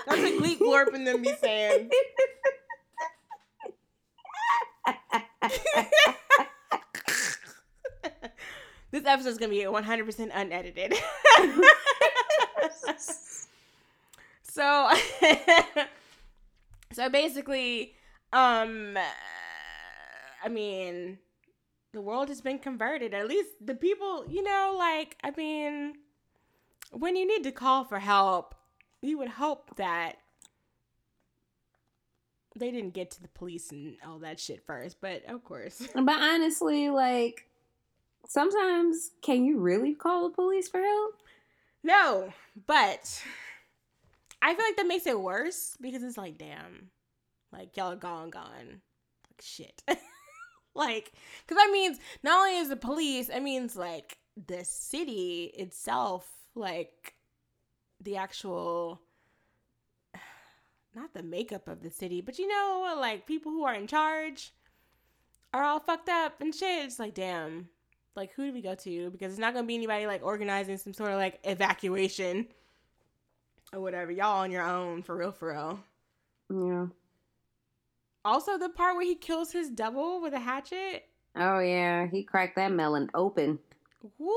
[0.07, 1.91] That's a Gleek glorp and then me saying.
[8.91, 10.95] this episode's gonna be 100% unedited.
[14.43, 14.91] so,
[16.93, 17.95] so basically,
[18.33, 18.97] um,
[20.45, 21.19] I mean,
[21.93, 23.15] the world has been converted.
[23.15, 25.95] At least the people, you know, like, I mean,
[26.93, 28.55] when you need to call for help,
[29.03, 30.17] you would hope that
[32.57, 35.01] they didn't get to the police and all that shit first.
[35.01, 37.47] But of course, But honestly, like
[38.27, 41.15] sometimes can you really call the police for help?
[41.83, 42.33] no.
[42.67, 43.23] But
[44.43, 46.91] I feel like that makes it worse because it's like, damn,
[47.53, 48.81] like y'all are gone, gone,
[49.29, 49.83] like shit.
[50.75, 51.13] like,
[51.45, 57.15] because that means not only is the police, it means like the city itself, like
[58.01, 59.01] the actual
[60.95, 64.53] not the makeup of the city, but you know, like people who are in charge
[65.53, 66.85] are all fucked up and shit.
[66.85, 67.69] It's like, damn,
[68.17, 69.11] like who do we go to?
[69.11, 72.47] Because it's not gonna be anybody like organizing some sort of like evacuation
[73.73, 74.13] or whatever.
[74.13, 75.81] Y'all on your own for real, for real.
[76.51, 76.87] Yeah.
[78.25, 81.05] Also, the part where he kills his double with a hatchet.
[81.37, 83.59] Oh yeah, he cracked that melon open.
[84.19, 84.35] Woo!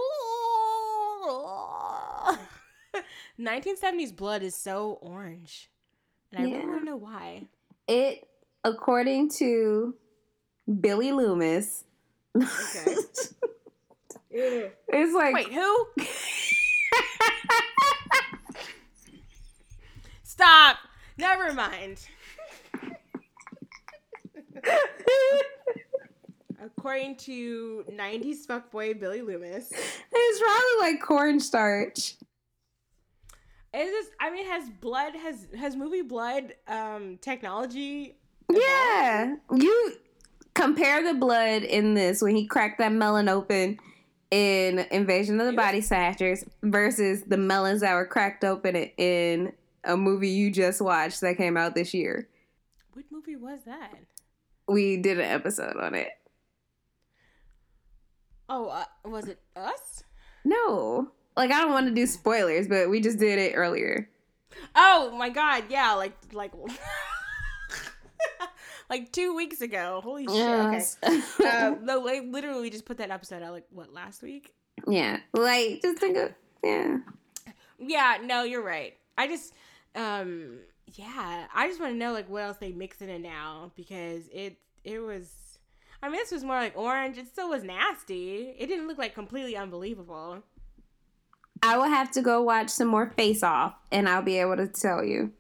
[3.40, 5.70] 1970s blood is so orange.
[6.32, 6.68] And I really Yeah.
[6.70, 7.48] want to know why.
[7.88, 8.28] It,
[8.64, 9.96] according to
[10.80, 11.84] Billy Loomis,
[12.36, 12.96] Okay.
[14.32, 15.88] it's like Wait, who?
[20.24, 20.78] Stop.
[21.18, 22.00] Never mind.
[26.62, 32.16] According to 90s fuckboy Billy Loomis, it's probably like cornstarch.
[33.74, 38.16] is this I mean has blood has has movie blood um technology
[38.50, 39.94] Yeah, you
[40.54, 43.80] compare the blood in this when he cracked that melon open
[44.32, 49.54] in Invasion of the It Body Snatchers versus the melons that were cracked open in
[49.84, 52.28] a movie you just watched that came out this year.
[52.94, 53.94] What movie was that?
[54.68, 56.10] We did an episode on it.
[58.50, 60.04] Oh, uh, was it us?
[60.46, 64.10] No, like I don't want to do spoilers, but we just did it earlier.
[64.76, 66.52] Oh my god, yeah, like like
[68.90, 70.02] like 2 weeks ago.
[70.04, 70.36] Holy shit.
[70.36, 70.98] Yes.
[71.04, 71.50] Okay.
[71.50, 74.54] Uh, no, like literally just put that episode out like what last week?
[74.88, 76.34] yeah, like just think of
[76.64, 76.98] yeah.
[77.80, 78.96] Yeah, no, you're right.
[79.18, 79.54] I just
[79.96, 80.60] um
[80.94, 84.28] yeah, I just want to know like what else they mix in it now because
[84.32, 85.58] it it was
[86.02, 87.18] I mean this was more like orange.
[87.18, 88.54] It still was nasty.
[88.58, 90.44] It didn't look like completely unbelievable.
[91.62, 94.68] I will have to go watch some more Face Off, and I'll be able to
[94.68, 95.32] tell you.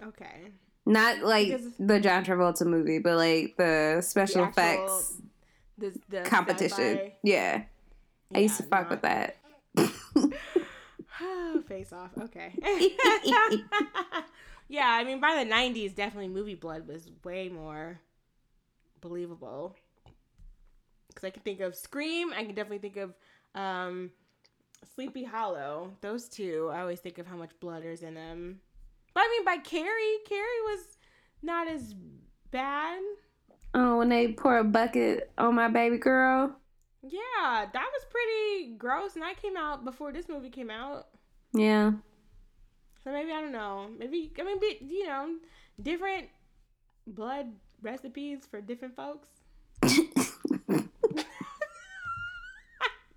[0.00, 0.52] Okay.
[0.86, 5.16] Not like Because- the John Travolta movie, but like the special The actual effects
[5.78, 6.76] The, the competition.
[6.78, 7.62] sci-fi- Yeah,
[8.32, 9.36] I used to Yeah, fuck with that.
[11.68, 12.10] Face off.
[12.16, 12.52] Okay.
[14.68, 18.00] yeah, I mean, by the 90s, definitely movie blood was way more
[19.00, 19.76] believable.
[21.08, 22.32] Because I can think of Scream.
[22.32, 23.14] I can definitely think of
[23.54, 24.10] um,
[24.94, 25.92] Sleepy Hollow.
[26.00, 28.60] Those two, I always think of how much blood is in them.
[29.14, 30.98] But I mean, by Carrie, Carrie was
[31.42, 31.94] not as
[32.50, 33.00] bad.
[33.74, 36.54] oh, when they pour a bucket on my baby girl.
[37.02, 39.14] Yeah, that was pretty gross.
[39.14, 41.06] And that came out before this movie came out.
[41.54, 41.92] Yeah,
[43.06, 43.86] So maybe I don't know.
[43.96, 45.36] Maybe I mean, be, you know,
[45.80, 46.26] different
[47.06, 49.28] blood recipes for different folks.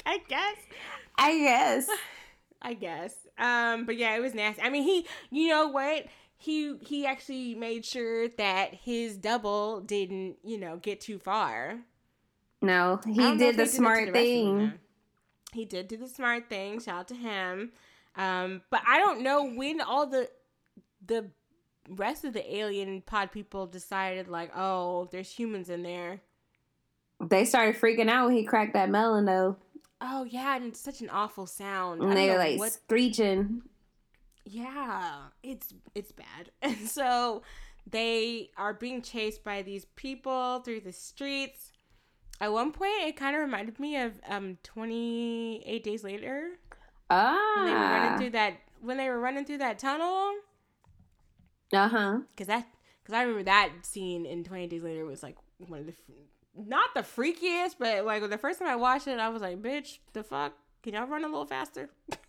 [0.05, 0.57] I guess.
[1.17, 1.89] I guess.
[2.61, 3.15] I guess.
[3.39, 4.61] Um, but yeah, it was nasty.
[4.61, 6.05] I mean, he, you know what?
[6.37, 11.79] He he actually made sure that his double didn't, you know, get too far.
[12.61, 14.73] No, he did the to smart of thing.
[15.51, 16.79] He did do the smart thing.
[16.79, 17.71] Shout out to him.
[18.15, 20.29] Um, but I don't know when all the
[21.05, 21.29] the
[21.89, 26.21] rest of the alien pod people decided like, oh, there's humans in there.
[27.21, 29.57] They started freaking out when he cracked that melon though,
[30.01, 32.01] Oh yeah, and it's such an awful sound.
[32.01, 33.63] And they were like what screeching.
[34.45, 36.51] Yeah, it's it's bad.
[36.61, 37.43] And so
[37.89, 41.71] they are being chased by these people through the streets.
[42.41, 46.51] At one point, it kind of reminded me of um 28 Days Later
[47.09, 50.33] when they were running Ah, through that when they were running through that tunnel.
[51.73, 52.19] uh huh.
[52.31, 52.67] Because that
[53.03, 55.93] because I remember that scene in Twenty Days Later was like one of the
[56.55, 59.99] not the freakiest, but like the first time I watched it, I was like, "Bitch,
[60.13, 60.53] the fuck?
[60.83, 61.89] Can y'all run a little faster?"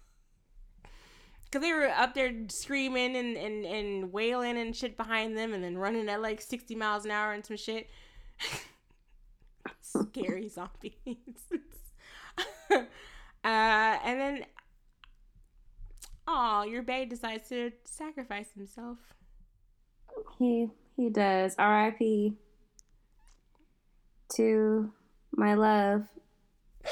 [1.45, 5.65] Because they were up there screaming and, and, and wailing and shit behind them and
[5.65, 7.91] then running at like 60 miles an hour and some shit.
[9.81, 10.95] Scary zombies.
[12.73, 12.79] uh,
[13.45, 14.45] and then,
[16.31, 18.99] oh, your babe decides to sacrifice himself.
[20.39, 21.55] He he does.
[21.59, 22.35] R.I.P.
[24.35, 24.93] to
[25.33, 26.05] my love.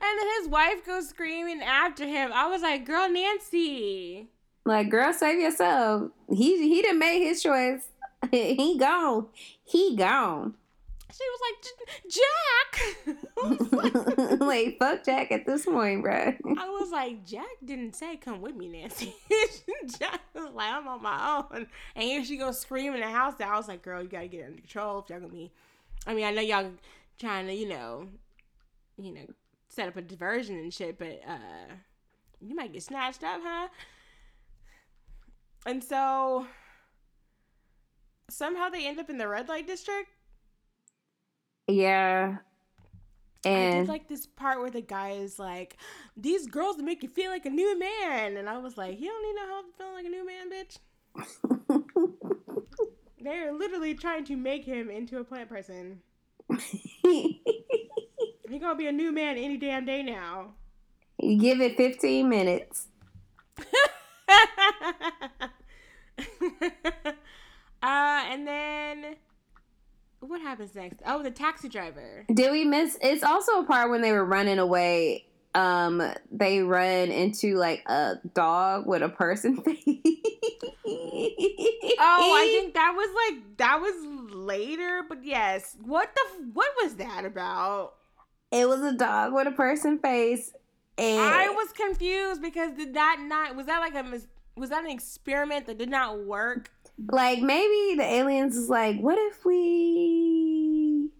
[0.00, 2.30] And then his wife goes screaming after him.
[2.32, 4.28] I was like, girl, Nancy.
[4.64, 6.12] Like, girl, save yourself.
[6.30, 7.88] He he didn't make his choice.
[8.30, 9.26] he gone.
[9.64, 10.54] He gone.
[11.10, 11.56] She was like,
[12.10, 13.16] Jack.
[13.42, 16.36] I was like- like, fuck Jack at this point, bruh.
[16.58, 19.14] I was like, Jack didn't say come with me, Nancy.
[19.98, 21.66] Jack was like, I'm on my own.
[21.94, 23.52] And here she goes screaming the house down.
[23.52, 25.50] I was like, girl, you gotta get under control if y'all gonna be
[26.06, 26.70] I mean, I know y'all
[27.18, 28.06] trying to, you know,
[28.96, 29.26] you know,
[29.68, 31.72] set up a diversion and shit, but uh
[32.40, 33.68] you might get snatched up, huh?
[35.66, 36.46] And so
[38.30, 40.08] somehow they end up in the red light district.
[41.68, 42.38] Yeah.
[43.44, 45.76] I And did like this part where the guy is like,
[46.16, 49.22] "These girls make you feel like a new man," and I was like, "You don't
[49.22, 50.78] need no help feeling like a new man, bitch."
[53.20, 56.02] They're literally trying to make him into a plant person.
[58.48, 60.54] He gonna be a new man any damn day now.
[61.18, 62.88] you give it 15 minutes.
[63.58, 65.42] uh,
[67.82, 69.16] and then
[70.20, 71.00] what happens next?
[71.06, 72.24] Oh, the taxi driver.
[72.32, 72.98] Did we miss?
[73.00, 75.24] It's also a part when they were running away.
[75.54, 79.82] Um, they run into like a dog with a person face.
[82.00, 85.76] Oh, I think that was like that was later, but yes.
[85.84, 87.94] What the what was that about?
[88.50, 90.52] it was a dog with a person face,
[90.96, 94.20] and I was confused because did that not was that like a
[94.56, 96.70] was that an experiment that did not work?
[97.06, 101.10] Like maybe the aliens is like, what if we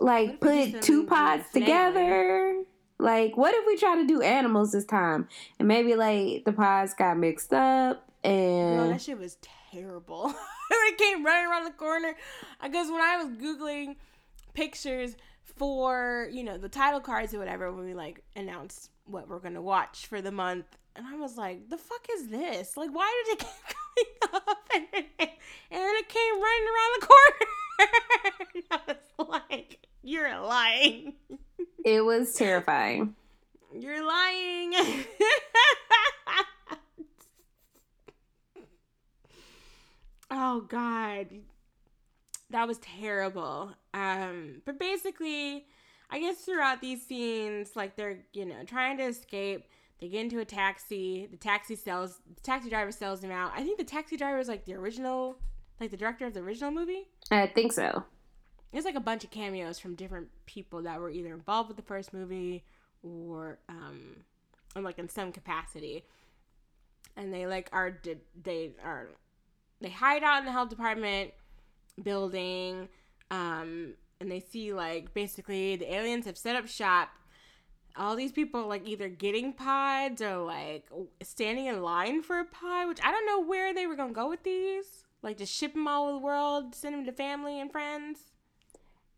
[0.00, 2.62] like What put two pods together?
[2.98, 5.28] Like, what if we try to do animals this time?
[5.58, 9.36] And maybe like the pods got mixed up Girl, and that shit was
[9.70, 10.34] terrible.
[10.70, 12.14] it came running around the corner.
[12.60, 13.96] I guess when I was googling
[14.54, 19.40] pictures for you know the title cards or whatever when we like announced what we're
[19.40, 22.76] gonna watch for the month, and I was like, the fuck is this?
[22.76, 23.46] Like, why did it
[23.96, 24.58] keep coming up?
[24.74, 25.04] And then,
[25.70, 27.46] and then it came running around the corner.
[28.54, 31.14] and I was like, you're lying.
[31.84, 33.14] it was terrifying.
[33.76, 34.72] You're lying.
[40.30, 41.26] oh god.
[42.50, 43.72] That was terrible.
[43.92, 45.66] Um but basically
[46.08, 49.64] I guess throughout these scenes like they're, you know, trying to escape.
[50.04, 51.26] They get into a taxi.
[51.30, 53.52] The taxi sells the taxi driver sells them out.
[53.56, 55.38] I think the taxi driver is like the original
[55.80, 57.08] like the director of the original movie.
[57.30, 58.04] I think so.
[58.70, 61.82] There's like a bunch of cameos from different people that were either involved with the
[61.82, 62.64] first movie
[63.02, 64.16] or um
[64.76, 66.04] like in some capacity
[67.16, 69.08] and they like are did they are
[69.80, 71.30] they hide out in the health department
[72.02, 72.90] building
[73.30, 77.08] um and they see like basically the aliens have set up shop
[77.96, 80.86] all these people like either getting pods or like
[81.22, 84.28] standing in line for a pod which i don't know where they were gonna go
[84.28, 87.70] with these like just ship them all over the world send them to family and
[87.70, 88.18] friends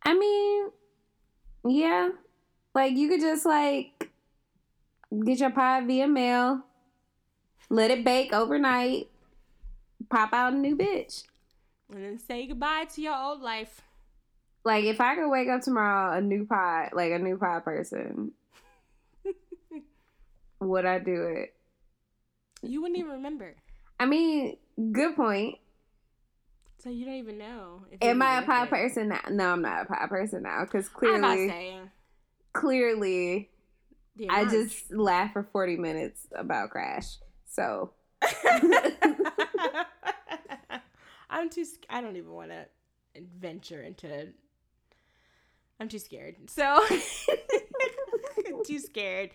[0.05, 0.71] I mean,
[1.67, 2.11] yeah.
[2.75, 4.11] Like you could just like
[5.25, 6.63] get your pie via mail,
[7.71, 9.09] let it bake overnight,
[10.09, 11.25] pop out a new bitch.
[11.93, 13.81] and then say goodbye to your old life
[14.65, 18.33] Like if I could wake up tomorrow a new pie, like a new pie person,
[20.61, 21.55] would I do it?
[22.63, 23.55] you wouldn't even remember
[24.01, 24.57] I mean,
[24.93, 25.57] good point.
[26.83, 28.71] so you don't even know if Am I a pie it.
[28.71, 29.21] person now?
[29.31, 31.91] No, I'm not a pie person now because i'm not clearly, saying
[32.53, 33.51] clearly,
[34.29, 34.51] I amount.
[34.51, 37.17] just laughed for 40 minutes about Crash.
[37.47, 37.93] So
[41.31, 41.65] I'm too.
[41.91, 42.67] I don't even want to
[43.39, 44.29] venture into.
[45.81, 46.37] I'm too scared.
[46.49, 46.83] So
[48.65, 49.31] too scared.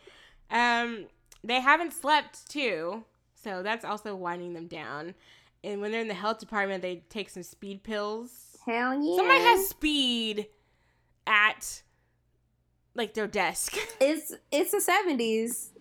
[0.52, 1.06] Um,
[1.44, 5.16] they haven't slept too, so that's also winding them down.
[5.64, 8.58] And when they're in the health department, they take some speed pills.
[8.66, 9.16] hell yeah.
[9.16, 10.48] Somebody has speed
[11.28, 11.84] at
[12.96, 13.76] like their desk.
[14.02, 15.72] It's it's the seventies.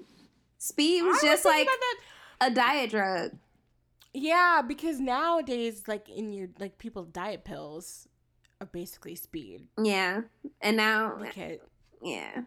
[0.58, 3.32] Speed was I just thinking like a diet drug.
[4.12, 8.08] Yeah, because nowadays, like in your like people's diet pills
[8.60, 9.68] are basically speed.
[9.82, 10.22] Yeah,
[10.60, 11.58] and now okay,
[12.02, 12.42] yeah.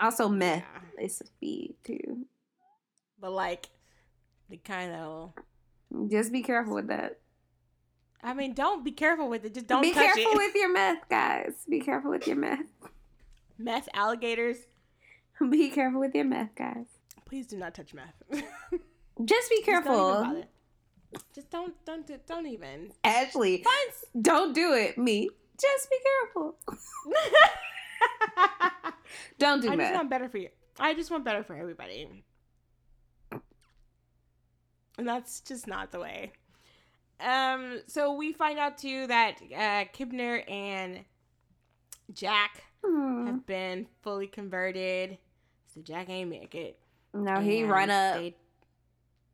[0.00, 0.64] Also meth
[0.98, 1.04] yeah.
[1.04, 2.26] is speed too.
[3.20, 3.68] but like
[4.48, 5.32] the kind of.
[6.10, 7.18] Just be careful with that.
[8.22, 9.54] I mean, don't be careful with it.
[9.54, 10.36] Just don't be careful it.
[10.36, 11.64] with your meth, guys.
[11.68, 12.66] Be careful with your meth.
[13.58, 14.58] meth alligators.
[15.50, 16.86] Be careful with your meth, guys.
[17.24, 18.14] Please do not touch meth.
[19.24, 20.44] Just be don't careful.
[21.34, 22.92] Just don't, don't, do- don't even.
[23.04, 23.64] Ashley,
[24.20, 24.98] don't do it.
[24.98, 25.28] Me.
[25.60, 26.56] Just be careful.
[29.38, 29.78] Don't do that.
[29.78, 30.48] I just want better for you.
[30.80, 32.08] I just want better for everybody.
[34.98, 36.32] And that's just not the way.
[37.20, 41.00] Um, so we find out too that uh, Kibner and
[42.12, 43.26] Jack Hmm.
[43.26, 45.18] have been fully converted.
[45.74, 46.78] So Jack ain't make it.
[47.12, 48.16] No, he And run up.
[48.18, 48.36] they-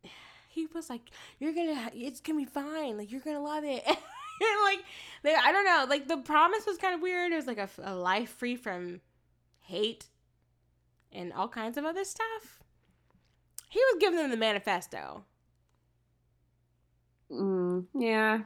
[0.49, 2.97] he was like, "You're gonna, it's gonna be fine.
[2.97, 3.85] Like you're gonna love it."
[4.65, 4.81] like,
[5.23, 5.87] they, I don't know.
[5.89, 7.33] Like the promise was kind of weird.
[7.33, 9.01] It was like a, a life free from
[9.61, 10.07] hate
[11.13, 12.61] and all kinds of other stuff.
[13.71, 15.25] He was giving them the manifesto,
[17.31, 18.41] Mm, yeah.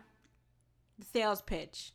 [0.99, 1.93] the sales pitch.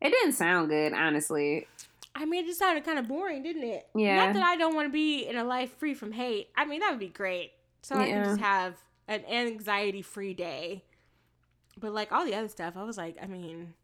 [0.00, 1.66] It didn't sound good, honestly.
[2.14, 3.88] I mean, it just sounded kind of boring, didn't it?
[3.94, 4.16] Yeah.
[4.26, 6.50] Not that I don't want to be in a life free from hate.
[6.56, 7.52] I mean, that would be great.
[7.82, 8.74] So I can just have
[9.08, 10.84] an anxiety free day.
[11.82, 13.74] But like all the other stuff, I was like, I mean,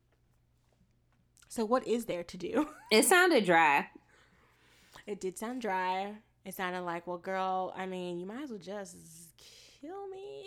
[1.48, 2.68] so what is there to do?
[2.92, 3.88] It sounded dry.
[5.06, 6.14] It did sound dry.
[6.44, 8.96] It sounded like, well, girl, I mean, you might as well just
[9.80, 10.46] kill me.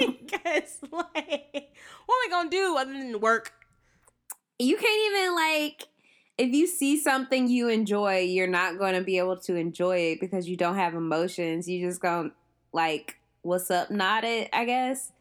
[0.20, 1.74] because, like,
[2.06, 3.52] what am I going to do other than work?
[4.60, 5.88] You can't even like
[6.38, 10.20] if you see something you enjoy, you're not going to be able to enjoy it
[10.20, 11.68] because you don't have emotions.
[11.68, 12.36] You just going to
[12.72, 15.12] like what's up not it, I guess.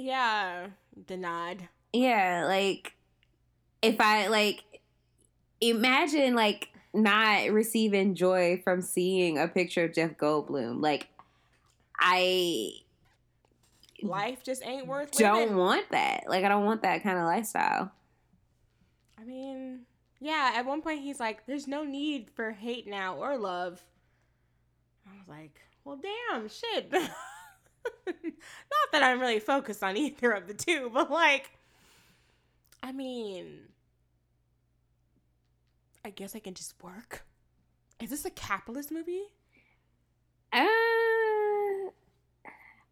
[0.00, 0.68] Yeah,
[1.06, 1.68] the nod.
[1.92, 2.94] Yeah, like
[3.82, 4.62] if I like
[5.60, 10.80] imagine like not receiving joy from seeing a picture of Jeff Goldblum.
[10.82, 11.08] Like
[11.98, 12.72] I
[14.02, 15.18] Life just ain't worth it.
[15.18, 15.56] don't living.
[15.56, 16.24] want that.
[16.28, 17.92] Like I don't want that kind of lifestyle.
[19.18, 19.80] I mean,
[20.20, 23.82] yeah, at one point he's like, there's no need for hate now or love.
[25.06, 26.90] I was like, well, damn, shit.
[28.06, 31.50] Not that I'm really focused on either of the two, but like,
[32.82, 33.60] I mean,
[36.04, 37.24] I guess I can just work.
[38.00, 39.24] Is this a capitalist movie?
[40.52, 40.66] Uh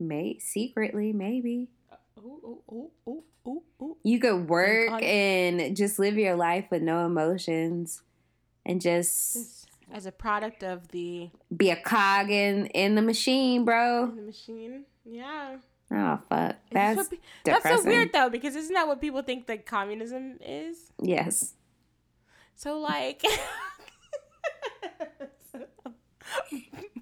[0.00, 1.68] may secretly maybe.
[2.16, 3.96] Oh, oh, oh, oh, oh, oh.
[4.02, 8.02] You could work and just live your life with no emotions
[8.64, 9.57] and just
[9.92, 14.12] as a product of the, be a cog in in the machine, bro.
[14.14, 14.84] the machine.
[15.04, 15.56] Yeah.
[15.90, 16.56] Oh fuck.
[16.70, 20.92] That's pe- That's so weird though, because isn't that what people think that communism is?
[21.00, 21.54] Yes.
[22.56, 23.22] So like,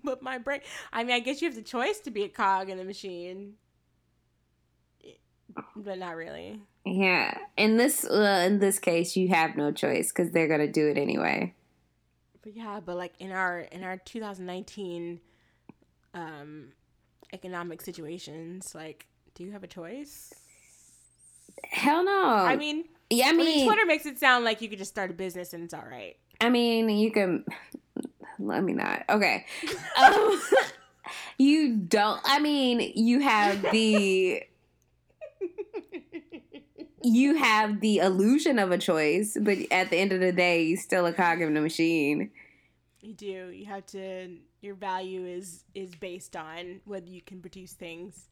[0.05, 0.61] but my brain.
[0.93, 3.55] I mean, I guess you have the choice to be a cog in the machine,
[5.75, 6.61] but not really.
[6.85, 7.37] Yeah.
[7.57, 10.97] In this uh, in this case, you have no choice because they're gonna do it
[10.97, 11.55] anyway.
[12.47, 15.19] But yeah, but like in our in our 2019
[16.15, 16.69] um
[17.33, 20.33] economic situations, like, do you have a choice?
[21.65, 22.25] Hell no.
[22.25, 23.27] I mean, yeah.
[23.27, 25.55] I I mean, mean, Twitter makes it sound like you could just start a business
[25.55, 26.17] and it's all right.
[26.41, 27.45] I mean, you can.
[28.39, 29.03] Let me not.
[29.09, 29.45] Okay.
[30.01, 30.41] Um,
[31.39, 32.21] you don't.
[32.25, 34.45] I mean, you have the.
[37.03, 40.79] You have the illusion of a choice, but at the end of the day, you're
[40.79, 42.31] still a cog in the machine.
[43.07, 43.51] You do.
[43.53, 44.37] You have to.
[44.63, 48.29] Your value is is based on whether you can produce things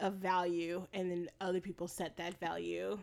[0.00, 2.98] of value, and then other people set that value.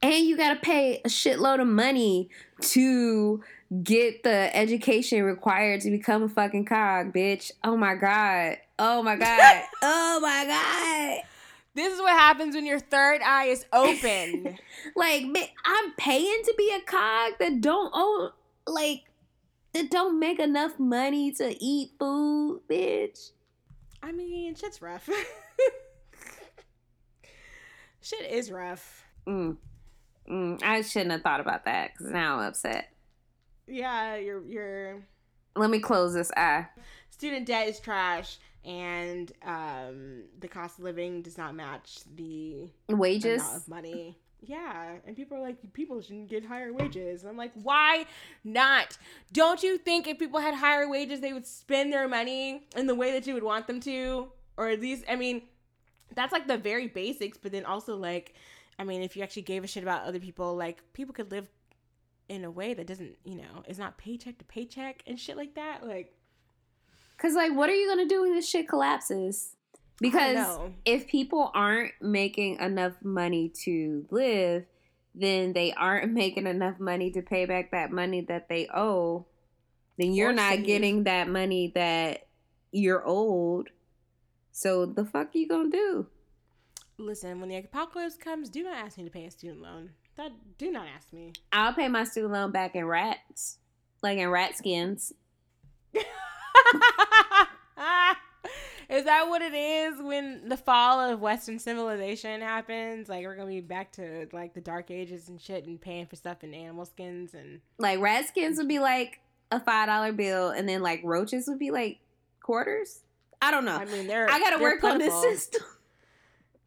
[0.00, 2.28] And you gotta pay a shitload of money
[2.60, 3.42] to
[3.82, 7.50] get the education required to become a fucking cog, bitch.
[7.64, 8.58] Oh my god.
[8.78, 9.62] Oh my god.
[9.82, 11.24] oh my god.
[11.74, 14.58] This is what happens when your third eye is open.
[14.94, 18.30] Like, man, I'm paying to be a cog that don't own,
[18.66, 19.04] like,
[19.72, 23.30] that don't make enough money to eat food, bitch.
[24.02, 25.08] I mean, shit's rough.
[28.00, 29.04] Shit is rough.
[29.26, 29.56] Mm.
[30.28, 30.62] Mm.
[30.62, 32.88] I shouldn't have thought about that because now I'm upset.
[33.68, 35.02] Yeah, you're you're.
[35.54, 36.66] Let me close this eye.
[37.10, 43.42] student debt is trash, and um, the cost of living does not match the Wages.
[43.54, 44.18] of money.
[44.44, 47.22] Yeah, and people are like, people shouldn't get higher wages.
[47.22, 48.06] And I'm like, why
[48.42, 48.98] not?
[49.32, 52.94] Don't you think if people had higher wages, they would spend their money in the
[52.94, 54.32] way that you would want them to?
[54.56, 55.42] Or at least, I mean,
[56.16, 58.34] that's like the very basics, but then also, like,
[58.80, 61.48] I mean, if you actually gave a shit about other people, like, people could live
[62.28, 65.54] in a way that doesn't, you know, is not paycheck to paycheck and shit like
[65.54, 65.86] that.
[65.86, 66.12] Like,
[67.16, 69.54] Because, like, what are you to do when this shit collapses?
[70.00, 74.64] Because if people aren't making enough money to live,
[75.14, 79.26] then they aren't making enough money to pay back that money that they owe.
[79.98, 80.66] Then you're Or not save.
[80.66, 82.26] getting that money that
[82.72, 83.70] you're owed.
[84.50, 86.06] So the fuck you gonna do?
[86.98, 89.90] listen, when the apocalypse comes, do not ask me to pay a student loan.
[90.16, 91.32] That do not ask me.
[91.50, 93.58] I'll pay my student loan back in rats,
[94.02, 95.12] like in rat skins.
[98.88, 103.08] is that what it is when the fall of Western civilization happens?
[103.08, 106.16] Like we're gonna be back to like the dark ages and shit and paying for
[106.16, 110.50] stuff in animal skins and Like rat skins would be like a five dollar bill,
[110.50, 111.98] and then like roaches would be like
[112.42, 113.00] quarters.
[113.40, 113.76] I don't know.
[113.76, 115.22] I mean they're I gotta they're work on this plentiful.
[115.38, 115.62] system.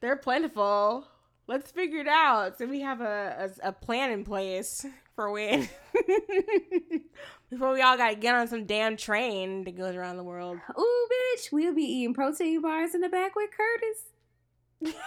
[0.01, 1.07] They're plentiful.
[1.47, 2.57] Let's figure it out.
[2.57, 4.85] So we have a, a, a plan in place
[5.15, 5.67] for when
[7.56, 10.57] before we all gotta get on some damn train that goes around the world.
[10.77, 14.94] Ooh, bitch, we'll be eating protein bars in the back with Curtis.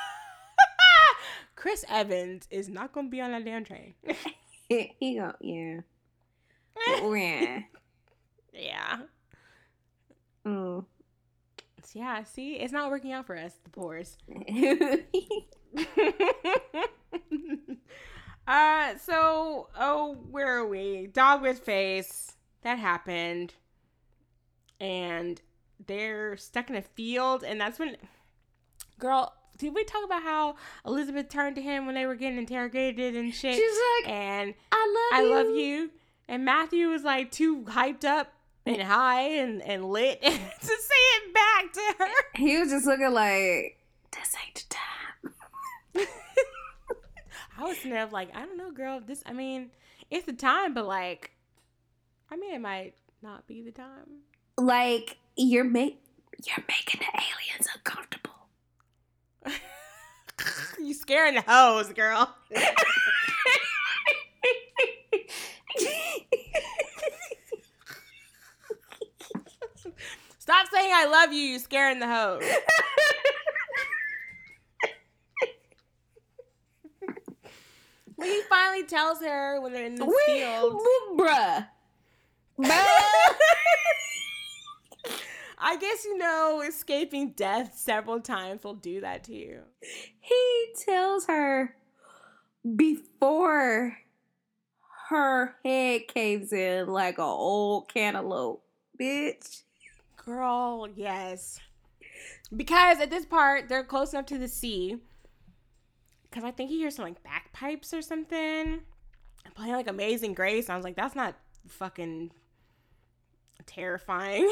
[1.54, 3.92] Chris Evans is not gonna be on that damn train.
[4.68, 5.80] he go, yeah,
[7.02, 7.60] yeah.
[8.54, 8.98] yeah.
[10.46, 10.86] Mm.
[11.92, 14.16] Yeah, see, it's not working out for us, the pores.
[18.46, 21.08] uh, so, oh, where are we?
[21.08, 22.36] Dog with face.
[22.62, 23.54] That happened.
[24.80, 25.40] And
[25.84, 27.96] they're stuck in a field, and that's when.
[28.98, 30.56] Girl, did we talk about how
[30.86, 33.54] Elizabeth turned to him when they were getting interrogated and shit?
[33.54, 35.34] She's like, and I love I you.
[35.34, 35.90] love you.
[36.28, 38.32] And Matthew was like too hyped up
[38.66, 42.10] and high and, and lit to say it back to her.
[42.34, 43.78] He was just looking like,
[44.12, 46.06] this ain't the time.
[47.58, 49.00] I was sitting there like, I don't know, girl.
[49.04, 49.70] This, I mean,
[50.10, 51.32] it's the time, but like,
[52.30, 54.22] I mean, it might not be the time.
[54.56, 56.00] Like, you're make
[56.46, 58.48] you're making the aliens uncomfortable.
[60.78, 62.34] you scaring the hoes, girl.
[70.38, 71.40] Stop saying I love you.
[71.40, 72.42] You scaring the hoes.
[78.18, 80.82] When he finally tells her when they're in the we, field.
[81.16, 81.68] bruh.
[85.60, 89.60] I guess you know escaping death several times will do that to you.
[90.20, 91.76] he tells her
[92.76, 93.98] before
[95.08, 98.62] her head caves in like a old cantaloupe,
[99.00, 99.62] bitch.
[100.16, 101.60] Girl, yes.
[102.54, 104.98] Because at this part, they're close enough to the sea.
[106.28, 108.80] Because I think he hears some like backpipes or something.
[109.54, 110.68] Playing like Amazing Grace.
[110.68, 111.34] I was like, that's not
[111.68, 112.30] fucking
[113.68, 114.50] terrifying.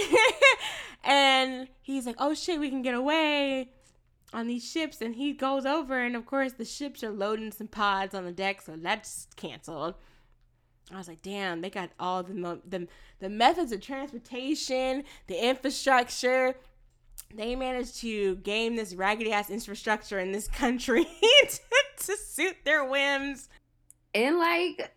[1.04, 3.70] and he's like, oh shit, we can get away
[4.32, 5.00] on these ships.
[5.00, 8.32] And he goes over, and of course, the ships are loading some pods on the
[8.32, 9.94] deck, so that's canceled.
[10.92, 12.86] I was like, damn, they got all the mo- the
[13.18, 16.54] the methods of transportation, the infrastructure.
[17.34, 21.04] They managed to game this raggedy ass infrastructure in this country
[21.48, 21.58] to,
[22.04, 23.48] to suit their whims.
[24.14, 24.92] In like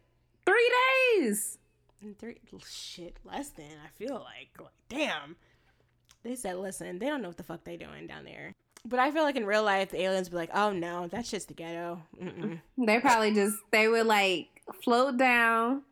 [0.46, 0.72] three
[1.18, 1.59] days.
[2.02, 4.50] And three shit less than I feel like.
[4.60, 5.36] Like damn.
[6.24, 8.54] They said, listen, they don't know what the fuck they doing down there.
[8.86, 11.48] But I feel like in real life, the aliens be like, oh no, that's just
[11.50, 12.02] the ghetto.
[12.22, 12.60] Mm-mm.
[12.78, 14.48] They probably just they would like
[14.84, 15.84] float down,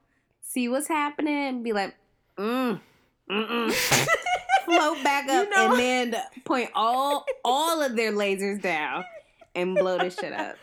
[0.42, 1.96] see what's happening, and be like,
[2.38, 2.80] mm,
[3.30, 3.72] mm-mm.
[4.66, 5.80] float back up, You know- and
[6.14, 9.04] then point all all of their lasers down
[9.56, 10.56] and blow this shit up.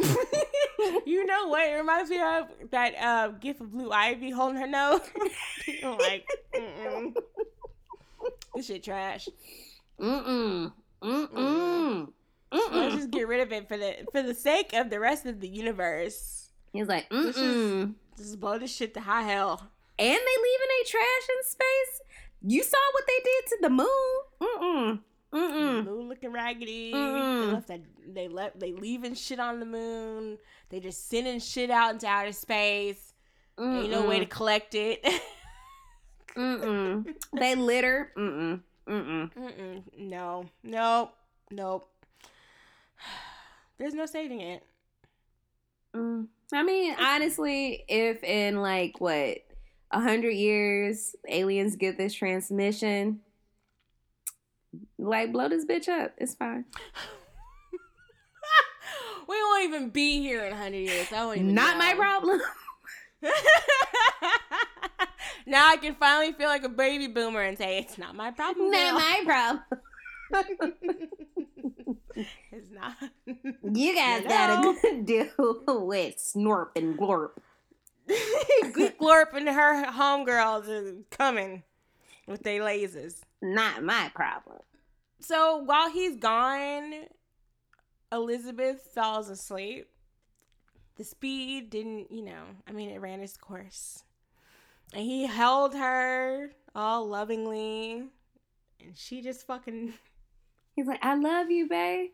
[1.06, 1.66] you know what?
[1.68, 5.00] It reminds me of that uh, gif of Blue Ivy holding her nose.
[5.84, 7.14] I'm like, mm-mm.
[8.54, 9.28] this shit trash.
[10.00, 10.72] Mm-mm.
[11.02, 12.08] Mm-mm.
[12.52, 12.90] Let's Mm-mm.
[12.96, 15.48] just get rid of it for the for the sake of the rest of the
[15.48, 16.50] universe.
[16.72, 17.94] He's like, This is- mm-mm.
[18.16, 19.70] Just blow this shit to high hell.
[19.98, 22.02] And they leaving a trash in space.
[22.42, 23.88] You saw what they did to the moon.
[24.42, 25.00] Mm-mm.
[25.32, 25.84] Mm-mm.
[25.84, 26.92] Moon looking raggedy.
[26.92, 27.46] Mm-mm.
[27.46, 27.80] They left that.
[28.14, 28.58] They left.
[28.60, 30.38] They leaving shit on the moon.
[30.70, 33.14] They just sending shit out into outer space.
[33.58, 35.06] Ain't no way to collect it.
[36.36, 37.14] Mm-mm.
[37.32, 38.12] They litter.
[38.16, 38.60] Mm-mm.
[38.88, 39.32] Mm-mm.
[39.34, 39.82] Mm-mm.
[39.98, 40.46] No.
[40.64, 41.14] Nope.
[41.50, 41.88] Nope.
[43.78, 44.62] There's no saving it.
[45.94, 46.28] Mm.
[46.52, 49.38] I mean, honestly, if in like what
[49.90, 53.20] a hundred years aliens get this transmission,
[54.98, 56.12] like blow this bitch up.
[56.18, 56.64] It's fine.
[59.28, 61.12] we won't even be here in 100 years.
[61.12, 62.40] I won't even Not my problem.
[65.46, 68.70] now I can finally feel like a baby boomer and say it's not my problem.
[68.70, 69.62] Not girl." my problem.
[72.52, 72.96] it's not.
[73.26, 74.76] You guys You know.
[75.04, 77.30] deal with Snorp and Glorp.
[78.08, 81.62] Glorp and her homegirls are coming
[82.30, 83.20] with their lasers.
[83.42, 84.60] Not my problem.
[85.20, 86.92] So while he's gone,
[88.12, 89.88] Elizabeth falls asleep.
[90.96, 94.04] The speed didn't, you know, I mean, it ran its course.
[94.92, 98.04] And he held her all lovingly.
[98.82, 99.94] And she just fucking.
[100.76, 102.10] He's like, I love you, babe.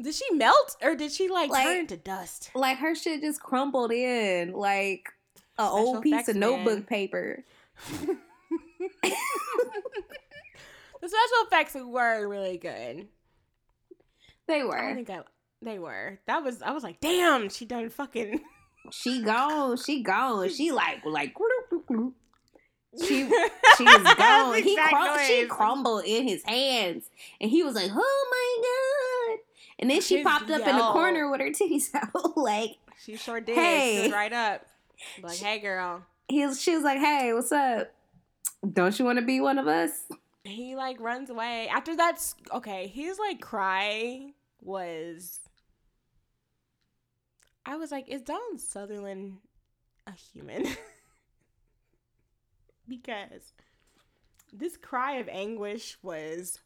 [0.00, 2.50] Did she melt or did she like, Like- turn to dust?
[2.54, 5.10] Like her shit just crumbled in like
[5.58, 6.82] a Special old piece of notebook man.
[6.84, 7.44] paper.
[11.02, 13.08] The special effects were really good.
[14.46, 14.76] They were.
[14.78, 15.20] I think I,
[15.62, 16.18] they were.
[16.26, 18.40] That was I was like, damn, she done fucking.
[18.90, 19.76] She gone.
[19.76, 20.48] She gone.
[20.50, 21.34] She like like.
[22.98, 23.06] She
[23.76, 24.62] she was gone.
[24.62, 27.08] He crum- she crumbled in his hands,
[27.40, 29.38] and he was like, "Oh my god!"
[29.78, 32.36] And then she His popped up in the corner with her titties out.
[32.36, 33.54] like She sure did.
[33.54, 34.10] Hey.
[34.10, 34.66] Right up.
[35.22, 36.02] Like, hey, girl.
[36.28, 37.92] he was, she was like, "Hey, what's up?
[38.72, 40.06] Don't you want to be one of us?"
[40.44, 42.86] he like runs away after that's okay.
[42.86, 45.40] His like cry was.
[47.66, 49.38] I was like, is Donald Sutherland
[50.06, 50.66] a human?
[52.88, 53.52] because
[54.52, 56.60] this cry of anguish was.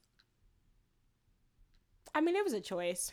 [2.14, 3.12] I mean, it was a choice.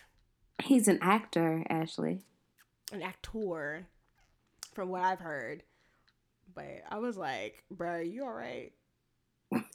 [0.64, 2.22] He's an actor, Ashley.
[2.94, 3.88] An actor,
[4.76, 5.64] from what I've heard.
[6.53, 8.72] But I was like, bro, you all right?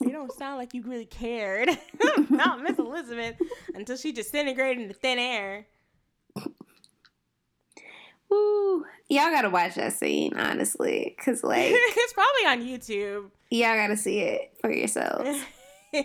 [0.00, 1.68] you don't sound like you really cared
[2.30, 3.36] about Miss Elizabeth
[3.74, 5.66] until she disintegrated into thin air.
[8.28, 8.84] Woo.
[9.08, 11.14] Y'all gotta watch that scene, honestly.
[11.24, 13.30] Cause like it's probably on YouTube.
[13.50, 15.28] y'all gotta see it for yourselves.
[15.92, 16.04] and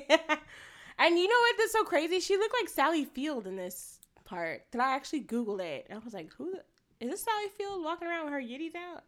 [1.18, 1.56] you know what?
[1.58, 2.20] That's so crazy.
[2.20, 4.70] She looked like Sally Field in this part.
[4.72, 5.88] Did I actually Googled it?
[5.90, 6.64] And I was like, who the-
[7.06, 9.04] is this Sally Field walking around with her yitties out?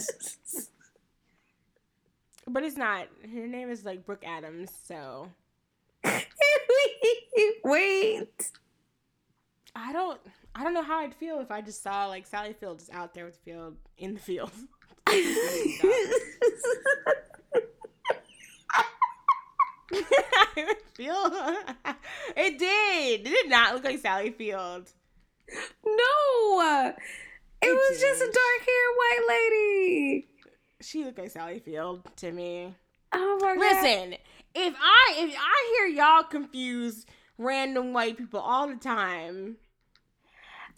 [2.46, 3.06] But it's not.
[3.32, 5.28] Her name is like Brooke Adams, so
[7.64, 8.50] Wait.
[9.76, 10.20] I don't
[10.54, 13.14] I don't know how I'd feel if I just saw like Sally Field just out
[13.14, 14.50] there with the field in the field.
[15.06, 15.12] I
[20.94, 21.32] feel
[22.36, 23.20] it did.
[23.20, 24.90] It did not look like Sally Field.
[25.84, 26.94] no.
[27.62, 30.28] It It was just a dark haired white lady.
[30.80, 32.74] She looked like Sally Field to me.
[33.12, 33.58] Oh my god.
[33.58, 34.14] Listen,
[34.54, 37.06] if I if I hear y'all confuse
[37.38, 39.56] random white people all the time,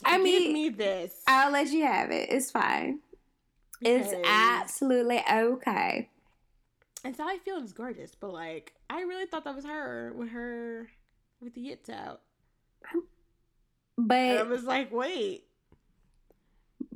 [0.04, 1.22] I give mean, me this.
[1.26, 2.28] I'll let you have it.
[2.30, 3.00] It's fine.
[3.80, 6.10] It's absolutely okay.
[7.04, 10.88] And Sally Field is gorgeous, but like I really thought that was her with her
[11.40, 12.22] with the yits out.
[13.98, 15.44] And I was like, wait,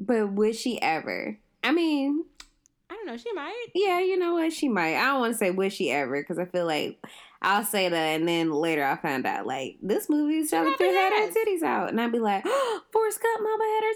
[0.07, 1.37] but would she ever?
[1.65, 2.25] I mean,
[2.89, 3.67] I don't know, she might.
[3.75, 4.53] yeah, you know what?
[4.53, 4.97] She might.
[4.97, 6.99] I don't want to say would she ever because I feel like
[7.43, 10.97] I'll say that and then later I find out like this movie Sally probably Field
[10.97, 13.95] had her titties out and I'd be like, oh, Forrest Gump mama had her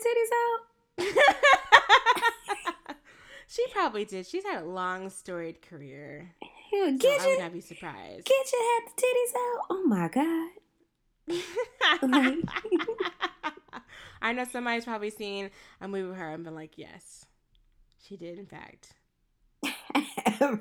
[1.07, 2.97] titties out.
[3.49, 4.27] she probably did.
[4.27, 6.35] She's had a long storied career.
[6.73, 8.25] Yeah, So Get I would not be surprised.
[8.27, 9.61] get you had the titties out.
[9.71, 10.51] Oh my god.
[14.23, 17.25] I know somebody's probably seen a movie with her and been like, yes,
[18.03, 18.95] she did, in fact.
[20.39, 20.59] Her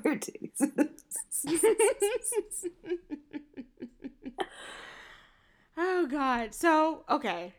[5.76, 6.54] oh, God.
[6.54, 7.54] So, okay.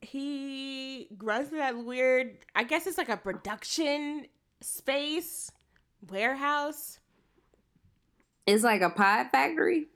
[0.00, 4.26] He runs to that weird, I guess it's like a production
[4.60, 5.50] space,
[6.08, 7.00] warehouse.
[8.46, 9.88] it's like a pod factory.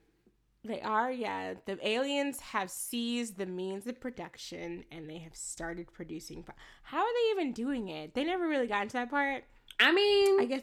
[0.63, 1.55] They are, yeah.
[1.65, 6.45] The aliens have seized the means of production and they have started producing.
[6.83, 8.15] How are they even doing it?
[8.15, 9.45] They never really got into that part.
[9.79, 10.63] I mean, I guess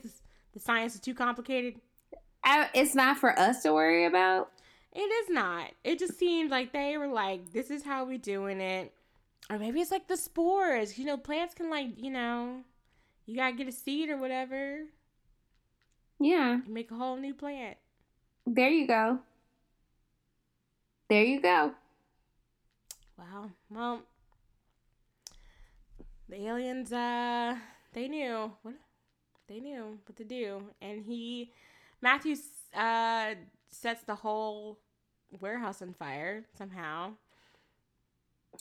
[0.53, 1.81] the science is too complicated.
[2.43, 4.51] I, it's not for us to worry about.
[4.93, 5.71] It is not.
[5.83, 8.93] It just seemed like they were like, this is how we doing it.
[9.49, 10.97] Or maybe it's like the spores.
[10.99, 12.61] You know, plants can like, you know,
[13.25, 14.81] you gotta get a seed or whatever.
[16.19, 17.77] Yeah, make a whole new plant.
[18.45, 19.19] there you go.
[21.09, 21.71] There you go.
[23.17, 23.49] Wow.
[23.69, 24.01] Well,
[26.27, 27.55] the aliens, uh,
[27.93, 28.75] they knew what
[29.47, 31.53] they knew what to do, and he,
[32.01, 32.35] Matthew,
[32.75, 33.35] uh,
[33.69, 34.79] sets the whole
[35.39, 37.13] warehouse on fire somehow.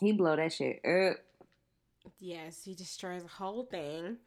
[0.00, 1.16] He blow that shit up.
[2.20, 4.18] Yes, he destroys the whole thing.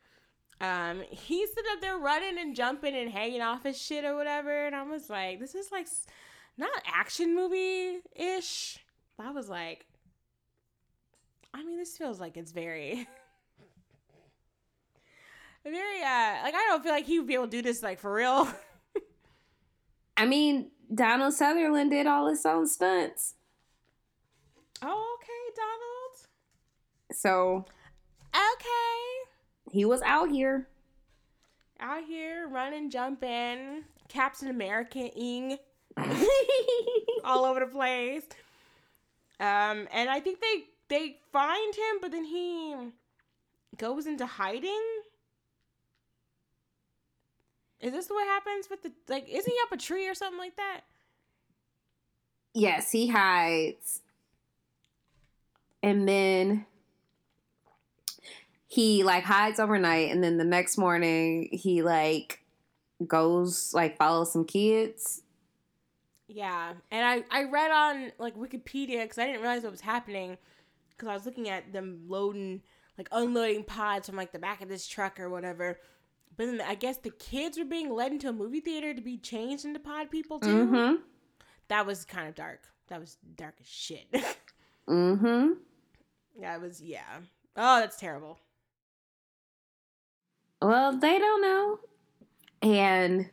[0.59, 4.65] Um, he's sitting up there running and jumping and hanging off his shit or whatever,
[4.65, 5.87] and I was like, this is like
[6.59, 8.79] not action movie ish.
[9.17, 9.85] I was like,
[11.53, 13.07] I mean, this feels like it's very,
[15.63, 17.99] very uh, like I don't feel like he would be able to do this like
[17.99, 18.47] for real.
[20.17, 23.35] I mean, Donald Sutherland did all his own stunts.
[24.81, 26.27] oh, okay, Donald.
[27.11, 27.65] So
[28.35, 30.67] Okay, he was out here.
[31.79, 35.57] out here running, jumping, Captain America ing.
[37.23, 38.23] all over the place.
[39.39, 42.75] Um, and I think they they find him, but then he
[43.77, 44.83] goes into hiding.
[47.79, 49.27] Is this what happens with the like?
[49.29, 50.81] Isn't he up a tree or something like that?
[52.53, 54.01] yes, he hides.
[55.81, 56.65] And then
[58.67, 62.43] he like hides overnight and then the next morning he like
[63.07, 65.21] goes like follows some kids.
[66.31, 70.37] Yeah, and I I read on like Wikipedia because I didn't realize what was happening
[70.91, 72.61] because I was looking at them loading
[72.99, 75.79] like unloading pods from like the back of this truck or whatever.
[76.37, 79.17] but then I guess the kids were being led into a movie theater to be
[79.17, 80.47] changed into pod people too.
[80.67, 80.95] Mm-hmm.
[81.69, 82.61] That was kind of dark.
[82.89, 84.07] That was dark as shit.
[84.87, 85.51] Mm-hmm.
[86.41, 87.19] that was yeah.
[87.55, 88.39] Oh, that's terrible.
[90.61, 91.79] Well, they don't know.
[92.61, 93.29] And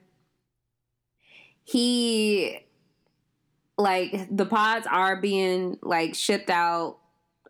[1.65, 2.59] he
[3.79, 6.99] like the pods are being like shipped out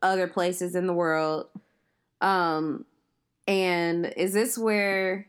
[0.02, 1.46] other places in the world.
[2.20, 2.84] Um
[3.46, 5.28] and is this where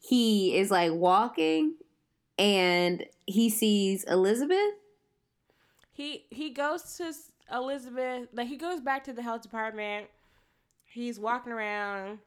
[0.00, 1.74] he is like walking
[2.38, 4.74] and he sees Elizabeth?
[5.92, 7.12] He he goes to
[7.52, 8.28] Elizabeth.
[8.32, 10.06] Like he goes back to the health department.
[10.84, 12.18] He's walking around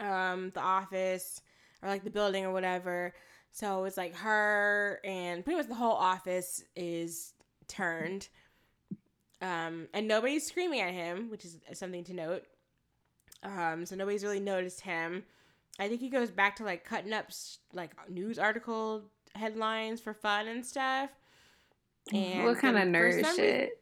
[0.00, 1.40] um the office
[1.82, 3.12] or like the building or whatever.
[3.54, 7.34] So it's like her and pretty much the whole office is
[7.68, 8.28] turned.
[9.40, 12.42] Um and nobody's screaming at him, which is something to note.
[13.44, 15.22] Um so nobody's really noticed him.
[15.78, 17.26] I think he goes back to like cutting up
[17.72, 19.04] like news article
[19.36, 21.10] headlines for fun and stuff.
[22.12, 23.80] And what kind of nerd shit?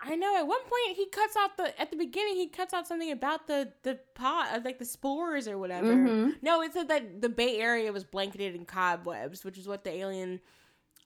[0.00, 0.36] I know.
[0.36, 2.36] At one point, he cuts out the at the beginning.
[2.36, 5.94] He cuts out something about the the pot, uh, like the spores or whatever.
[5.94, 6.42] Mhm.
[6.42, 9.90] No, it said that the Bay Area was blanketed in cobwebs, which is what the
[9.92, 10.40] alien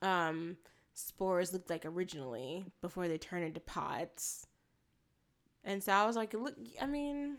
[0.01, 0.57] um
[0.93, 4.45] spores looked like originally before they turn into pods.
[5.63, 7.37] And so I was like, look, I mean,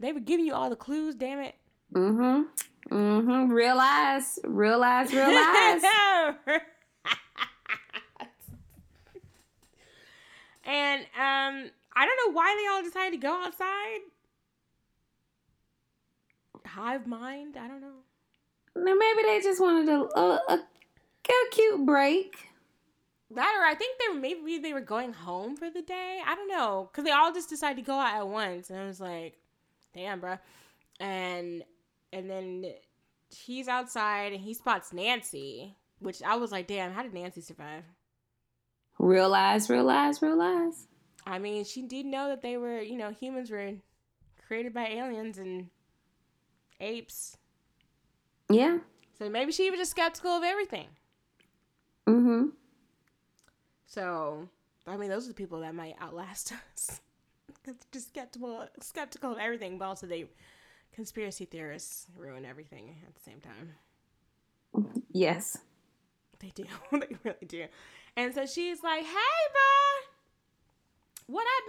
[0.00, 1.14] they were giving you all the clues.
[1.14, 1.54] Damn it.
[1.94, 2.94] Mm-hmm.
[2.94, 3.52] Mm-hmm.
[3.52, 5.82] Realize, realize, realize.
[10.66, 14.00] and um, I don't know why they all decided to go outside.
[16.66, 18.02] Hive mind, I don't know.
[18.74, 22.48] Now maybe they just wanted a, a, a, a cute break.
[23.30, 26.20] That or I think they were maybe they were going home for the day.
[26.24, 28.86] I don't know because they all just decided to go out at once, and I
[28.86, 29.38] was like,
[29.94, 30.38] "Damn, bro."
[31.00, 31.64] And
[32.12, 32.66] and then
[33.30, 37.82] he's outside and he spots Nancy, which I was like, "Damn, how did Nancy survive?"
[38.98, 40.86] Realize, realize, realize.
[41.26, 43.72] I mean, she did know that they were, you know, humans were
[44.46, 45.68] created by aliens and
[46.80, 47.36] apes.
[48.48, 48.78] Yeah.
[49.18, 50.86] So maybe she was just skeptical of everything.
[52.06, 52.46] Mm-hmm.
[53.86, 54.48] So,
[54.86, 57.00] I mean, those are the people that might outlast us.
[57.92, 60.26] just skeptical, skeptical of everything, but also they,
[60.92, 63.72] conspiracy theorists, ruin everything at the same time.
[65.10, 65.58] Yes.
[66.38, 66.64] They do.
[66.92, 67.66] they really do.
[68.16, 69.10] And so she's like, hey,
[69.52, 71.34] bro.
[71.34, 71.64] What up,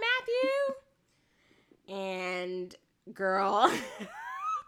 [1.86, 1.94] Matthew?
[1.94, 2.74] And
[3.12, 3.70] girl,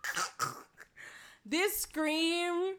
[1.47, 2.75] this scream.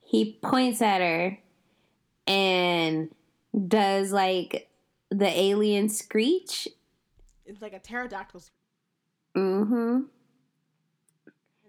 [0.00, 1.38] He points at her
[2.28, 3.10] and
[3.66, 4.70] does like
[5.10, 6.68] the alien screech.
[7.44, 8.40] It's like a pterodactyl.
[8.40, 9.64] scream.
[9.64, 10.02] Mm-hmm.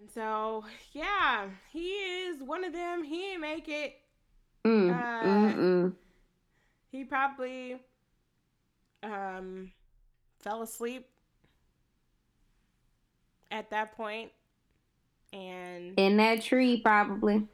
[0.00, 3.02] And so, yeah, he is one of them.
[3.02, 3.96] He ain't make it.
[4.64, 5.90] Mm.
[5.90, 5.90] Uh,
[6.90, 7.78] He probably
[9.02, 9.70] um
[10.40, 11.08] fell asleep
[13.50, 14.30] at that point
[15.32, 17.46] and In that tree, probably.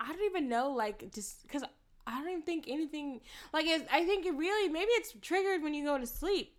[0.00, 1.62] I don't even know like just cuz
[2.06, 3.20] I don't even think anything
[3.52, 6.56] like I think it really maybe it's triggered when you go to sleep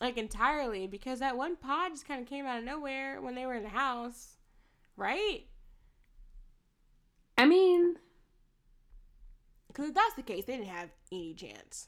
[0.00, 3.46] like entirely because that one pod just kind of came out of nowhere when they
[3.46, 4.36] were in the house
[4.96, 5.44] right
[7.38, 7.94] I mean,
[9.78, 11.86] because if that's the case they didn't have any chance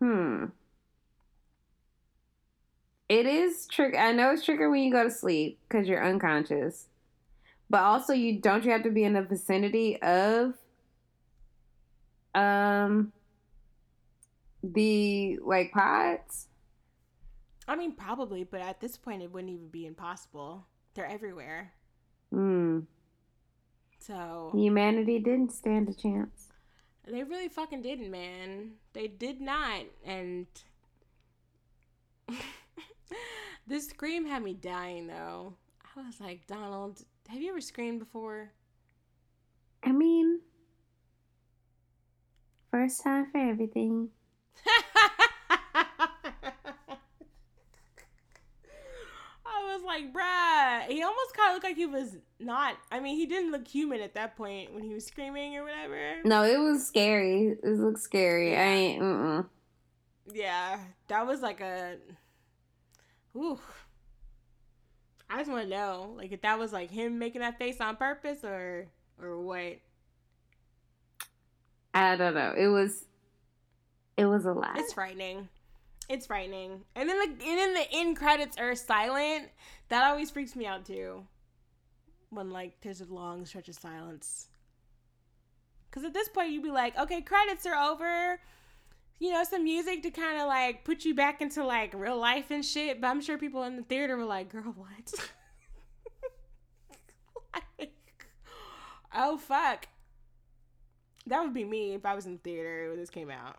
[0.00, 0.46] hmm.
[3.08, 3.94] It is trick.
[3.94, 6.86] I know it's trigger when you go to sleep because you're unconscious,
[7.68, 10.54] but also you don't you have to be in the vicinity of
[12.34, 13.12] um
[14.62, 16.48] the like pods.
[17.68, 21.74] I mean probably but at this point it wouldn't even be impossible they're everywhere
[22.30, 22.80] Hmm.
[24.06, 26.48] So Humanity didn't stand a chance.
[27.06, 28.72] They really fucking didn't, man.
[28.92, 29.84] They did not.
[30.04, 30.46] And
[33.66, 35.54] this scream had me dying, though.
[35.96, 38.52] I was like, Donald, have you ever screamed before?
[39.82, 40.40] I mean,
[42.70, 44.08] first time for everything.
[49.44, 50.86] I was like, bruh.
[50.88, 52.76] He almost kind of looked like he was not.
[52.90, 56.16] I mean, he didn't look human at that point when he was screaming or whatever.
[56.24, 57.56] No, it was scary.
[57.62, 58.56] It looked scary.
[58.56, 59.02] I ain't.
[59.02, 59.46] Mm-mm.
[60.32, 60.78] Yeah,
[61.08, 61.96] that was like a.
[63.36, 63.58] Ooh.
[65.28, 67.96] I just want to know, like, if that was like him making that face on
[67.96, 68.88] purpose or
[69.20, 69.78] or what.
[71.94, 72.54] I don't know.
[72.56, 73.04] It was.
[74.16, 74.78] It was a lot.
[74.78, 75.48] It's frightening.
[76.12, 76.82] It's frightening.
[76.94, 79.48] And then the and then the end credits are silent.
[79.88, 81.24] That always freaks me out too.
[82.28, 84.48] When like there's a long stretch of silence.
[85.90, 88.38] Cause at this point you'd be like, okay, credits are over.
[89.20, 92.50] You know, some music to kind of like put you back into like real life
[92.50, 93.00] and shit.
[93.00, 95.30] But I'm sure people in the theater were like, girl, what?
[97.78, 98.26] like,
[99.14, 99.86] oh fuck.
[101.26, 103.56] That would be me if I was in the theater when this came out.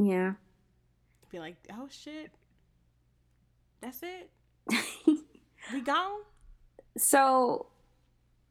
[0.00, 0.34] Yeah.
[1.30, 2.30] Be like, oh shit.
[3.80, 4.30] That's it.
[5.72, 6.20] we gone?
[6.96, 7.66] So,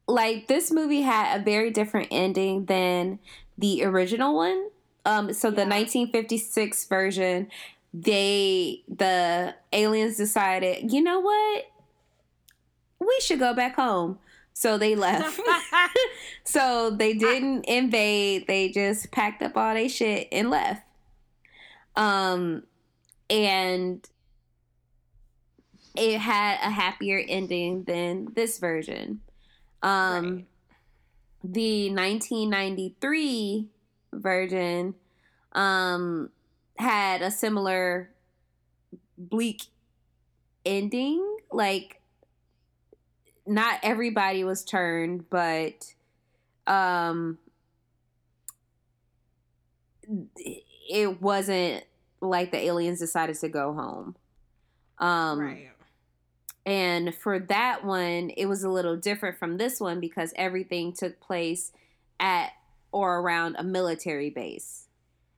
[0.07, 3.19] like, this movie had a very different ending than
[3.57, 4.69] the original one.
[5.05, 7.47] Um, so the 1956 version,
[7.93, 11.65] they the aliens decided, you know what?
[12.99, 14.19] We should go back home.
[14.53, 15.39] So they left.
[16.43, 18.45] so they didn't invade.
[18.47, 20.83] They just packed up all their shit and left.
[21.95, 22.63] Um,
[23.29, 24.07] and
[25.95, 29.21] it had a happier ending than this version.
[29.81, 30.45] Um, Right.
[31.43, 33.69] the 1993
[34.13, 34.95] version
[35.53, 36.29] um
[36.77, 38.09] had a similar
[39.17, 39.63] bleak
[40.65, 42.01] ending like
[43.45, 45.93] not everybody was turned but
[46.67, 47.37] um
[50.89, 51.83] it wasn't
[52.21, 54.15] like the aliens decided to go home
[54.99, 55.69] um right.
[56.65, 61.19] and for that one, it was a little different from this one because everything took
[61.19, 61.71] place
[62.19, 62.51] at
[62.91, 64.87] or around a military base.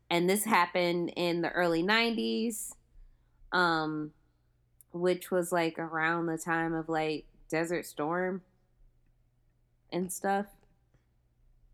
[0.09, 2.73] And this happened in the early 90s,
[3.53, 4.11] um,
[4.91, 8.41] which was like around the time of like Desert Storm
[9.91, 10.47] and stuff.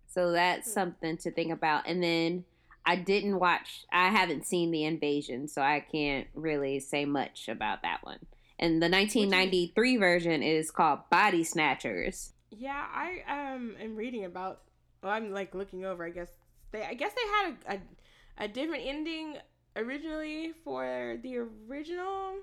[0.08, 0.74] So that's Hmm.
[0.74, 1.88] something to think about.
[1.88, 2.46] And then
[2.88, 7.82] I didn't watch, I haven't seen The Invasion, so I can't really say much about
[7.82, 8.20] that one.
[8.58, 12.32] And the 1993 version is called Body Snatchers.
[12.50, 14.62] Yeah, I um am reading about.
[15.04, 16.06] Well, I'm like looking over.
[16.06, 16.30] I guess
[16.72, 16.82] they.
[16.82, 19.38] I guess they had a a, a different ending
[19.76, 21.40] originally for the
[21.70, 22.38] original,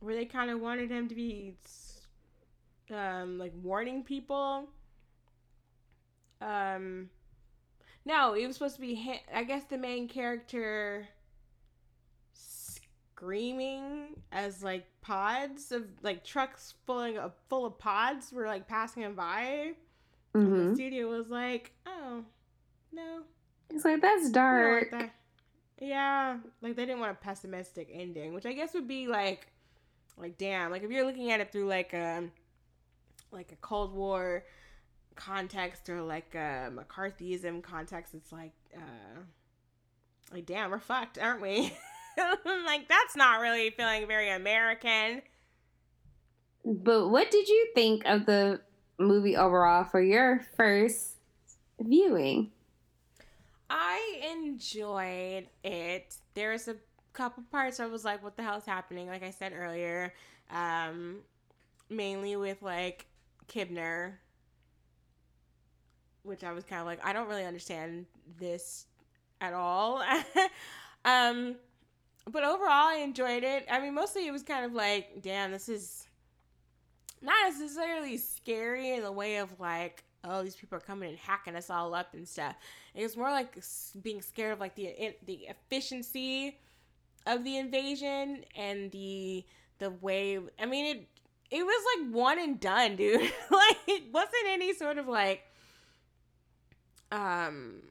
[0.00, 1.54] where they kind of wanted him to be,
[2.92, 4.70] um, like warning people.
[6.40, 7.10] Um,
[8.04, 9.20] no, it was supposed to be.
[9.32, 11.08] I guess the main character
[12.32, 19.02] screaming as like pods of like trucks full of full of pods were like passing
[19.02, 19.72] him by.
[20.40, 22.24] And hmm the studio was like, "Oh,
[22.92, 23.22] no,
[23.70, 24.90] It's like, that's dark.
[24.90, 25.14] want that."
[25.80, 29.48] Yeah, like they didn't want a pessimistic ending, which I guess would be like,
[30.18, 32.24] like damn, like if you're looking at it through like a,
[33.32, 34.44] like a Cold War
[35.20, 39.20] context or like a McCarthyism context, it's like, uh,
[40.32, 41.72] like damn, we're fucked, aren't we?
[42.16, 45.22] like that's not really feeling very American.
[46.64, 48.60] But what did you think of the
[48.98, 51.16] movie overall for your first
[51.80, 52.50] viewing?
[53.68, 56.16] I enjoyed it.
[56.34, 56.76] There's a
[57.12, 59.06] couple parts I was like, what the hell is happening?
[59.06, 60.12] Like I said earlier,
[60.50, 61.18] um,
[61.88, 63.06] mainly with like
[63.48, 64.14] Kibner,
[66.22, 68.06] which I was kind of like, I don't really understand
[68.38, 68.86] this
[69.40, 70.02] at all.
[71.04, 71.56] um,
[72.30, 73.66] but overall, I enjoyed it.
[73.70, 76.06] I mean, mostly it was kind of like, damn, this is
[77.22, 81.56] not necessarily scary in the way of like, oh, these people are coming and hacking
[81.56, 82.54] us all up and stuff.
[82.94, 83.62] It was more like
[84.02, 86.58] being scared of like the the efficiency
[87.26, 89.44] of the invasion and the
[89.78, 90.38] the way.
[90.58, 91.08] I mean, it
[91.50, 93.20] it was like one and done, dude.
[93.50, 95.42] like it wasn't any sort of like
[97.10, 97.82] um.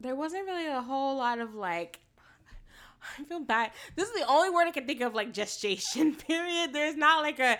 [0.00, 2.00] There wasn't really a whole lot of like.
[3.18, 3.70] I feel bad.
[3.96, 6.72] This is the only word I can think of like gestation period.
[6.72, 7.58] There's not like a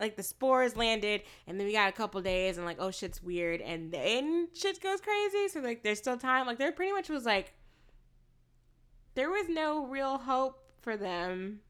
[0.00, 3.22] like the spores landed and then we got a couple days and like oh shit's
[3.22, 7.08] weird and then shit goes crazy so like there's still time like there pretty much
[7.08, 7.52] was like
[9.14, 11.60] there was no real hope for them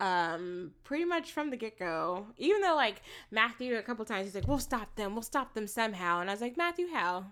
[0.00, 3.00] um pretty much from the get-go even though like
[3.30, 6.32] matthew a couple times he's like we'll stop them we'll stop them somehow and i
[6.34, 7.24] was like matthew how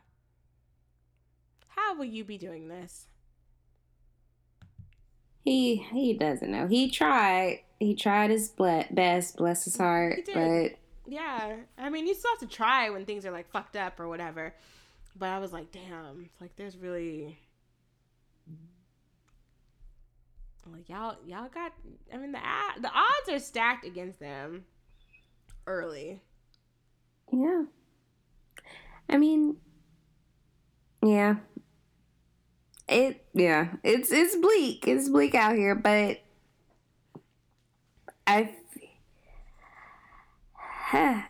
[1.69, 3.07] how will you be doing this
[5.45, 6.67] He he doesn't know.
[6.69, 7.61] He tried.
[7.79, 10.35] He tried his ble- best, bless his heart, He did.
[10.35, 10.79] but
[11.13, 14.09] Yeah, I mean, you still have to try when things are like fucked up or
[14.09, 14.55] whatever.
[15.17, 17.39] But I was like, damn, like there's really
[20.73, 21.73] like y'all y'all got.
[22.13, 22.41] I mean, the
[22.81, 24.65] the odds are stacked against them
[25.67, 26.21] early.
[27.33, 27.65] yeah.
[29.09, 29.57] I mean,
[31.03, 31.37] yeah.
[32.89, 34.87] it yeah, it's it's bleak.
[34.89, 36.21] It's bleak out here, but
[38.27, 38.55] I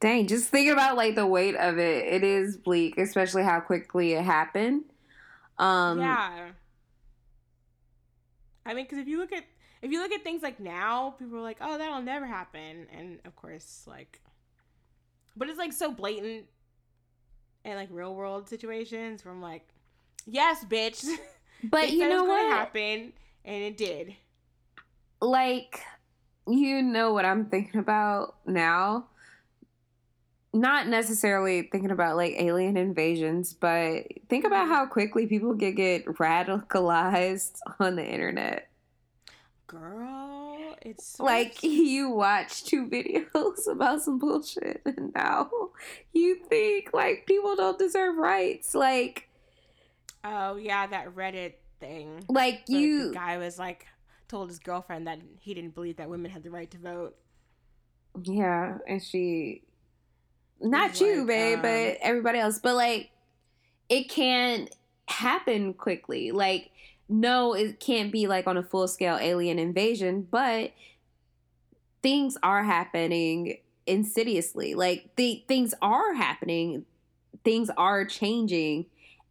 [0.00, 2.06] dang, just think about like the weight of it.
[2.06, 4.84] It is bleak, especially how quickly it happened.
[5.58, 6.50] Um yeah.
[8.66, 9.44] I mean, because if you look at
[9.82, 13.18] if you look at things like now, people are like, "Oh, that'll never happen," and
[13.24, 14.20] of course, like,
[15.36, 16.46] but it's like so blatant
[17.64, 19.66] in like real world situations from like,
[20.26, 21.04] yes, bitch,
[21.64, 22.46] But you know what?
[22.46, 23.12] happened,
[23.44, 24.14] and it did.
[25.20, 25.80] like
[26.48, 29.06] you know what I'm thinking about now.
[30.52, 36.06] Not necessarily thinking about like alien invasions, but think about how quickly people get get
[36.06, 38.68] radicalized on the internet.
[39.66, 45.50] Girl, it's so Like you watch two videos about some bullshit and now
[46.12, 48.74] you think like people don't deserve rights.
[48.74, 49.28] Like
[50.24, 52.24] oh yeah, that Reddit thing.
[52.28, 53.86] like you the guy was like
[54.28, 57.16] told his girlfriend that he didn't believe that women had the right to vote.
[58.22, 59.62] Yeah, and she
[60.60, 62.58] not you, like, babe, um, but everybody else.
[62.58, 63.10] But like
[63.88, 64.68] it can't
[65.08, 66.32] happen quickly.
[66.32, 66.70] Like
[67.08, 70.72] no, it can't be like on a full scale alien invasion, but
[72.02, 74.74] things are happening insidiously.
[74.74, 76.84] Like the things are happening,
[77.44, 78.86] things are changing,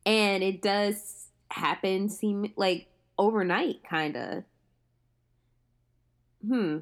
[0.06, 2.88] and it does happen seem like
[3.18, 4.44] overnight kind of.
[6.48, 6.78] Hmm.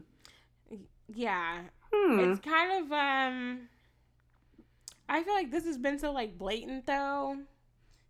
[1.14, 1.62] Yeah,
[1.92, 2.20] Hmm.
[2.20, 3.70] it's kind of um
[5.14, 7.38] i feel like this has been so like blatant though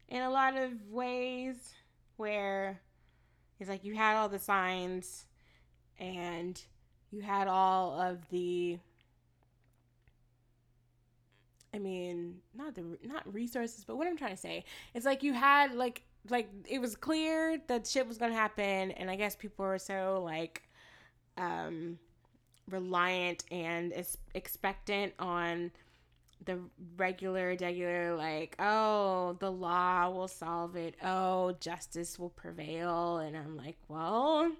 [0.08, 1.74] in a lot of ways
[2.16, 2.80] where
[3.60, 5.26] it's like you had all the signs
[6.00, 6.64] and
[7.12, 8.78] you had all of the
[11.74, 14.64] i mean not the not resources but what i'm trying to say
[14.94, 19.12] it's like you had like like it was clear that shit was gonna happen and
[19.12, 20.64] i guess people were so like
[21.38, 21.98] um
[22.70, 23.94] reliant and
[24.36, 25.70] expectant on
[26.46, 26.60] the
[26.98, 30.96] regular regular like oh the law will solve it.
[31.04, 33.18] Oh justice will prevail.
[33.18, 34.52] And i'm like well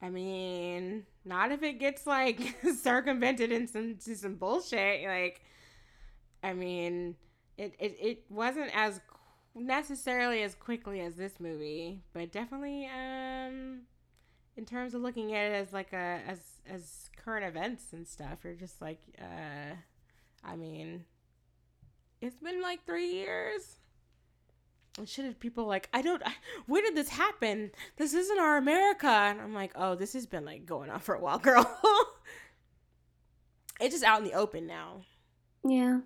[0.00, 5.04] i mean not if it gets like circumvented in some into some bullshit.
[5.06, 5.42] Like
[6.42, 7.16] i mean
[7.56, 9.00] it it, it wasn't as
[9.54, 13.80] necessarily as quickly as this movie but definitely um
[14.56, 16.38] in terms of looking at it as like a as
[16.68, 19.74] as current events and stuff you're just like uh
[20.44, 21.04] i mean
[22.20, 23.76] it's been like three years.
[24.98, 26.32] And shit if people like i don't I,
[26.66, 27.70] where did this happen?
[27.96, 29.06] This isn't our america.
[29.06, 31.64] And i'm like oh this has been like going on for a while girl.
[33.80, 35.02] It's just out in the open now.
[35.64, 36.00] Yeah.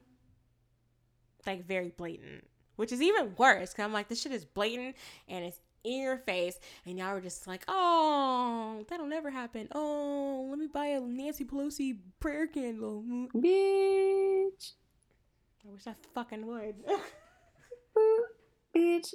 [1.47, 2.45] like very blatant
[2.77, 4.97] which is even worse because i'm like this shit is blatant
[5.29, 10.47] and it's in your face and y'all were just like oh that'll never happen oh
[10.49, 13.05] let me buy a nancy pelosi prayer candle
[13.35, 14.73] Bitch.
[15.67, 16.77] i wish i fucking would
[18.75, 19.15] Bitch.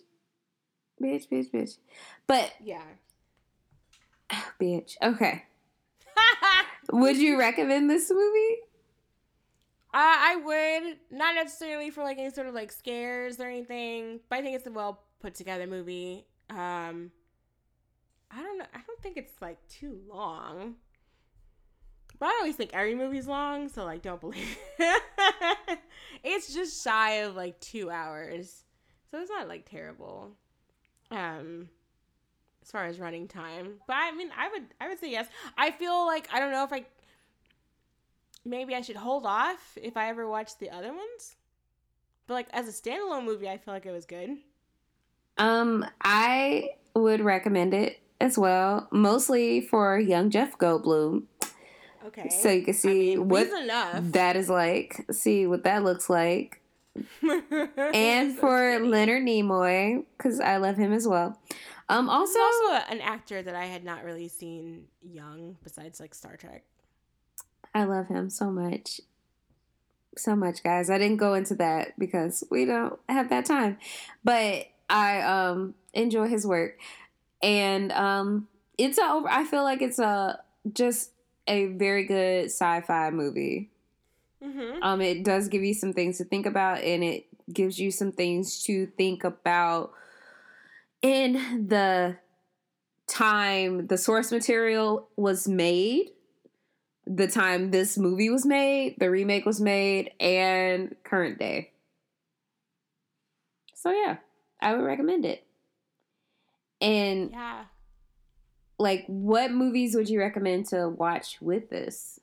[1.01, 1.77] Bitch, bitch, bitch.
[2.25, 2.83] But, yeah
[4.61, 4.95] bitch.
[5.01, 5.43] Okay.
[6.91, 8.57] Would you recommend this movie?
[9.93, 14.39] Uh, I would not necessarily for like any sort of like scares or anything, but
[14.39, 16.25] I think it's a well put together movie.
[16.49, 17.11] Um,
[18.31, 18.65] I don't know.
[18.73, 20.75] I don't think it's like too long,
[22.19, 24.57] but I always think every movie's long, so like don't believe.
[26.23, 28.63] it's just shy of like two hours,
[29.11, 30.31] so it's not like terrible.
[31.09, 31.69] Um,
[32.61, 35.27] as far as running time, but I mean, I would I would say yes.
[35.57, 36.85] I feel like I don't know if I
[38.43, 41.35] maybe I should hold off if I ever watch the other ones.
[42.25, 44.37] But like as a standalone movie, I feel like it was good.
[45.37, 51.23] Um, I would recommend it as well, mostly for young Jeff Goldblum,
[52.05, 52.29] Okay.
[52.29, 53.47] so you can I see mean, what
[54.13, 56.61] that is like, see what that looks like,
[57.21, 58.87] and So for skinny.
[58.89, 61.39] Leonard Nimoy because I love him as well.
[61.89, 66.15] Um, also, also a- an actor that I had not really seen young besides like
[66.15, 66.63] Star Trek.
[67.75, 68.99] I love him so much.
[70.17, 70.89] So much, guys.
[70.89, 73.77] I didn't go into that because we don't have that time.
[74.23, 76.79] But I um enjoy his work.
[77.41, 78.47] And um
[78.77, 80.39] it's a I feel like it's a
[80.73, 81.11] just
[81.47, 83.69] a very good sci-fi movie.
[84.43, 84.83] Mm-hmm.
[84.83, 88.11] Um it does give you some things to think about and it gives you some
[88.11, 89.93] things to think about
[91.01, 92.17] in the
[93.07, 96.11] time the source material was made
[97.07, 101.71] the time this movie was made, the remake was made, and current day.
[103.75, 104.17] So yeah,
[104.59, 105.45] I would recommend it.
[106.81, 107.65] And Yeah.
[108.79, 112.19] like, what movies would you recommend to watch with this?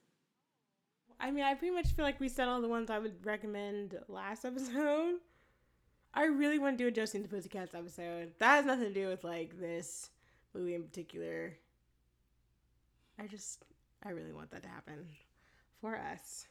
[1.20, 3.98] I mean, I pretty much feel like we said all the ones I would recommend
[4.08, 5.16] last episode.
[6.12, 8.32] I really want to do a Josie and the Pussycats episode.
[8.38, 10.10] That has nothing to do with like this
[10.54, 11.56] movie in particular.
[13.18, 13.64] I just,
[14.04, 15.06] I really want that to happen
[15.80, 16.46] for us.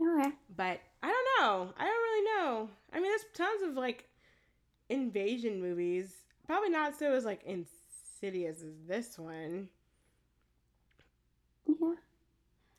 [0.00, 0.30] Okay.
[0.56, 1.72] But I don't know.
[1.76, 2.70] I don't really know.
[2.92, 4.08] I mean, there's tons of like
[4.88, 6.12] invasion movies.
[6.46, 9.68] Probably not so as like insidious as this one.
[11.66, 11.94] Yeah.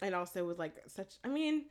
[0.02, 1.66] and also with like such i mean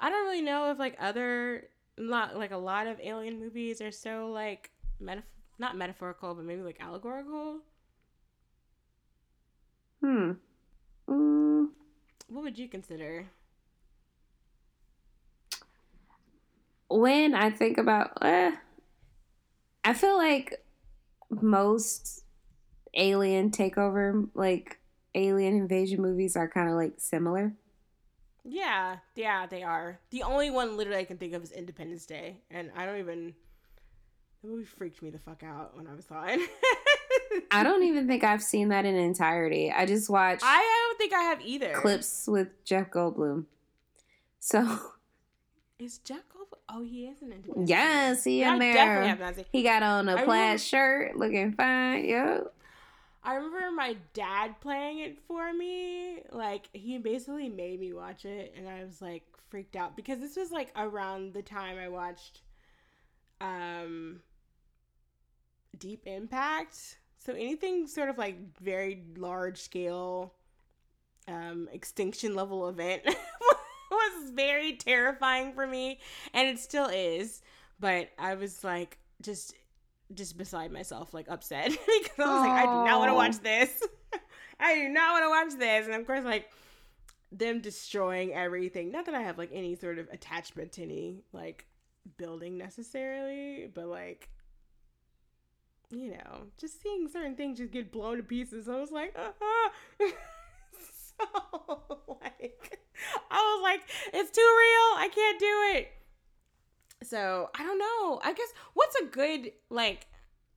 [0.00, 1.64] i don't really know if like other
[1.96, 4.70] lot like a lot of alien movies are so like
[5.02, 5.22] metaf-
[5.58, 7.58] not metaphorical but maybe like allegorical
[10.00, 10.32] Hmm.
[11.08, 11.70] Mm,
[12.28, 13.26] what would you consider
[16.88, 18.52] when I think about, uh,
[19.88, 20.62] I feel like
[21.30, 22.24] most
[22.94, 24.78] alien takeover, like
[25.14, 27.54] alien invasion movies, are kind of like similar.
[28.44, 32.36] yeah yeah they are the only one literally i can think of is independence day
[32.50, 33.34] and i don't even
[34.42, 36.40] the movie freaked me the fuck out when i was saw it
[37.50, 39.70] I don't even think I've seen that in entirety.
[39.70, 43.44] I just watched I don't think i have either clips with Jeff Goldblum.
[44.38, 44.60] So
[45.78, 46.37] is jack Goldblum-
[46.68, 49.82] oh he is an independence yes, he I in definitely have not seen He got
[49.82, 52.04] on a I plaid remember- shirt, looking fine.
[52.04, 52.54] Yep.
[53.24, 56.20] I remember my dad playing it for me.
[56.30, 60.36] Like he basically made me watch it and I was like freaked out because this
[60.36, 62.40] was like around the time I watched
[63.40, 64.20] um
[65.78, 66.98] Deep Impact.
[67.18, 70.32] So anything sort of like very large scale
[71.26, 73.02] um extinction level event
[74.28, 75.98] was very terrifying for me
[76.34, 77.42] and it still is.
[77.80, 79.54] But I was like just
[80.14, 81.70] just beside myself, like upset
[82.02, 83.82] because I was like, I do not want to watch this.
[84.60, 85.86] I do not want to watch this.
[85.86, 86.50] And of course, like
[87.30, 88.90] them destroying everything.
[88.90, 91.66] Not that I have like any sort of attachment to any like
[92.16, 94.28] building necessarily, but like
[95.90, 98.68] you know, just seeing certain things just get blown to pieces.
[98.68, 100.04] I was like, uh
[101.20, 102.80] so like
[103.30, 103.82] I was like,
[104.12, 104.98] it's too real.
[105.02, 105.88] I can't do it.
[107.02, 108.20] So I don't know.
[108.24, 110.06] I guess what's a good like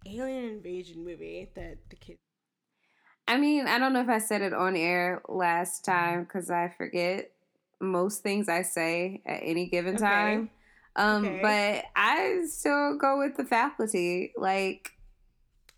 [0.05, 2.17] alien invasion movie that the kids
[3.27, 6.69] I mean, I don't know if I said it on air last time because I
[6.69, 7.31] forget
[7.79, 10.03] most things I say at any given Okay.
[10.03, 10.49] time.
[10.95, 11.41] Um, Okay.
[11.41, 14.33] but I still go with the faculty.
[14.35, 14.91] Like,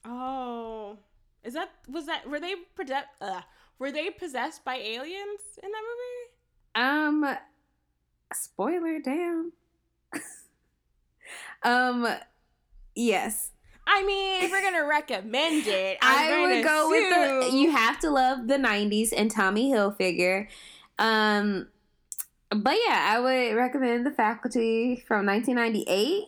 [0.05, 0.97] Oh,
[1.43, 3.07] is that was that were they possessed?
[3.21, 3.41] Uh,
[3.79, 7.27] were they possessed by aliens in that movie?
[7.27, 7.37] um,
[8.33, 9.51] spoiler, damn.
[11.63, 12.07] um,
[12.95, 13.51] yes,
[13.85, 17.57] I mean, if we're gonna recommend it, I'm I would go with the.
[17.57, 20.47] You have to love the '90s and Tommy Hilfiger.
[20.99, 21.67] Um,
[22.49, 26.25] but yeah, I would recommend the Faculty from 1998.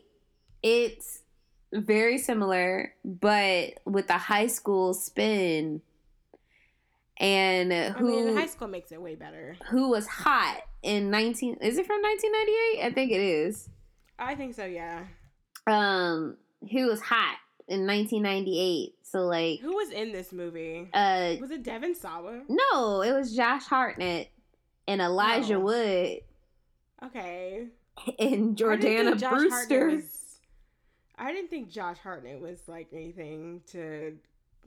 [0.63, 1.21] It's
[1.71, 5.81] very similar, but with a high school spin.
[7.17, 9.55] And I who mean, high school makes it way better.
[9.69, 11.57] who was hot in 19?
[11.61, 12.85] Is it from 1998?
[12.85, 13.69] I think it is.
[14.19, 14.65] I think so.
[14.65, 15.03] Yeah.
[15.67, 16.37] Um,
[16.71, 17.37] who was hot
[17.67, 18.95] in 1998?
[19.03, 20.89] So like, Who was in this movie?
[20.93, 22.41] uh, Was it Devon Sawa?
[22.49, 24.29] No, it was Josh Hartnett
[24.87, 25.59] and Elijah Oh.
[25.61, 26.19] Wood
[27.03, 27.67] Okay.
[28.19, 29.87] and I Jordana Josh Brewster.
[29.95, 30.21] Was-
[31.17, 34.17] I didn't think Josh Hartnett was like anything to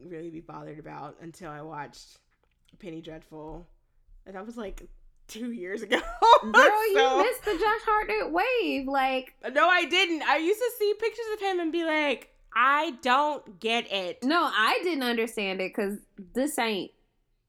[0.03, 2.19] really be bothered about until I watched
[2.78, 3.66] Penny Dreadful,
[4.27, 4.89] and that was like
[5.27, 5.99] two years ago.
[6.43, 8.86] Girl, you missed the Josh Hartnett wave.
[8.89, 10.23] Like, No, I didn't.
[10.23, 14.23] I used to see pictures of him and be like, I don't get it.
[14.24, 15.99] no, I didn't understand it because
[16.35, 16.90] this ain't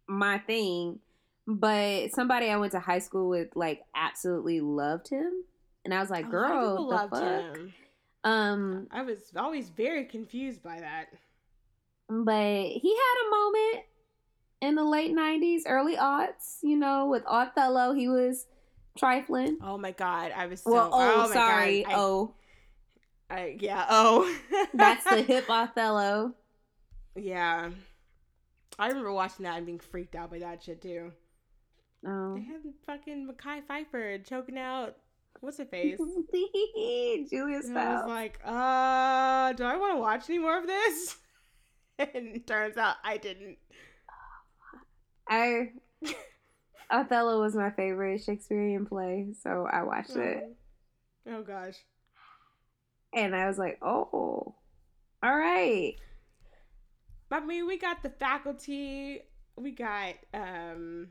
[0.08, 1.00] my thing.
[1.48, 5.32] But somebody I went to high school with, like, absolutely loved him.
[5.86, 7.24] And I was like, A lot of girl, the fuck?
[7.56, 7.74] him.
[8.24, 11.08] Um, I was always very confused by that.
[12.10, 13.86] but he had a moment
[14.61, 17.94] in the late 90s, early aughts, you know, with Othello.
[17.94, 18.45] He was
[18.98, 19.57] trifling.
[19.64, 20.72] Oh my god, I was so.
[20.72, 21.86] Well, oh, my sorry.
[21.86, 22.34] I- oh,
[23.30, 23.86] I, yeah.
[23.90, 24.36] Oh,
[24.73, 26.34] that's the hip Othello.
[27.15, 27.69] Yeah,
[28.77, 31.11] I remember watching that and being freaked out by that shit too.
[32.06, 32.36] Oh.
[32.36, 32.45] They Oh.
[32.45, 34.95] had fucking Mekhi Phifer choking out
[35.41, 35.98] what's her face.
[37.30, 41.18] Julia And I was like, uh, do I want to watch any more of this?
[41.99, 43.57] And turns out I didn't.
[45.30, 45.70] I
[46.92, 50.44] Othello was my favorite Shakespearean play, so I watched it,
[51.28, 51.76] Oh, oh gosh.
[53.14, 54.56] and I was like, oh,
[55.22, 55.94] All right.
[57.30, 59.22] But I mean, we got the faculty.
[59.56, 61.10] We got um.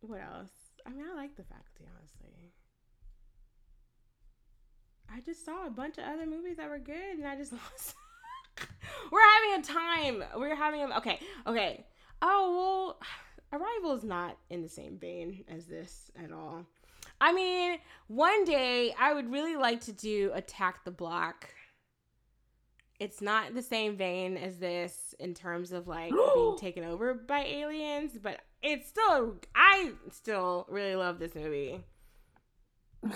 [0.00, 0.50] What else?
[0.84, 2.52] I mean, I like the faculty honestly.
[5.12, 7.94] I just saw a bunch of other movies that were good, and I just lost.
[9.12, 10.24] We're having a time.
[10.40, 11.86] We're having a okay, okay.
[12.20, 13.08] Oh well,
[13.52, 16.66] Arrival is not in the same vein as this at all.
[17.20, 21.48] I mean, one day I would really like to do Attack the Block.
[23.00, 27.40] It's not the same vein as this in terms of like being taken over by
[27.40, 31.80] aliens, but it's still I still really love this movie.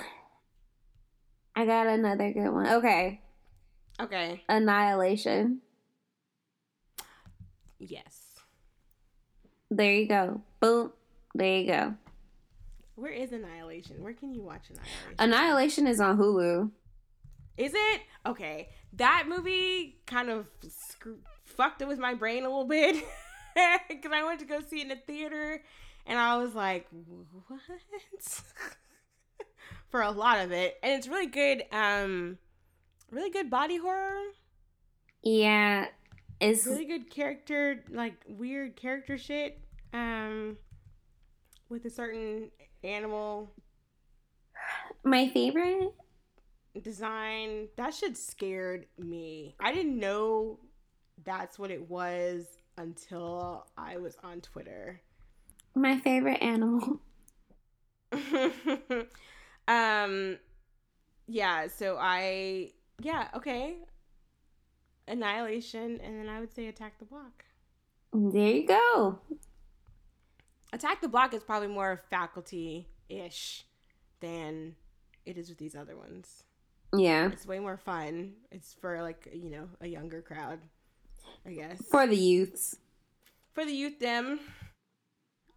[1.54, 2.66] I got another good one.
[2.66, 3.20] Okay.
[4.00, 4.42] Okay.
[4.48, 5.60] Annihilation.
[7.78, 8.31] Yes.
[9.76, 10.42] There you go.
[10.60, 10.92] Boom.
[11.34, 11.94] There you go.
[12.94, 14.02] Where is Annihilation?
[14.02, 15.14] Where can you watch Annihilation?
[15.18, 16.70] Annihilation is on Hulu.
[17.56, 18.02] Is it?
[18.26, 18.68] Okay.
[18.92, 22.96] That movie kind of screw- fucked it with my brain a little bit
[23.88, 25.62] because I went to go see it in the theater
[26.06, 26.86] and I was like,
[27.48, 27.60] what?
[29.90, 30.76] For a lot of it.
[30.82, 32.36] And it's really good, um,
[33.10, 34.20] really good body horror.
[35.22, 35.86] Yeah.
[36.43, 39.60] It's Really good character, like weird character shit.
[39.93, 40.56] Um,
[41.73, 42.51] with a certain
[42.85, 43.51] animal
[45.05, 45.94] my favorite.
[46.82, 50.59] design that shit scared me i didn't know
[51.24, 52.47] that's what it was
[52.77, 55.01] until i was on twitter
[55.74, 57.01] My favorite animal.
[59.69, 60.39] um
[61.27, 62.70] yeah so i
[63.01, 63.77] yeah okay
[65.08, 67.44] annihilation and then i would say attack the block
[68.12, 69.18] There you go.
[70.72, 73.64] attack the block is probably more faculty-ish
[74.20, 74.76] than
[75.26, 76.44] it is with these other ones
[76.96, 77.30] Yeah.
[77.32, 80.60] it's way more fun it's for like you know a younger crowd
[81.46, 82.76] i guess For the youths.
[83.52, 84.40] for the youth them.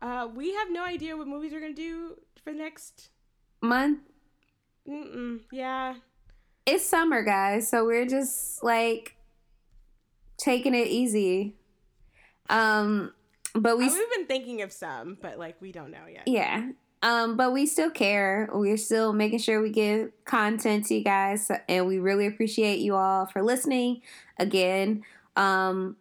[0.01, 3.09] Uh, we have no idea what movies we're gonna do for the next.
[3.61, 3.99] Month.
[4.87, 5.95] Mm-mm, yeah,
[6.65, 9.15] It's summer, guys, so we're just like
[10.37, 11.55] taking it easy.
[12.49, 13.13] Um
[13.53, 16.27] but we we've been thinking of some, but like we don't know yet.
[16.27, 16.71] Yeah.
[17.01, 18.49] Um, but we still care.
[18.51, 22.95] We're still making sure we give content to you guys, and we really appreciate you
[22.95, 24.01] all for listening
[24.39, 25.03] again.
[25.35, 25.97] Um,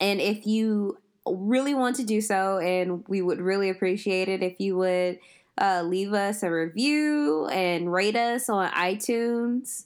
[0.00, 4.58] and if you really want to do so, and we would really appreciate it if
[4.58, 5.20] you would
[5.58, 9.84] uh, leave us a review and rate us on iTunes.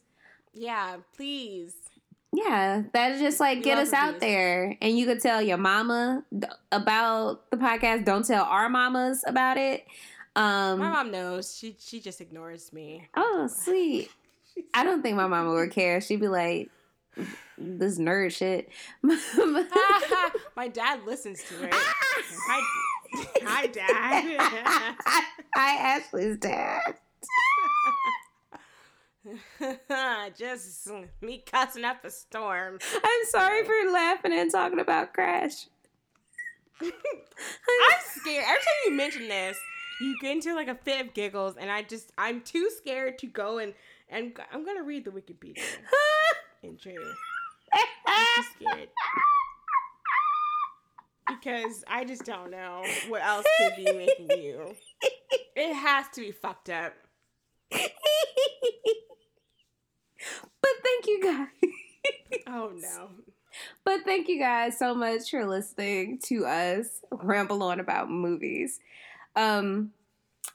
[0.55, 1.75] Yeah, please.
[2.35, 6.25] Yeah, that'll just like We get us out there, and you could tell your mama
[6.71, 8.05] about the podcast.
[8.05, 9.85] Don't tell our mamas about it.
[10.35, 11.55] Um, My mom knows.
[11.57, 13.09] She she just ignores me.
[13.15, 14.11] Oh, sweet.
[14.75, 16.01] I don't think my mama would care.
[16.01, 16.71] She'd be like,
[17.59, 18.71] this nerd shit.
[19.03, 21.71] My dad listens to it.
[21.75, 22.61] Hi,
[23.43, 24.95] hi, dad.
[25.55, 26.95] Hi, Ashley's dad.
[30.39, 30.91] just
[31.21, 32.79] me cussing up a storm.
[32.95, 35.67] I'm sorry for laughing and talking about Crash.
[36.83, 36.91] I'm
[38.15, 38.45] scared.
[38.45, 39.59] Every time you mention this,
[40.01, 43.27] you get into like a fit of giggles, and I just I'm too scared to
[43.27, 43.75] go and
[44.09, 45.63] and I'm gonna read the Wikipedia
[46.65, 46.97] entry.
[48.07, 48.89] I'm too scared
[51.29, 54.75] because I just don't know what else could be making you.
[55.55, 56.95] It has to be fucked up.
[60.83, 61.49] Thank you guys.
[62.47, 63.11] Oh no.
[63.85, 68.81] But thank you guys so much for listening to us ramble on about movies.
[69.37, 69.93] Um,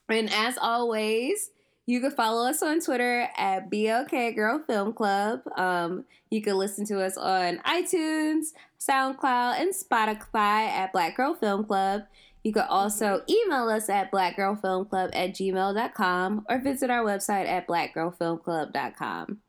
[0.09, 1.51] and as always,
[1.85, 5.41] you can follow us on Twitter at BLK Girl Film Club.
[5.55, 8.47] Um, you can listen to us on iTunes,
[8.79, 12.03] SoundCloud, and Spotify at Black Girl Film Club.
[12.43, 19.39] You can also email us at blackgirlfilmclub at gmail.com or visit our website at blackgirlfilmclub.com.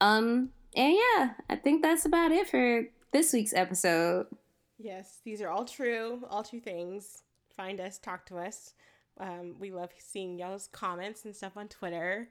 [0.00, 4.26] Um, and yeah, I think that's about it for this week's episode.
[4.78, 7.22] Yes, these are all true, all true things.
[7.56, 8.74] Find us, talk to us.
[9.18, 12.28] Um, we love seeing y'all's comments and stuff on Twitter.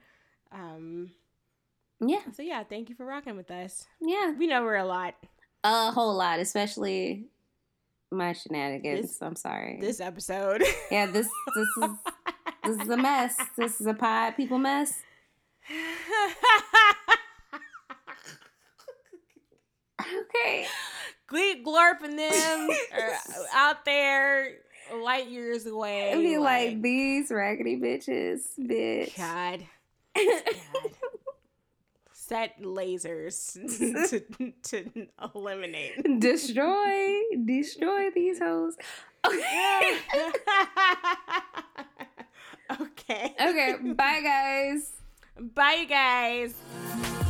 [0.51, 1.11] Um,
[2.01, 3.85] Yeah, so yeah, thank you for rocking with us.
[4.01, 5.15] yeah, We know we're a lot.
[5.63, 7.27] a whole lot, especially
[8.11, 9.01] my shenanigans.
[9.07, 9.77] This- I'm sorry.
[9.79, 10.61] This episode.
[10.91, 11.89] yeah, this this is
[12.65, 13.37] this is a mess.
[13.57, 15.01] This is a pod people mess.
[20.35, 20.67] okay.
[21.27, 21.65] Gleek
[22.03, 23.17] and them er, are
[23.53, 24.57] out there
[24.93, 26.11] light years away.
[26.11, 29.15] I mean, like, like these raggedy bitches, bitch.
[29.17, 29.65] God.
[30.15, 30.25] God.
[32.13, 33.53] Set lasers
[34.09, 38.77] to, to eliminate, destroy, destroy these hoes.
[39.25, 39.97] Okay.
[42.81, 43.35] okay.
[43.39, 43.75] Okay.
[43.93, 44.91] Bye, guys.
[45.37, 47.22] Bye, you guys.